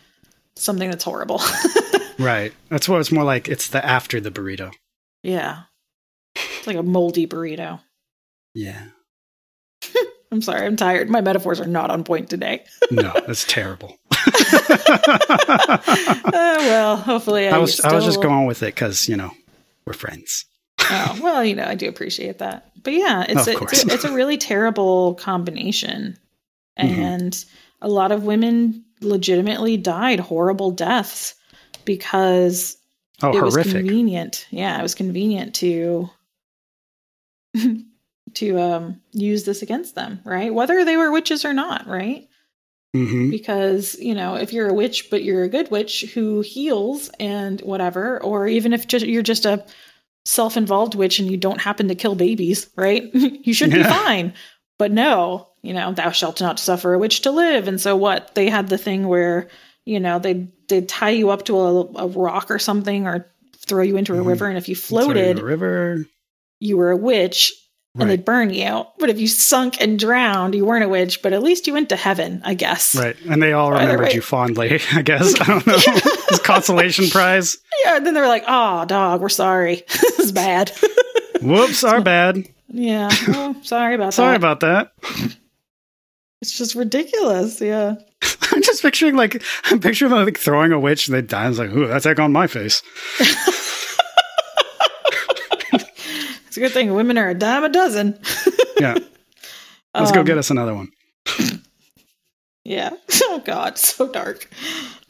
[0.55, 1.41] something that's horrible
[2.21, 2.53] right.
[2.69, 3.49] That's what it's more like.
[3.49, 4.73] It's the after the burrito.
[5.25, 5.63] yeah
[6.65, 7.79] it's like a moldy burrito
[8.55, 8.87] Yeah.
[10.33, 13.97] i'm sorry i'm tired my metaphors are not on point today No, that's terrible.
[14.17, 14.27] uh,
[16.33, 19.31] well hopefully i, I was I was just going with it because you know
[19.87, 20.47] we're friends.
[20.91, 22.71] Oh, well, you know, I do appreciate that.
[22.83, 26.17] But yeah, it's, a, it's, a, it's a really terrible combination.
[26.79, 26.85] Mhm.
[26.99, 27.45] And
[27.83, 31.35] a lot of women legitimately died horrible deaths
[31.85, 32.77] because
[33.23, 34.47] Oh, it was convenient.
[34.51, 36.09] Yeah, it was convenient to
[38.35, 40.53] to um use this against them, right?
[40.53, 42.29] Whether they were witches or not, right?
[42.95, 47.11] hmm because you know if you're a witch but you're a good witch who heals
[47.19, 49.65] and whatever or even if just you're just a
[50.25, 54.33] self-involved witch and you don't happen to kill babies right you should be fine
[54.79, 58.33] but no you know thou shalt not suffer a witch to live and so what
[58.37, 59.49] they had the thing where
[59.85, 63.27] you know they they tie you up to a, a rock or something or
[63.57, 64.27] throw you into a Mhm.
[64.27, 66.07] river and if you floated river.
[66.61, 67.53] You were a witch
[67.97, 68.09] and Right.
[68.17, 71.43] they'd burn you but if you sunk and drowned you weren't a witch but at
[71.45, 73.17] least you went to heaven i guess Right.
[73.29, 74.15] And they all remembered way.
[74.15, 75.41] you fondly, I guess.
[75.41, 75.77] I don't know.
[76.31, 77.59] It's consolation prize.
[77.85, 79.85] Yeah, and then they were like, "Oh, dog, we're sorry.
[79.89, 80.73] this is bad."
[81.43, 82.49] Whoops, our bad.
[82.69, 84.15] yeah, oh, sorry about Sorry that.
[84.15, 84.93] Sorry about that.
[86.41, 87.61] it's just ridiculous.
[87.61, 87.97] Yeah,
[88.51, 91.45] I'm just picturing like I'm picturing them like throwing a witch and they die.
[91.45, 92.83] I was like, ooh, that's egg on my face.
[96.55, 98.17] It's a good thing women are a dime a dozen.
[98.81, 98.95] Yeah.
[99.95, 100.89] Let's go Um, get us another one.
[102.65, 102.91] Yeah.
[103.27, 104.49] Oh God, so dark.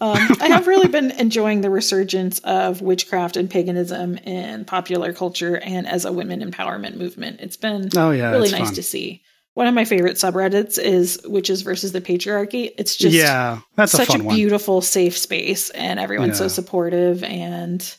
[0.00, 5.58] Um, I have really been enjoying the resurgence of witchcraft and paganism in popular culture
[5.58, 7.40] and as a women empowerment movement.
[7.40, 8.74] It's been Oh yeah, really nice fun.
[8.74, 9.20] to see.
[9.52, 12.70] One of my favorite subreddits is witches versus the patriarchy.
[12.78, 14.34] It's just yeah, that's such a, one.
[14.34, 17.94] beautiful safe space and everyone's so supportive and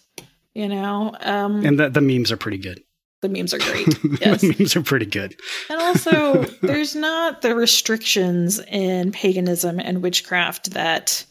[0.55, 2.81] you know um And the, the memes are pretty good.
[3.27, 3.87] The memes are great
[4.21, 5.35] yes the memes are pretty good.
[5.69, 11.25] and also there's not the restrictions in paganism and witchcraft that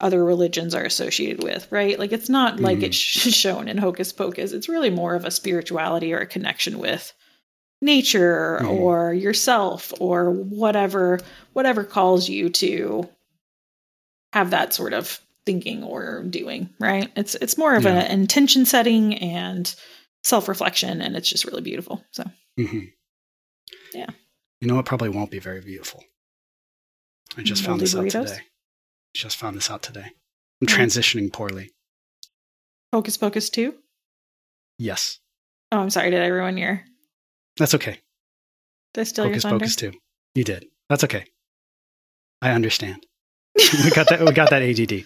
[0.00, 2.84] other religions are associated with right like it's not like Mhm.
[2.84, 2.94] it's
[3.42, 7.12] shown in hocus pocus it's really more of a spirituality or a connection with
[7.82, 8.70] nature Mhm.
[8.80, 11.18] or yourself or whatever
[11.52, 13.08] whatever calls you to
[14.32, 17.94] have that sort of thinking or doing right it's it's more of Yeah.
[18.00, 19.74] an intention setting and
[20.24, 22.24] self-reflection and it's just really beautiful so
[22.56, 22.80] hmm
[23.94, 24.10] Yeah.
[24.60, 26.02] You know, it probably won't be very beautiful.
[27.36, 28.40] I just found Moldy this out today.
[29.14, 30.06] Just found this out today.
[30.60, 30.74] I'm Mm.
[30.76, 31.70] transitioning poorly.
[32.92, 33.74] hocus pocus 2
[34.78, 35.18] Yes,
[35.72, 36.82] oh i'm sorry did i ruin your
[37.56, 37.98] that's okay.
[38.94, 39.92] did i steal Hocus your thunder Pocus too.
[40.34, 40.66] You did.
[40.88, 41.24] That's okay.
[42.42, 43.04] I understand.
[43.84, 44.20] we got that.
[44.20, 45.04] We got that ADD.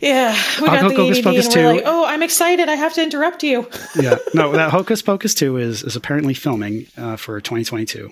[0.00, 1.76] Yeah we got the Hocus Pocus and we're 2.
[1.76, 3.68] like oh i'm excited i have to interrupt you
[4.00, 4.16] yeah.
[4.34, 8.10] No, that Hocus Pocus 2 is is apparently filming uh, for 2022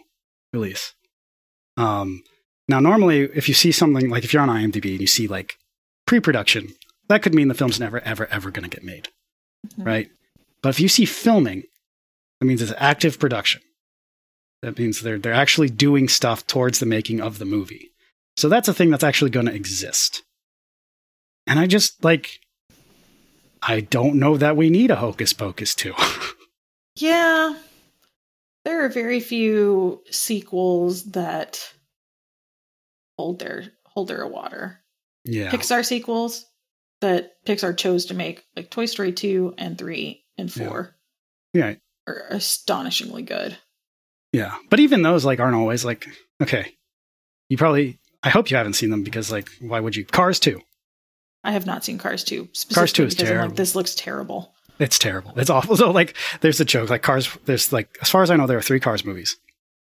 [0.53, 0.95] release.
[1.77, 2.23] Um
[2.69, 5.57] now normally if you see something like if you're on IMDb and you see like
[6.07, 6.69] pre-production,
[7.09, 9.09] that could mean the film's never ever ever going to get made.
[9.69, 9.87] Mhm.
[9.87, 10.09] Right?
[10.63, 11.65] But if you see filming,
[12.41, 13.63] that means it's active production.
[14.63, 17.91] That means they're they're actually doing stuff towards the making of the movie.
[18.37, 20.23] So that's a thing that's actually going to exist.
[21.47, 22.41] And I just like
[23.63, 25.95] I don't know that we need a Hocus Pocus 2.
[26.99, 27.55] Yeah.
[28.65, 31.73] there are very few sequels that
[33.19, 34.81] hold their hold their water.
[35.27, 35.51] Yeah.
[35.51, 36.47] Pixar sequels
[37.03, 40.97] that Pixar chose to make, like Toy Story 2 and 3 and 4,
[41.53, 41.75] Yeah.
[42.07, 43.59] are astonishingly good.
[44.33, 44.57] Yeah.
[44.71, 46.07] But even those like aren't always like
[46.43, 46.73] okay.
[47.51, 50.07] You probably I hope you haven't seen them because like why would you?
[50.07, 50.61] Cars 2.
[51.45, 52.49] I have not seen Cars 2.
[52.75, 53.49] Cars 2 is terrible.
[53.49, 54.53] like, this looks terrible.
[54.79, 55.33] It's terrible.
[55.37, 55.77] It's awful.
[55.79, 58.59] So like there's a joke like Cars there's like as far as I know there
[58.59, 59.37] are 3 Cars movies.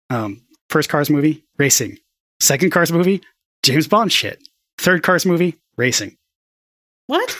[0.10, 1.98] Um first Cars movie, racing.
[2.40, 3.22] Second Cars movie,
[3.64, 4.42] James Bond shit.
[4.78, 6.18] Third Cars movie, racing.
[7.08, 7.38] What?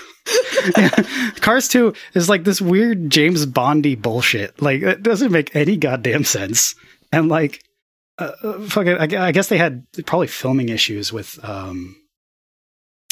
[1.42, 4.62] Cars 2 is like this weird James Bondy bullshit.
[4.62, 6.76] Like it doesn't make any goddamn sense.
[7.12, 7.62] And like
[8.18, 11.96] uh, uh, fuck it, I, I guess they had probably filming issues with um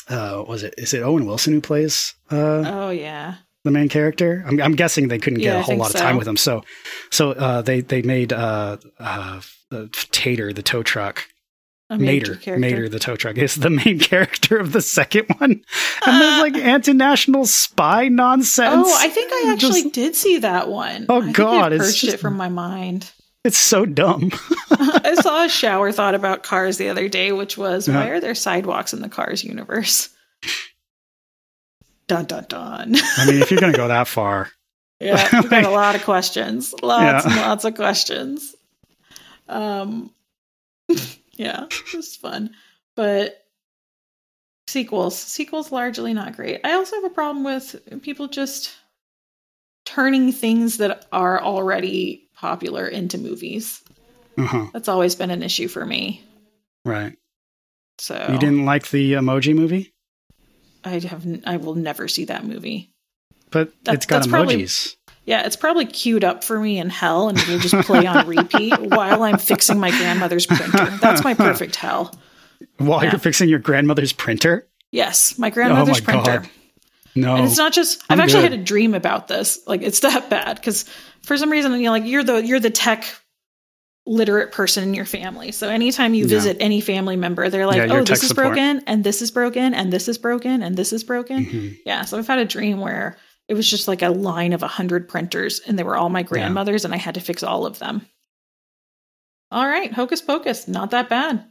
[0.09, 3.35] uh was it is it Owen Wilson who plays uh oh, yeah.
[3.63, 4.43] the main character?
[4.47, 6.03] I'm, I'm guessing they couldn't get Yeah, a whole lot of so.
[6.03, 6.37] time with him.
[6.37, 6.63] So
[7.09, 9.41] so uh they they made uh uh
[9.71, 11.27] uh, Tater the tow truck
[11.89, 12.39] Mater.
[12.57, 15.51] Mater, the tow truck, is the main character of the second one,
[16.05, 18.85] and there's like anti-national spy nonsense.
[18.87, 21.05] Oh, I think I actually Just- did see that one.
[21.09, 23.11] Oh, I God, it's just- it from my mind.
[23.43, 24.31] It's so dumb.
[24.72, 27.95] I saw a shower thought about cars the other day, which was Yeah.
[27.95, 30.09] why are there sidewalks in the Cars universe?
[32.07, 32.95] Dun dun dun.
[33.18, 34.49] I mean, if you're gonna go that far,
[34.99, 36.73] yeah, we got a lot of questions.
[36.81, 37.31] Lots Yeah.
[37.31, 38.53] and lots of questions.
[39.47, 40.11] Um,
[41.34, 42.51] yeah, it was fun,
[42.95, 43.38] but
[44.68, 46.61] sequels, sequels largely not great.
[46.63, 48.72] I also have a problem with people just
[49.85, 53.81] turning things that are already popular into movies.
[54.38, 56.22] uh-huh, That's always been an issue for me.
[56.84, 57.15] right?
[57.99, 59.93] So You didn't like the emoji movie,
[60.84, 62.91] I have n- I will never see that movie.
[63.51, 64.95] but That- it's got that's probably- emojis.
[65.23, 68.76] Yeah, it's probably queued up for me in hell and it'll just play on repeat
[68.81, 70.97] while I'm fixing my grandmother's printer.
[70.99, 72.11] That's my perfect hell.
[72.80, 73.11] While yeah.
[73.11, 74.68] you're fixing your grandmother's printer.
[74.91, 76.39] Yes, my grandmother's Oh my printer.
[76.41, 76.49] God.
[77.15, 78.51] No, And it's not just I've I'm actually good.
[78.51, 79.59] had a dream about this.
[79.67, 80.85] Like it's that bad cuz
[81.23, 83.05] for some reason you know like you're the you're the tech
[84.07, 85.51] literate person in your family.
[85.51, 86.29] So anytime you Yeah.
[86.29, 88.47] visit any family member, they're like, Yeah, "Oh, this is support.
[88.47, 91.77] broken and this is broken and this is broken and this is broken." Mhm.
[91.85, 93.17] Yeah, so I've had a dream where
[93.47, 96.23] it was just like a line of a hundred printers, and they were all my
[96.23, 98.07] grandmothers, and I had to fix all of them.
[99.51, 101.43] All right, Hocus Pocus, not that bad.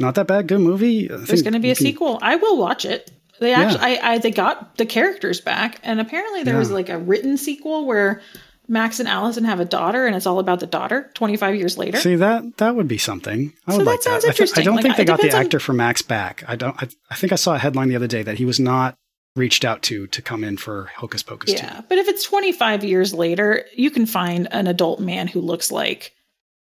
[0.00, 0.48] not that bad.
[0.48, 1.08] Good movie.
[1.10, 2.18] I There's going to be a can- sequel.
[2.20, 3.10] I will watch it.
[3.40, 3.60] They Yeah.
[3.62, 7.36] actually, I, I, they got the characters back, and apparently there was like a written
[7.36, 8.20] sequel where
[8.68, 11.10] Max and Allison have a daughter, and it's all about the daughter.
[11.14, 11.98] Twenty five years later.
[11.98, 13.52] See that that would be something.
[13.66, 14.40] I So would that like sounds that.
[14.40, 16.44] I, thi- I don't Like, think they got the depends on- actor for Max back.
[16.48, 16.74] I don't.
[16.82, 18.94] I, I think I saw a headline the other day that he was not
[19.36, 21.84] reached out to to come in for Hocus Pocus yeah, 2.
[21.88, 25.70] but if it's twenty five years later, you can find an adult man who looks
[25.72, 26.12] like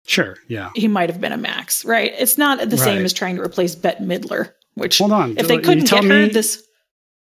[0.06, 0.36] Sure.
[0.48, 0.70] Yeah.
[0.74, 2.12] he might have been a Max, right?
[2.18, 5.38] It's not the same as trying to replace Bette Midler, which Hold on.
[5.38, 6.62] if they couldn't tell get her, this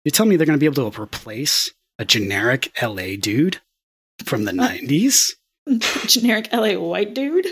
[0.04, 3.58] You tell me they're going to be able to replace a generic LA dude
[4.24, 5.32] from the 90s?
[6.06, 7.46] generic LA white dude.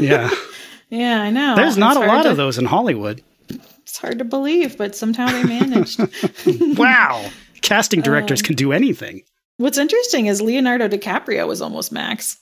[0.00, 0.30] Yeah.
[0.90, 1.56] yeah, I know.
[1.56, 3.22] There's not It's a lot to- of those in Hollywood.
[3.48, 5.98] It's hard to believe, but somehow they managed.
[6.78, 7.30] Wow.
[7.62, 9.22] Casting directors Um, can do anything.
[9.56, 12.36] What's interesting is Leonardo DiCaprio was almost Max.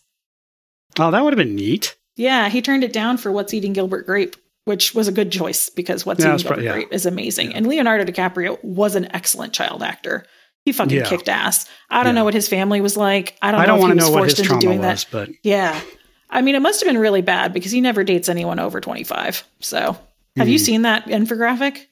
[0.99, 1.97] Oh, that would have been neat.
[2.17, 4.37] Yeah, he turned it down for What's Eating Gilbert Grape,
[4.67, 6.73] which was a good choice because What's Yeah, Eating it's Gilbert pro- yeah.
[6.75, 7.51] Grape is amazing.
[7.53, 7.57] Yeah.
[7.57, 10.27] And Leonardo DiCaprio was an excellent child actor.
[10.65, 11.05] He fucking Yeah.
[11.07, 11.67] kicked ass.
[11.89, 13.39] I don't know what his family was like.
[13.41, 14.49] I don't I know don't if want he to was know what forced his into
[14.49, 15.11] trauma doing was, that.
[15.13, 15.81] but Yeah.
[16.29, 19.45] I mean, it must have been really bad because he never dates anyone over 25.
[19.61, 19.97] So,
[20.37, 20.65] have you Hmm.
[20.65, 21.87] seen that infographic?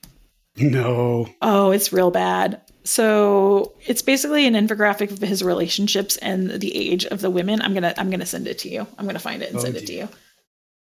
[0.57, 1.29] no.
[1.41, 2.61] Oh, it's real bad.
[2.83, 7.63] So, it's basically an infographic of his relationships and the age of the women.
[7.63, 8.87] I'm going to I'm to send it to you.
[8.99, 10.09] I'm going to find it and Oh, send it to you.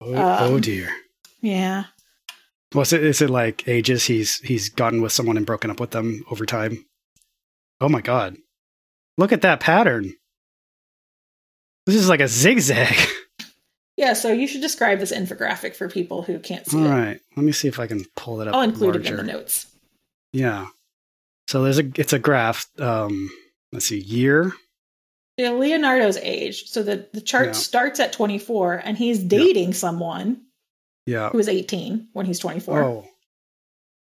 [0.01, 0.89] Oh, Um, oh dear.
[1.45, 1.85] Yeah.
[2.75, 3.05] Was it?
[3.05, 4.05] Is it like ages?
[4.07, 6.85] He's he's gotten with someone and broken up with them over time.
[7.81, 8.37] Oh my god!
[9.19, 10.15] Look at that pattern.
[11.87, 12.97] This is like a zigzag.
[13.97, 16.91] Yeah, so you should describe this infographic for people who can't see All it.
[16.91, 18.55] right, let me see if I can pull it up.
[18.57, 19.15] I'll include larger.
[19.15, 19.67] it in the notes.
[20.33, 20.67] Yeah.
[21.47, 22.67] So there's a it's a graph.
[22.81, 23.31] Um,
[23.71, 24.51] let's see, year.
[25.37, 26.65] Yeah, Leonardo's age.
[26.71, 27.53] So the, the chart Yeah.
[27.53, 30.41] starts at 24 and he's dating someone
[31.07, 31.31] Yeah.
[31.31, 32.83] who is 18 when he's 24.
[32.85, 33.05] Oh.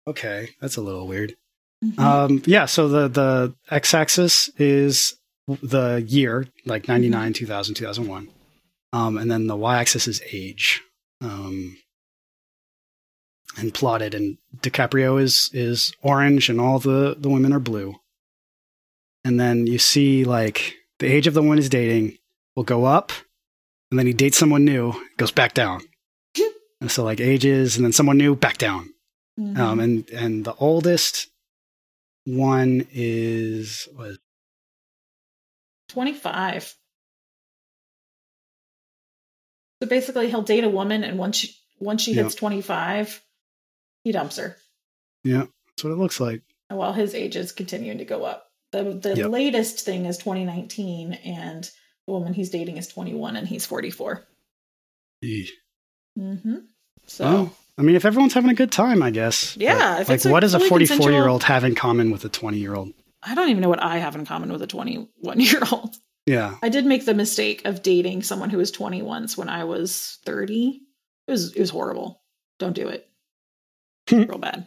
[0.08, 1.36] Okay, that's a little weird.
[1.84, 2.00] Mhm.
[2.00, 2.66] Um, yeah.
[2.66, 5.16] So the the x-axis is
[5.48, 8.30] the year, like 99, 2000, 2001.
[8.94, 10.82] Um, and then the y-axis is age.
[11.22, 11.78] Um,
[13.58, 17.96] and plotted, and DiCaprio is is orange, and all the the women are blue.
[19.24, 22.18] And then you see like the age of the one is dating
[22.56, 23.12] will go up,
[23.92, 25.82] and then he dates someone new, goes back down.
[26.82, 28.94] And so like ages, and then someone new, back down.
[29.40, 29.58] Mhm.
[29.58, 31.28] Um, and and the oldest
[32.26, 34.18] one is was
[35.90, 36.76] 25.
[39.82, 43.24] So basically, he'll date a woman, and once she, once she hits 25,
[44.04, 44.58] he dumps her.
[45.24, 46.42] yeah, that's what it looks like.
[46.70, 48.48] While his age is continuing to go up.
[48.72, 49.30] The, the Yep.
[49.32, 51.64] latest thing is 2019, and
[52.08, 54.26] the woman he's dating is 21, and he's 44.
[55.26, 55.50] Eeh.
[56.18, 56.56] Mm-hmm.
[57.12, 59.56] So, Well, I mean, if everyone's having a good time, I guess.
[59.58, 62.30] Yeah, But, like, what does a fully 44 year old have in common with a
[62.30, 62.94] 20 year old?
[63.24, 65.96] I don't even know what I have in common with a 21 year old.
[66.26, 66.56] Yeah.
[66.62, 70.20] I did make the mistake of dating someone who was 20 once when I was
[70.26, 70.82] 30.
[71.28, 72.22] It was it was horrible.
[72.60, 73.08] Don't do it.
[74.12, 74.66] Real bad.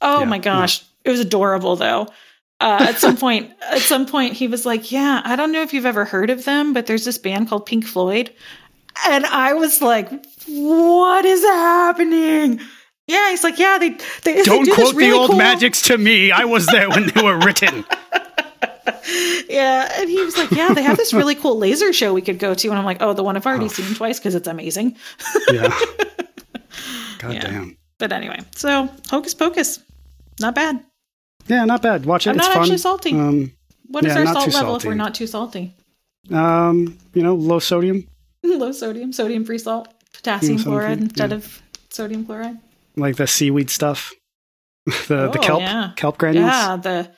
[0.00, 0.84] Oh Yeah, my gosh.
[1.04, 2.08] It was adorable though.
[2.60, 5.72] Uh, at some point at some point he was like, "Yeah, I don't know if
[5.74, 8.32] you've ever heard of them, but there's this band called Pink Floyd."
[9.08, 10.08] And I was like,
[10.46, 12.60] "What is happening?"
[13.06, 13.90] Yeah, he's like, "Yeah, they
[14.22, 16.30] they, they Don't do this quote really the old cool- magics to me.
[16.30, 17.84] I was there when they were written.
[19.48, 22.38] yeah, and he was like, "Yeah, they have this really cool laser show we could
[22.38, 23.68] go to," and I'm like, "Oh, the one I've already Oh.
[23.68, 24.96] seen twice because it's amazing."
[25.50, 25.68] Yeah.
[27.18, 27.40] God Yeah.
[27.40, 27.76] damn.
[27.98, 29.78] But anyway, so Hocus Pocus,
[30.40, 30.80] not bad.
[31.46, 32.04] Yeah, not bad.
[32.04, 32.30] Watch it.
[32.30, 32.62] I'm it's not fun.
[32.62, 33.12] actually salty.
[33.12, 33.52] Um,
[33.88, 35.74] What is yeah, our salt level if we're not too salty?
[36.32, 38.06] um, you know, low sodium,
[38.58, 41.36] Low sodium, sodium free salt, potassium chloride instead yeah.
[41.36, 42.58] of sodium chloride.
[42.96, 44.12] like the seaweed stuff,
[44.86, 45.92] the the Oh, kelp yeah.
[45.96, 47.10] kelp granules, Yeah, the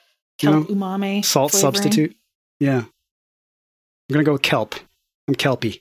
[0.43, 1.75] You kelp know, umami salt flavoring.
[1.75, 2.17] substitute.
[2.61, 4.75] Yeah, I'm gonna go with kelp.
[5.29, 5.81] I'm kelpy.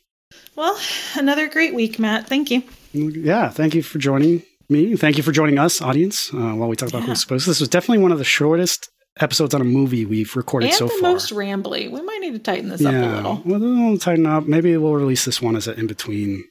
[0.56, 0.80] Well,
[1.18, 2.28] another great week, Matt.
[2.28, 2.64] Thank you.
[2.94, 4.96] Yeah, thank you for joining me.
[4.96, 7.08] Thank you for joining us, audience, uh, while we talk about Yeah.
[7.08, 7.46] Hocus Pocus.
[7.46, 10.88] This was definitely one of the shortest episodes on a movie we've recorded and so
[10.88, 11.12] the far.
[11.12, 11.90] most rambly.
[11.92, 13.42] We might need to tighten this up a yeah, little.
[13.46, 14.46] well, we'll tighten up.
[14.46, 16.44] Maybe we'll release this one as an in between.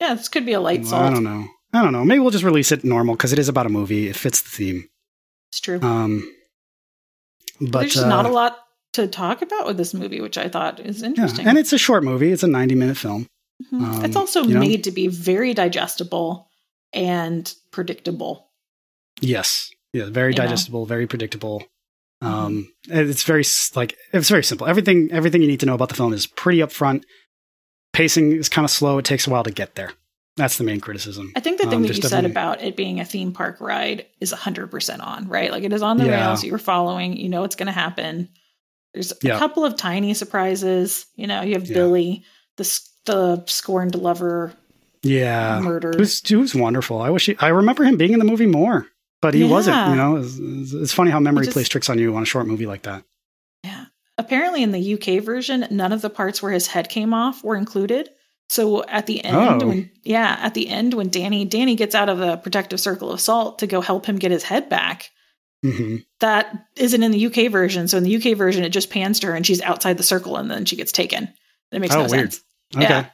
[0.00, 1.02] Yeah, this could be a light Well, salt.
[1.04, 1.46] I don't know.
[1.72, 2.04] I don't know.
[2.04, 4.08] Maybe we'll just release it normal because it is about a movie.
[4.08, 4.88] It fits the theme.
[5.50, 5.80] It's true.
[5.80, 6.30] Um,
[7.60, 8.58] but There's just not uh, a lot
[8.94, 11.46] to talk about with this movie, which I thought is yeah, interesting.
[11.46, 12.30] and it's a short movie.
[12.32, 13.26] It's a 90 minute film.
[13.72, 13.82] Mhm.
[13.82, 16.48] um, it's also you know- made to be very digestible
[16.92, 18.50] and predictable.
[19.20, 19.70] Yes.
[19.92, 20.06] Yeah.
[20.10, 20.44] Very You know.
[20.44, 21.64] digestible, very predictable.
[22.20, 24.66] Um, it's very s- like it's very simple.
[24.68, 27.02] Everything everything you need to know about the film is pretty upfront.
[27.92, 28.98] Pacing is kind of slow.
[28.98, 29.90] It takes a while to get there.
[30.36, 31.32] That's the main criticism.
[31.36, 34.06] I think the thing Um, that you said about it being a theme park ride
[34.18, 35.50] is 100% on, right?
[35.50, 36.26] Like it is on the Yeah.
[36.28, 36.42] rails.
[36.42, 38.30] You're following, you know what's going to happen.
[38.94, 41.04] There's a couple of tiny surprises.
[41.16, 41.74] You know, you have Yeah.
[41.74, 42.24] Billy,
[42.56, 44.54] the, the scorned lover
[45.02, 45.58] Yeah.
[45.76, 47.02] It was, it was wonderful.
[47.02, 48.86] I wish he, I remember him being in the movie more,
[49.22, 49.88] but he wasn't.
[49.90, 50.38] You know, it's,
[50.74, 53.04] it's- funny how memory just- plays tricks on you on a short movie like that.
[53.64, 53.86] Yeah.
[54.18, 57.56] Apparently, in the UK version, none of the parts where his head came off were
[57.56, 58.10] included.
[58.50, 59.66] So at the end, Oh.
[59.66, 63.18] when yeah, at the end when Danny Danny gets out of the protective circle of
[63.20, 65.10] salt to go help him get his head back,
[65.64, 67.88] hmm that isn't in the UK version.
[67.88, 70.36] So in the UK version, it just pans to her and she's outside the circle
[70.36, 71.32] and then she gets taken.
[71.72, 72.32] It makes Oh, no weird.
[72.34, 72.44] sense.
[72.76, 72.84] Okay.
[72.84, 73.06] Yeah.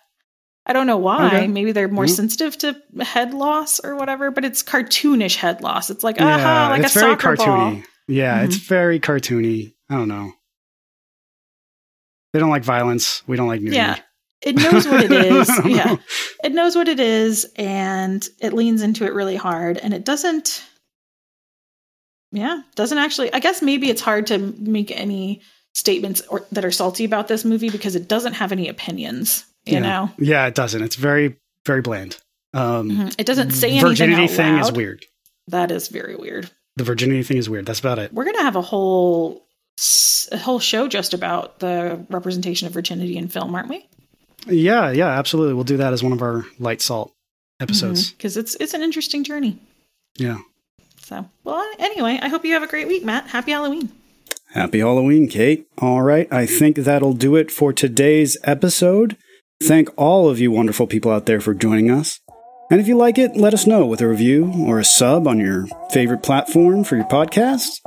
[0.69, 1.27] I don't know why.
[1.29, 1.47] Okay.
[1.47, 2.11] Maybe they're more Mhm.
[2.17, 5.89] sensitive to head loss or whatever, but it's cartoonish head loss.
[5.89, 7.47] It's like, Yeah, aha, like it's a very soccer cartoony.
[7.47, 7.83] ball.
[8.07, 8.69] Yeah, it's Mhm.
[8.69, 9.73] very cartoony.
[9.89, 10.33] I don't know.
[12.33, 13.23] They don't like violence.
[13.27, 13.77] We don't like nudity.
[13.77, 13.97] Yeah.
[14.43, 15.51] It knows what it is.
[15.65, 15.97] Yeah.
[16.45, 20.63] It knows what it is and it leans into it really hard and it doesn't
[22.31, 25.41] yeah, doesn't actually I guess maybe it's hard to make any
[25.75, 29.75] statements or, that are salty about this movie because it doesn't have any opinions, you
[29.75, 29.81] Yeah.
[29.81, 30.11] know.
[30.19, 30.83] Yeah, it doesn't.
[30.83, 31.37] It's very,
[31.67, 32.17] very bland.
[32.55, 33.15] Um, Mhm.
[33.19, 35.07] It doesn't say anything virginity out thing is weird.
[35.49, 36.51] That is very weird.
[36.77, 37.67] The virginity thing is weird.
[37.67, 38.13] That's about it.
[38.13, 39.45] We're going to have a whole
[39.79, 43.87] s- a whole show just about the representation of virginity in film, aren't we?
[44.47, 45.55] Yeah, yeah, absolutely.
[45.55, 47.13] We'll do that as one of our light salt
[47.61, 48.13] episodes.
[48.13, 49.59] Because it's it's an interesting journey.
[50.17, 50.39] Yeah.
[51.03, 53.29] So, well, anyway, I hope you have a great week, Matt.
[53.29, 53.91] Happy Halloween.
[54.53, 55.65] Happy Halloween, Kait.
[55.79, 56.27] All right.
[56.33, 59.17] I think that'll do it for today's episode.
[59.63, 62.21] Thank all of you wonderful people out there for joining us.
[62.71, 65.41] And if you like it, let us know with a review or a sub on
[65.41, 67.85] your favorite platform for your podcast.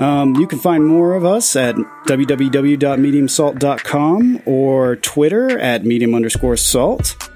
[0.00, 7.28] Um, you can find more of us at www.mediumsalt.com or Twitter at medium underscore salt.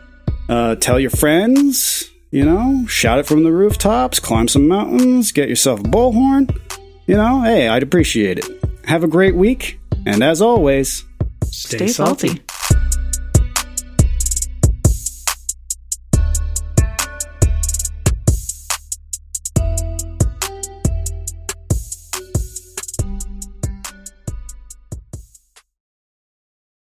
[0.49, 5.49] Uh, tell your friends, you know, shout it from the rooftops, climb some mountains, get
[5.49, 6.51] yourself a bullhorn.
[7.07, 8.47] You know, hey, I'd appreciate it.
[8.87, 11.05] Have a great week, and as always,
[11.45, 12.41] Stay salty.